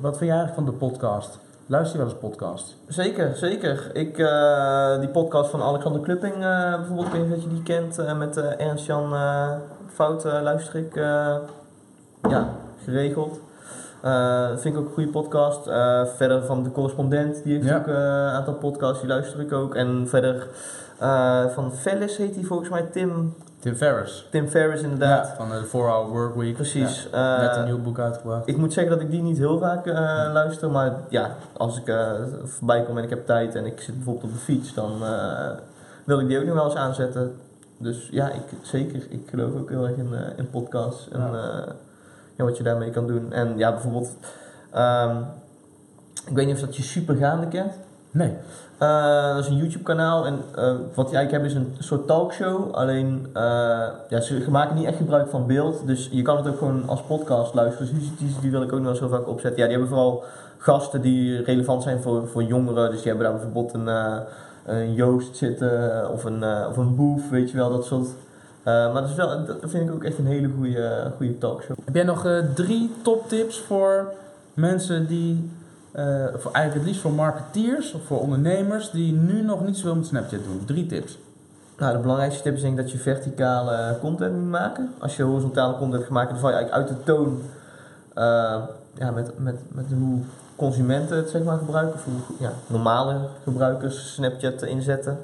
wat 0.00 0.16
vind 0.18 0.30
jij 0.30 0.38
eigenlijk 0.38 0.54
van 0.54 0.64
de 0.64 0.72
podcast? 0.72 1.38
Luister 1.66 1.98
je 1.98 2.04
wel 2.04 2.12
eens 2.12 2.22
podcast? 2.22 2.76
Zeker, 2.88 3.36
zeker. 3.36 3.90
Ik, 3.92 4.18
eh, 4.18 4.98
die 4.98 5.08
podcast 5.08 5.50
van 5.50 5.62
Alexander 5.62 6.00
Klupping 6.00 6.34
eh, 6.34 6.76
bijvoorbeeld, 6.76 7.06
ik 7.06 7.12
weet 7.12 7.26
niet 7.26 7.36
of 7.36 7.42
je 7.42 7.48
die 7.48 7.62
kent, 7.62 7.98
eh, 7.98 8.18
met 8.18 8.36
Ernst-Jan 8.36 9.14
Fout 9.92 10.24
luister 10.24 10.74
ik 10.74 10.94
ja, 12.28 12.48
geregeld. 12.84 13.40
Dat 14.50 14.60
vind 14.60 14.74
ik 14.74 14.80
ook 14.80 14.86
een 14.86 14.92
goede 14.94 15.10
podcast. 15.10 15.64
Verder 16.16 16.42
van 16.44 16.62
de 16.62 16.70
correspondent, 16.72 17.42
die 17.42 17.52
heeft 17.54 17.66
Ja. 17.68 17.76
ook 17.76 17.86
een 17.86 18.30
aantal 18.30 18.54
podcasts, 18.54 19.00
die 19.00 19.08
luister 19.08 19.40
ik 19.40 19.52
ook. 19.52 19.74
En 19.74 20.08
verder 20.08 20.48
van 21.54 21.72
Fellis 21.72 22.16
heet 22.16 22.34
hij 22.34 22.44
volgens 22.44 22.68
mij, 22.68 22.82
Tim, 22.82 23.34
Tim 23.62 23.74
Ferriss. 23.76 24.26
Tim 24.30 24.48
Ferriss 24.48 24.82
inderdaad. 24.82 25.26
Ja, 25.26 25.34
van 25.36 25.48
de 25.48 25.66
4-Hour 25.66 26.08
Workweek. 26.08 26.54
Precies. 26.54 27.08
Ja, 27.12 27.40
net 27.40 27.50
Eh, 27.50 27.56
een 27.56 27.64
nieuw 27.64 27.82
boek 27.82 27.98
uitgebracht. 27.98 28.48
ik 28.48 28.56
moet 28.56 28.72
zeggen 28.72 28.92
dat 28.92 29.00
ik 29.02 29.10
die 29.10 29.22
niet 29.22 29.38
heel 29.38 29.58
vaak 29.58 29.86
eh, 29.86 29.94
luister, 30.32 30.70
maar 30.70 30.92
ja, 31.08 31.30
als 31.56 31.78
ik 31.78 31.88
eh, 31.88 32.10
voorbij 32.44 32.82
kom 32.82 32.98
en 32.98 33.04
ik 33.04 33.10
heb 33.10 33.26
tijd 33.26 33.54
en 33.54 33.66
ik 33.66 33.80
zit 33.80 33.94
bijvoorbeeld 33.94 34.24
op 34.24 34.32
de 34.32 34.38
fiets, 34.38 34.74
dan 34.74 34.92
wil 36.04 36.20
ik 36.20 36.26
die 36.28 36.38
ook 36.38 36.44
nog 36.44 36.54
wel 36.54 36.64
eens 36.64 36.74
aanzetten. 36.74 37.34
Dus 37.78 38.08
ja, 38.10 38.30
ik, 38.30 38.42
zeker. 38.62 39.02
Ik 39.08 39.26
geloof 39.30 39.54
ook 39.54 39.68
heel 39.70 39.86
erg 39.86 39.96
in, 39.96 40.14
in 40.36 40.50
podcasts 40.50 41.08
en 41.08 41.20
Ja. 41.20 41.64
ja, 42.36 42.44
wat 42.44 42.56
je 42.56 42.62
daarmee 42.62 42.90
kan 42.90 43.06
doen. 43.06 43.32
En 43.32 43.58
ja, 43.58 43.70
bijvoorbeeld, 43.72 44.10
ehm, 44.70 45.16
ik 46.26 46.34
weet 46.34 46.46
niet 46.46 46.54
of 46.54 46.60
dat 46.60 46.76
je 46.76 46.82
Supergaande 46.82 47.48
kent. 47.48 47.72
Nee. 48.12 48.32
Eh, 48.78 49.34
dat 49.34 49.44
is 49.44 49.50
een 49.50 49.56
YouTube 49.56 49.84
kanaal 49.84 50.26
en 50.26 50.38
eh, 50.54 50.74
wat 50.94 51.08
die 51.08 51.16
eigenlijk 51.16 51.30
hebben 51.30 51.50
is 51.50 51.54
een 51.54 51.76
soort 51.78 52.06
talkshow. 52.06 52.70
Alleen 52.74 53.26
eh, 53.32 53.42
ja, 54.08 54.20
ze 54.20 54.50
maken 54.50 54.74
niet 54.74 54.86
echt 54.86 54.96
gebruik 54.96 55.28
van 55.28 55.46
beeld. 55.46 55.86
Dus 55.86 56.08
je 56.12 56.22
kan 56.22 56.36
het 56.36 56.46
ook 56.46 56.58
gewoon 56.58 56.88
als 56.88 57.02
podcast 57.02 57.54
luisteren. 57.54 57.94
Dus 57.94 58.00
die, 58.18 58.36
die, 58.40 58.50
wil 58.50 58.62
ik 58.62 58.72
ook 58.72 58.80
nog 58.80 58.96
zo 58.96 59.08
vaak 59.08 59.28
opzetten. 59.28 59.60
Ja, 59.60 59.68
die 59.68 59.76
hebben 59.76 59.88
vooral 59.88 60.24
gasten 60.58 61.00
die 61.00 61.42
relevant 61.42 61.82
zijn 61.82 62.02
voor, 62.02 62.28
voor 62.28 62.42
jongeren. 62.42 62.90
Dus 62.90 63.02
die 63.02 63.08
hebben 63.08 63.30
daar 63.30 63.40
bijvoorbeeld 63.40 63.74
een, 63.74 63.88
een 64.64 64.94
Joost 64.94 65.36
zitten 65.36 66.10
of 66.10 66.24
een, 66.24 66.44
of 66.68 66.76
een 66.76 66.96
Boef, 66.96 67.30
weet 67.30 67.50
je 67.50 67.56
wel, 67.56 67.70
dat 67.70 67.84
soort. 67.84 68.08
Maar 68.64 68.94
dat, 68.94 69.08
is 69.08 69.14
wel, 69.14 69.44
dat 69.46 69.58
vind 69.66 69.88
ik 69.88 69.94
ook 69.94 70.04
echt 70.04 70.18
een 70.18 70.26
hele 70.26 70.50
goede, 70.56 71.12
goede 71.16 71.38
talkshow. 71.38 71.76
Heb 71.84 71.94
jij 71.94 72.04
nog 72.04 72.26
drie 72.54 72.90
toptips 73.02 73.60
voor 73.60 74.12
mensen 74.54 75.06
die, 75.06 75.50
eh, 75.92 76.04
voor 76.34 76.52
eigenlijk 76.52 76.74
het 76.74 76.84
liefst 76.84 77.00
voor 77.00 77.12
marketeers 77.12 77.92
of 77.92 78.04
voor 78.04 78.20
ondernemers 78.20 78.90
die 78.90 79.12
nu 79.12 79.42
nog 79.42 79.64
niet 79.64 79.76
zoveel 79.76 79.94
met 79.94 80.06
Snapchat 80.06 80.44
doen? 80.44 80.64
Drie 80.64 80.86
tips. 80.86 81.18
Nou, 81.78 81.92
de 81.92 81.98
belangrijkste 81.98 82.42
tip 82.42 82.54
is 82.54 82.60
denk 82.60 82.78
ik 82.78 82.82
dat 82.82 82.92
je 82.92 82.98
verticale 82.98 83.98
content 84.00 84.34
moet 84.34 84.50
maken. 84.50 84.94
Als 84.98 85.16
je 85.16 85.22
horizontale 85.22 85.76
content 85.76 86.02
gaat 86.02 86.12
maken, 86.12 86.30
dan 86.30 86.40
val 86.40 86.50
je 86.50 86.56
eigenlijk 86.56 86.88
uit 86.88 86.98
de 86.98 87.04
toon 87.04 87.42
eh, 88.14 88.62
ja, 88.94 89.10
met, 89.10 89.38
met, 89.38 89.56
met 89.68 89.84
hoe 89.98 90.20
consumenten 90.56 91.16
het 91.16 91.30
zeg 91.30 91.42
maar, 91.42 91.58
gebruiken. 91.58 91.94
Of 91.94 92.04
hoe 92.04 92.36
ja, 92.38 92.52
normale 92.66 93.16
gebruikers 93.42 94.12
Snapchat 94.12 94.62
inzetten. 94.62 95.18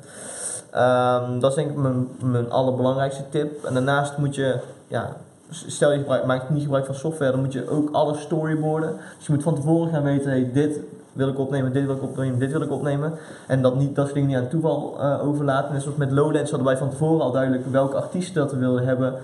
Ehm, 0.70 1.38
dat 1.40 1.50
is 1.50 1.56
denk 1.56 1.70
ik 1.70 1.76
mijn, 1.76 2.08
mijn 2.22 2.50
allerbelangrijkste 2.50 3.22
tip. 3.30 3.64
En 3.64 3.74
daarnaast 3.74 4.16
moet 4.16 4.34
je, 4.34 4.60
ja, 4.86 5.16
stel 5.50 5.92
je 5.92 5.98
gebruik, 5.98 6.24
maakt 6.24 6.50
niet 6.50 6.62
gebruik 6.62 6.86
van 6.86 6.94
software, 6.94 7.30
dan 7.30 7.40
moet 7.40 7.52
je 7.52 7.70
ook 7.70 7.90
alles 7.92 8.20
storyboarden. 8.20 8.96
Dus 9.16 9.26
je 9.26 9.32
moet 9.32 9.42
van 9.42 9.54
tevoren 9.54 9.92
gaan 9.92 10.02
weten, 10.02 10.30
hey, 10.30 10.50
dit 10.52 10.80
wil 11.12 11.28
ik 11.28 11.38
opnemen, 11.38 11.72
dit 11.72 11.86
wil 11.86 11.94
ik 11.94 12.02
opnemen, 12.02 12.38
dit 12.38 12.52
wil 12.52 12.60
ik 12.60 12.70
opnemen. 12.70 13.12
En 13.46 13.62
dat, 13.62 13.76
niet, 13.76 13.94
dat 13.94 14.04
soort 14.04 14.14
dingen 14.14 14.28
niet 14.28 14.38
aan 14.38 14.48
toeval 14.48 14.96
eh, 15.00 15.26
overlaten. 15.26 15.72
Net 15.72 15.82
zoals 15.82 15.96
met 15.96 16.10
Lowlands 16.10 16.50
hadden 16.50 16.68
wij 16.68 16.76
van 16.76 16.90
tevoren 16.90 17.20
al 17.20 17.32
duidelijk 17.32 17.66
welke 17.70 17.96
artiesten 17.96 18.34
dat 18.34 18.52
we 18.52 18.58
wilden 18.58 18.86
hebben. 18.86 19.14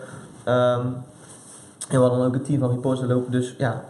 Ehm, 0.44 0.86
en 1.88 2.00
we 2.00 2.06
hadden 2.06 2.26
ook 2.26 2.34
een 2.34 2.42
team 2.42 2.60
van 2.60 2.70
reporters 2.70 3.08
lopen, 3.08 3.32
dus 3.32 3.54
ja, 3.58 3.82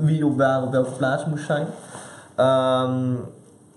wie 0.00 0.26
op 0.26 0.36
waar 0.36 0.62
op 0.62 0.72
welke 0.72 0.90
plaats 0.90 1.24
moest 1.24 1.44
zijn. 1.44 1.66
Ehm, 2.34 3.14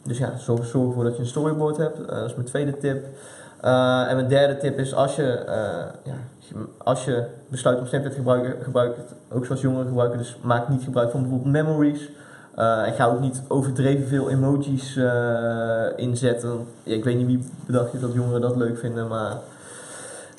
dus 0.04 0.18
ja, 0.18 0.38
zorg, 0.38 0.66
zorg 0.66 0.88
ervoor 0.88 1.04
dat 1.04 1.16
je 1.16 1.22
een 1.22 1.28
storyboard 1.28 1.78
hebt. 1.78 2.00
Eh, 2.00 2.16
dat 2.16 2.30
is 2.30 2.36
mijn 2.36 2.48
tweede 2.48 2.78
tip. 2.78 3.06
Eh, 3.62 4.10
en 4.10 4.16
mijn 4.16 4.28
derde 4.28 4.58
tip 4.58 4.80
is 4.80 4.96
als 4.96 5.16
je, 5.16 5.44
ja, 6.04 6.16
als 6.78 7.06
je 7.06 7.26
besluit 7.48 7.80
om 7.80 7.86
Snapchat 7.86 8.12
te 8.12 8.18
gebruiken, 8.18 8.64
gebruik 8.64 8.96
het 8.96 9.14
ook 9.30 9.46
zoals 9.46 9.62
jongeren 9.62 9.88
gebruiken. 9.88 10.18
Dus 10.18 10.38
maak 10.42 10.70
niet 10.70 10.84
gebruik 10.84 11.12
van 11.12 11.22
bijvoorbeeld 11.22 11.52
memories. 11.52 12.10
Eh, 12.56 12.88
en 12.88 12.94
ga 12.94 13.06
ook 13.06 13.20
niet 13.20 13.42
overdreven 13.48 14.08
veel 14.08 14.30
emojis 14.30 14.96
eh, 14.96 15.86
inzetten. 15.96 16.68
Ja, 16.84 16.96
ik 16.96 17.04
weet 17.04 17.18
niet 17.18 17.26
wie 17.26 17.50
bedacht 17.66 17.92
heeft 17.92 18.04
dat 18.04 18.14
jongeren 18.14 18.42
dat 18.42 18.56
leuk 18.56 18.78
vinden, 18.78 19.08
maar 19.08 19.38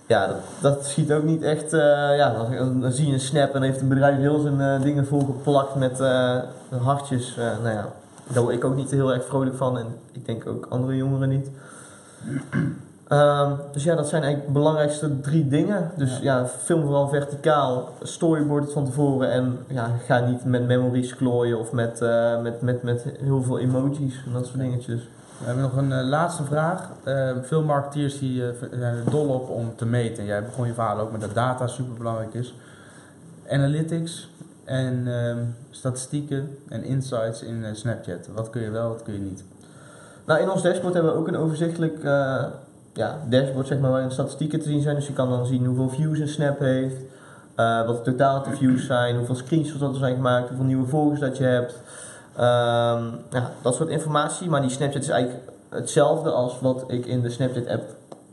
ja, 0.07 0.27
dat, 0.27 0.37
dat 0.61 0.87
schiet 0.87 1.13
ook 1.13 1.23
niet 1.23 1.43
echt. 1.43 1.73
eh, 1.73 1.81
ja, 2.17 2.33
dan, 2.57 2.93
zie 2.93 3.07
je 3.07 3.13
een 3.13 3.21
snap 3.21 3.55
en 3.55 3.63
heeft 3.63 3.81
een 3.81 3.89
bedrijf 3.89 4.17
heel 4.17 4.39
zijn 4.39 4.83
dingen 4.83 5.07
volgeplakt 5.07 5.75
met 5.75 5.99
hartjes. 6.83 7.37
Nou 7.37 7.75
ja, 7.75 7.89
daar 8.33 8.43
word 8.43 8.55
ik 8.55 8.65
ook 8.65 8.77
niet 8.77 8.91
heel 8.91 9.15
erg 9.15 9.25
vrolijk 9.25 9.57
van 9.57 9.79
en 9.79 9.87
ik 10.13 10.27
denk 10.27 10.47
ook 10.47 10.67
andere 10.69 10.97
jongeren 10.97 11.29
niet. 11.29 11.51
Ehm, 13.15 13.53
dus 13.73 13.85
ja, 13.85 13.95
dat 13.95 14.09
zijn 14.09 14.23
eigenlijk 14.23 14.53
de 14.53 14.59
belangrijkste 14.59 15.21
drie 15.21 15.49
dingen. 15.49 15.91
Dus 15.97 16.19
ja, 16.19 16.47
film 16.47 16.83
vooral 16.83 17.09
verticaal, 17.09 17.89
storyboard 18.03 18.65
het 18.65 18.73
van 18.73 18.85
tevoren 18.85 19.31
en 19.31 19.59
ja, 19.69 19.91
ga 20.07 20.19
niet 20.19 20.45
met 20.45 20.67
memories 20.67 21.17
klooien 21.17 21.59
of 21.59 21.73
met, 21.73 22.01
eh, 22.01 22.41
met, 22.43 22.63
met, 22.63 22.83
met 22.83 23.05
heel 23.19 23.43
veel 23.43 23.59
emojis 23.59 24.23
en 24.27 24.33
dat 24.33 24.47
soort 24.47 24.59
dingetjes. 24.59 25.09
We 25.39 25.45
hebben 25.45 25.63
nog 25.63 25.77
een 25.77 25.93
eh, 25.93 26.05
laatste 26.09 26.45
vraag. 26.45 26.91
Eh, 27.05 27.31
veel 27.43 27.63
marketeers 27.63 28.19
die, 28.19 28.47
eh, 28.47 28.55
zijn 28.71 28.95
er 28.97 29.11
dol 29.11 29.29
op 29.29 29.49
om 29.49 29.77
te 29.77 29.87
meten. 29.87 30.25
Jij 30.25 30.45
begon 30.45 30.67
je 30.67 30.73
verhaal 30.73 30.99
ook 30.99 31.13
met 31.13 31.21
dat 31.21 31.35
data 31.35 31.67
super 31.67 31.95
belangrijk 31.95 32.35
is. 32.35 32.55
Analytics 33.49 34.29
en 34.65 35.03
ehm, 35.07 35.39
statistieken 35.71 36.59
en 36.69 36.85
insights 36.85 37.43
in 37.43 37.65
eh, 37.65 37.75
Snapchat. 37.75 38.29
Wat 38.35 38.51
kun 38.51 38.63
je 38.63 38.71
wel, 38.71 38.89
wat 38.89 39.03
kun 39.03 39.15
je 39.15 39.21
niet? 39.21 39.45
Nou, 40.25 40.41
in 40.41 40.51
ons 40.51 40.63
dashboard 40.63 40.95
hebben 40.95 41.13
we 41.13 41.19
ook 41.19 41.29
een 41.29 41.37
overzichtelijk 41.37 42.05
eh, 42.05 42.45
ja, 42.95 43.19
dashboard 43.29 43.67
zeg 43.67 43.79
maar, 43.79 43.91
waarin 43.91 44.11
statistieken 44.11 44.61
te 44.61 44.69
zien 44.69 44.83
zijn. 44.83 44.95
Dus 44.95 45.07
je 45.07 45.13
kan 45.13 45.31
dan 45.31 45.47
zien 45.47 45.65
hoeveel 45.65 45.89
views 45.89 46.19
een 46.19 46.29
snap 46.29 46.59
heeft, 46.59 46.97
eh, 47.55 47.87
wat 47.87 48.05
de 48.05 48.11
totaal 48.11 48.43
de 48.43 48.57
views 48.57 48.87
zijn, 48.87 49.17
hoeveel 49.17 49.35
screenshots 49.35 49.81
dat 49.81 49.93
er 49.93 49.99
zijn 49.99 50.15
gemaakt, 50.15 50.49
hoeveel 50.49 50.67
nieuwe 50.67 50.87
volgers 50.87 51.21
dat 51.21 51.37
je 51.37 51.45
hebt. 51.45 51.75
Ehm, 52.37 53.05
ja, 53.31 53.51
dat 53.63 53.75
soort 53.75 53.89
informatie. 53.89 54.49
Maar 54.49 54.61
die 54.61 54.71
Snapchat 54.71 55.03
is 55.03 55.09
eigenlijk 55.09 55.45
hetzelfde 55.69 56.31
als 56.31 56.61
wat 56.61 56.85
ik 56.87 57.07
in 57.07 57.21
de 57.21 57.31
Snapchat 57.31 57.69
app 57.69 57.83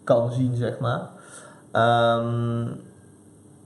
kan 0.03 0.31
zien, 0.31 0.55
zeg 0.55 0.79
maar. 0.79 1.09
Ehm, 1.71 2.67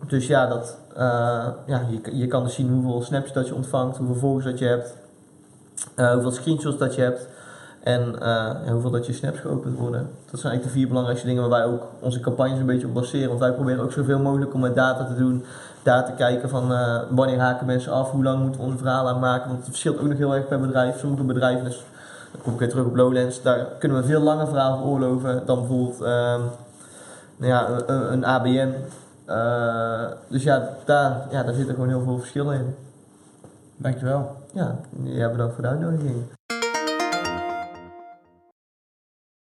dus 0.07 0.27
ja, 0.27 0.47
dat, 0.47 0.77
eh, 0.95 1.47
ja 1.65 1.81
je, 1.89 2.17
je 2.17 2.27
kan 2.27 2.43
dus 2.43 2.53
zien 2.53 2.69
hoeveel 2.69 3.01
snaps 3.01 3.33
dat 3.33 3.47
je 3.47 3.55
ontvangt, 3.55 3.97
hoeveel 3.97 4.15
volgers 4.15 4.45
dat 4.45 4.59
je 4.59 4.65
hebt, 4.65 4.95
eh, 5.95 6.11
hoeveel 6.11 6.31
screenshots 6.31 6.77
dat 6.77 6.95
je 6.95 7.01
hebt. 7.01 7.27
En 7.85 8.19
eh, 8.19 8.27
ja, 8.65 8.71
hoeveel 8.71 8.91
dat 8.91 9.05
je 9.05 9.13
snaps 9.13 9.39
geopend 9.39 9.77
worden. 9.77 10.09
Dat 10.31 10.39
zijn 10.39 10.51
eigenlijk 10.51 10.63
de 10.63 10.69
vier 10.69 10.87
belangrijkste 10.87 11.27
dingen 11.27 11.49
waar 11.49 11.59
wij 11.59 11.73
ook 11.73 11.83
onze 11.99 12.19
campagnes 12.19 12.59
een 12.59 12.65
beetje 12.65 12.87
op 12.87 12.93
baseren. 12.93 13.27
Want 13.27 13.39
wij 13.39 13.51
proberen 13.51 13.83
ook 13.83 13.91
zoveel 13.91 14.19
mogelijk 14.19 14.53
om 14.53 14.59
met 14.59 14.75
data 14.75 15.05
te 15.05 15.15
doen. 15.15 15.43
Daar 15.83 16.05
te 16.05 16.11
kijken 16.11 16.49
van 16.49 16.73
eh, 16.73 16.99
wanneer 17.09 17.39
haken 17.39 17.65
mensen 17.65 17.91
af, 17.91 18.11
hoe 18.11 18.23
lang 18.23 18.41
moeten 18.41 18.61
we 18.61 18.67
ons 18.67 18.79
verhaal 18.79 19.07
aan 19.07 19.19
maken. 19.19 19.47
Want 19.47 19.59
het 19.59 19.69
verschilt 19.69 19.99
ook 19.99 20.07
nog 20.07 20.17
heel 20.17 20.35
erg 20.35 20.47
per 20.47 20.59
bedrijf. 20.59 20.99
Sommige 20.99 21.23
bedrijven, 21.23 21.63
dus 21.63 21.83
dan 22.31 22.41
kom 22.41 22.53
ik 22.53 22.59
weer 22.59 22.69
terug 22.69 22.85
op 22.85 22.95
Lowlands, 22.95 23.41
daar 23.41 23.65
kunnen 23.79 23.97
we 23.97 24.07
veel 24.07 24.21
langer 24.21 24.47
verhaal 24.47 24.77
veroorloven 24.77 25.41
dan 25.45 25.59
bijvoorbeeld 25.59 26.01
ehm, 26.01 26.41
nou 27.37 27.51
ja, 27.51 27.67
een, 27.85 28.13
een 28.13 28.25
ABN. 28.25 28.73
Eh, 29.25 30.05
dus 30.27 30.43
ja 30.43 30.69
daar, 30.85 31.27
ja, 31.31 31.43
daar 31.43 31.53
zitten 31.53 31.73
gewoon 31.73 31.89
heel 31.89 32.03
veel 32.03 32.17
verschillen 32.17 32.55
in. 32.55 32.75
Dankjewel. 33.77 34.35
Ja, 34.51 34.75
ja 35.03 35.29
bedankt 35.29 35.53
voor 35.53 35.63
de 35.63 35.69
uitnodiging. 35.69 36.15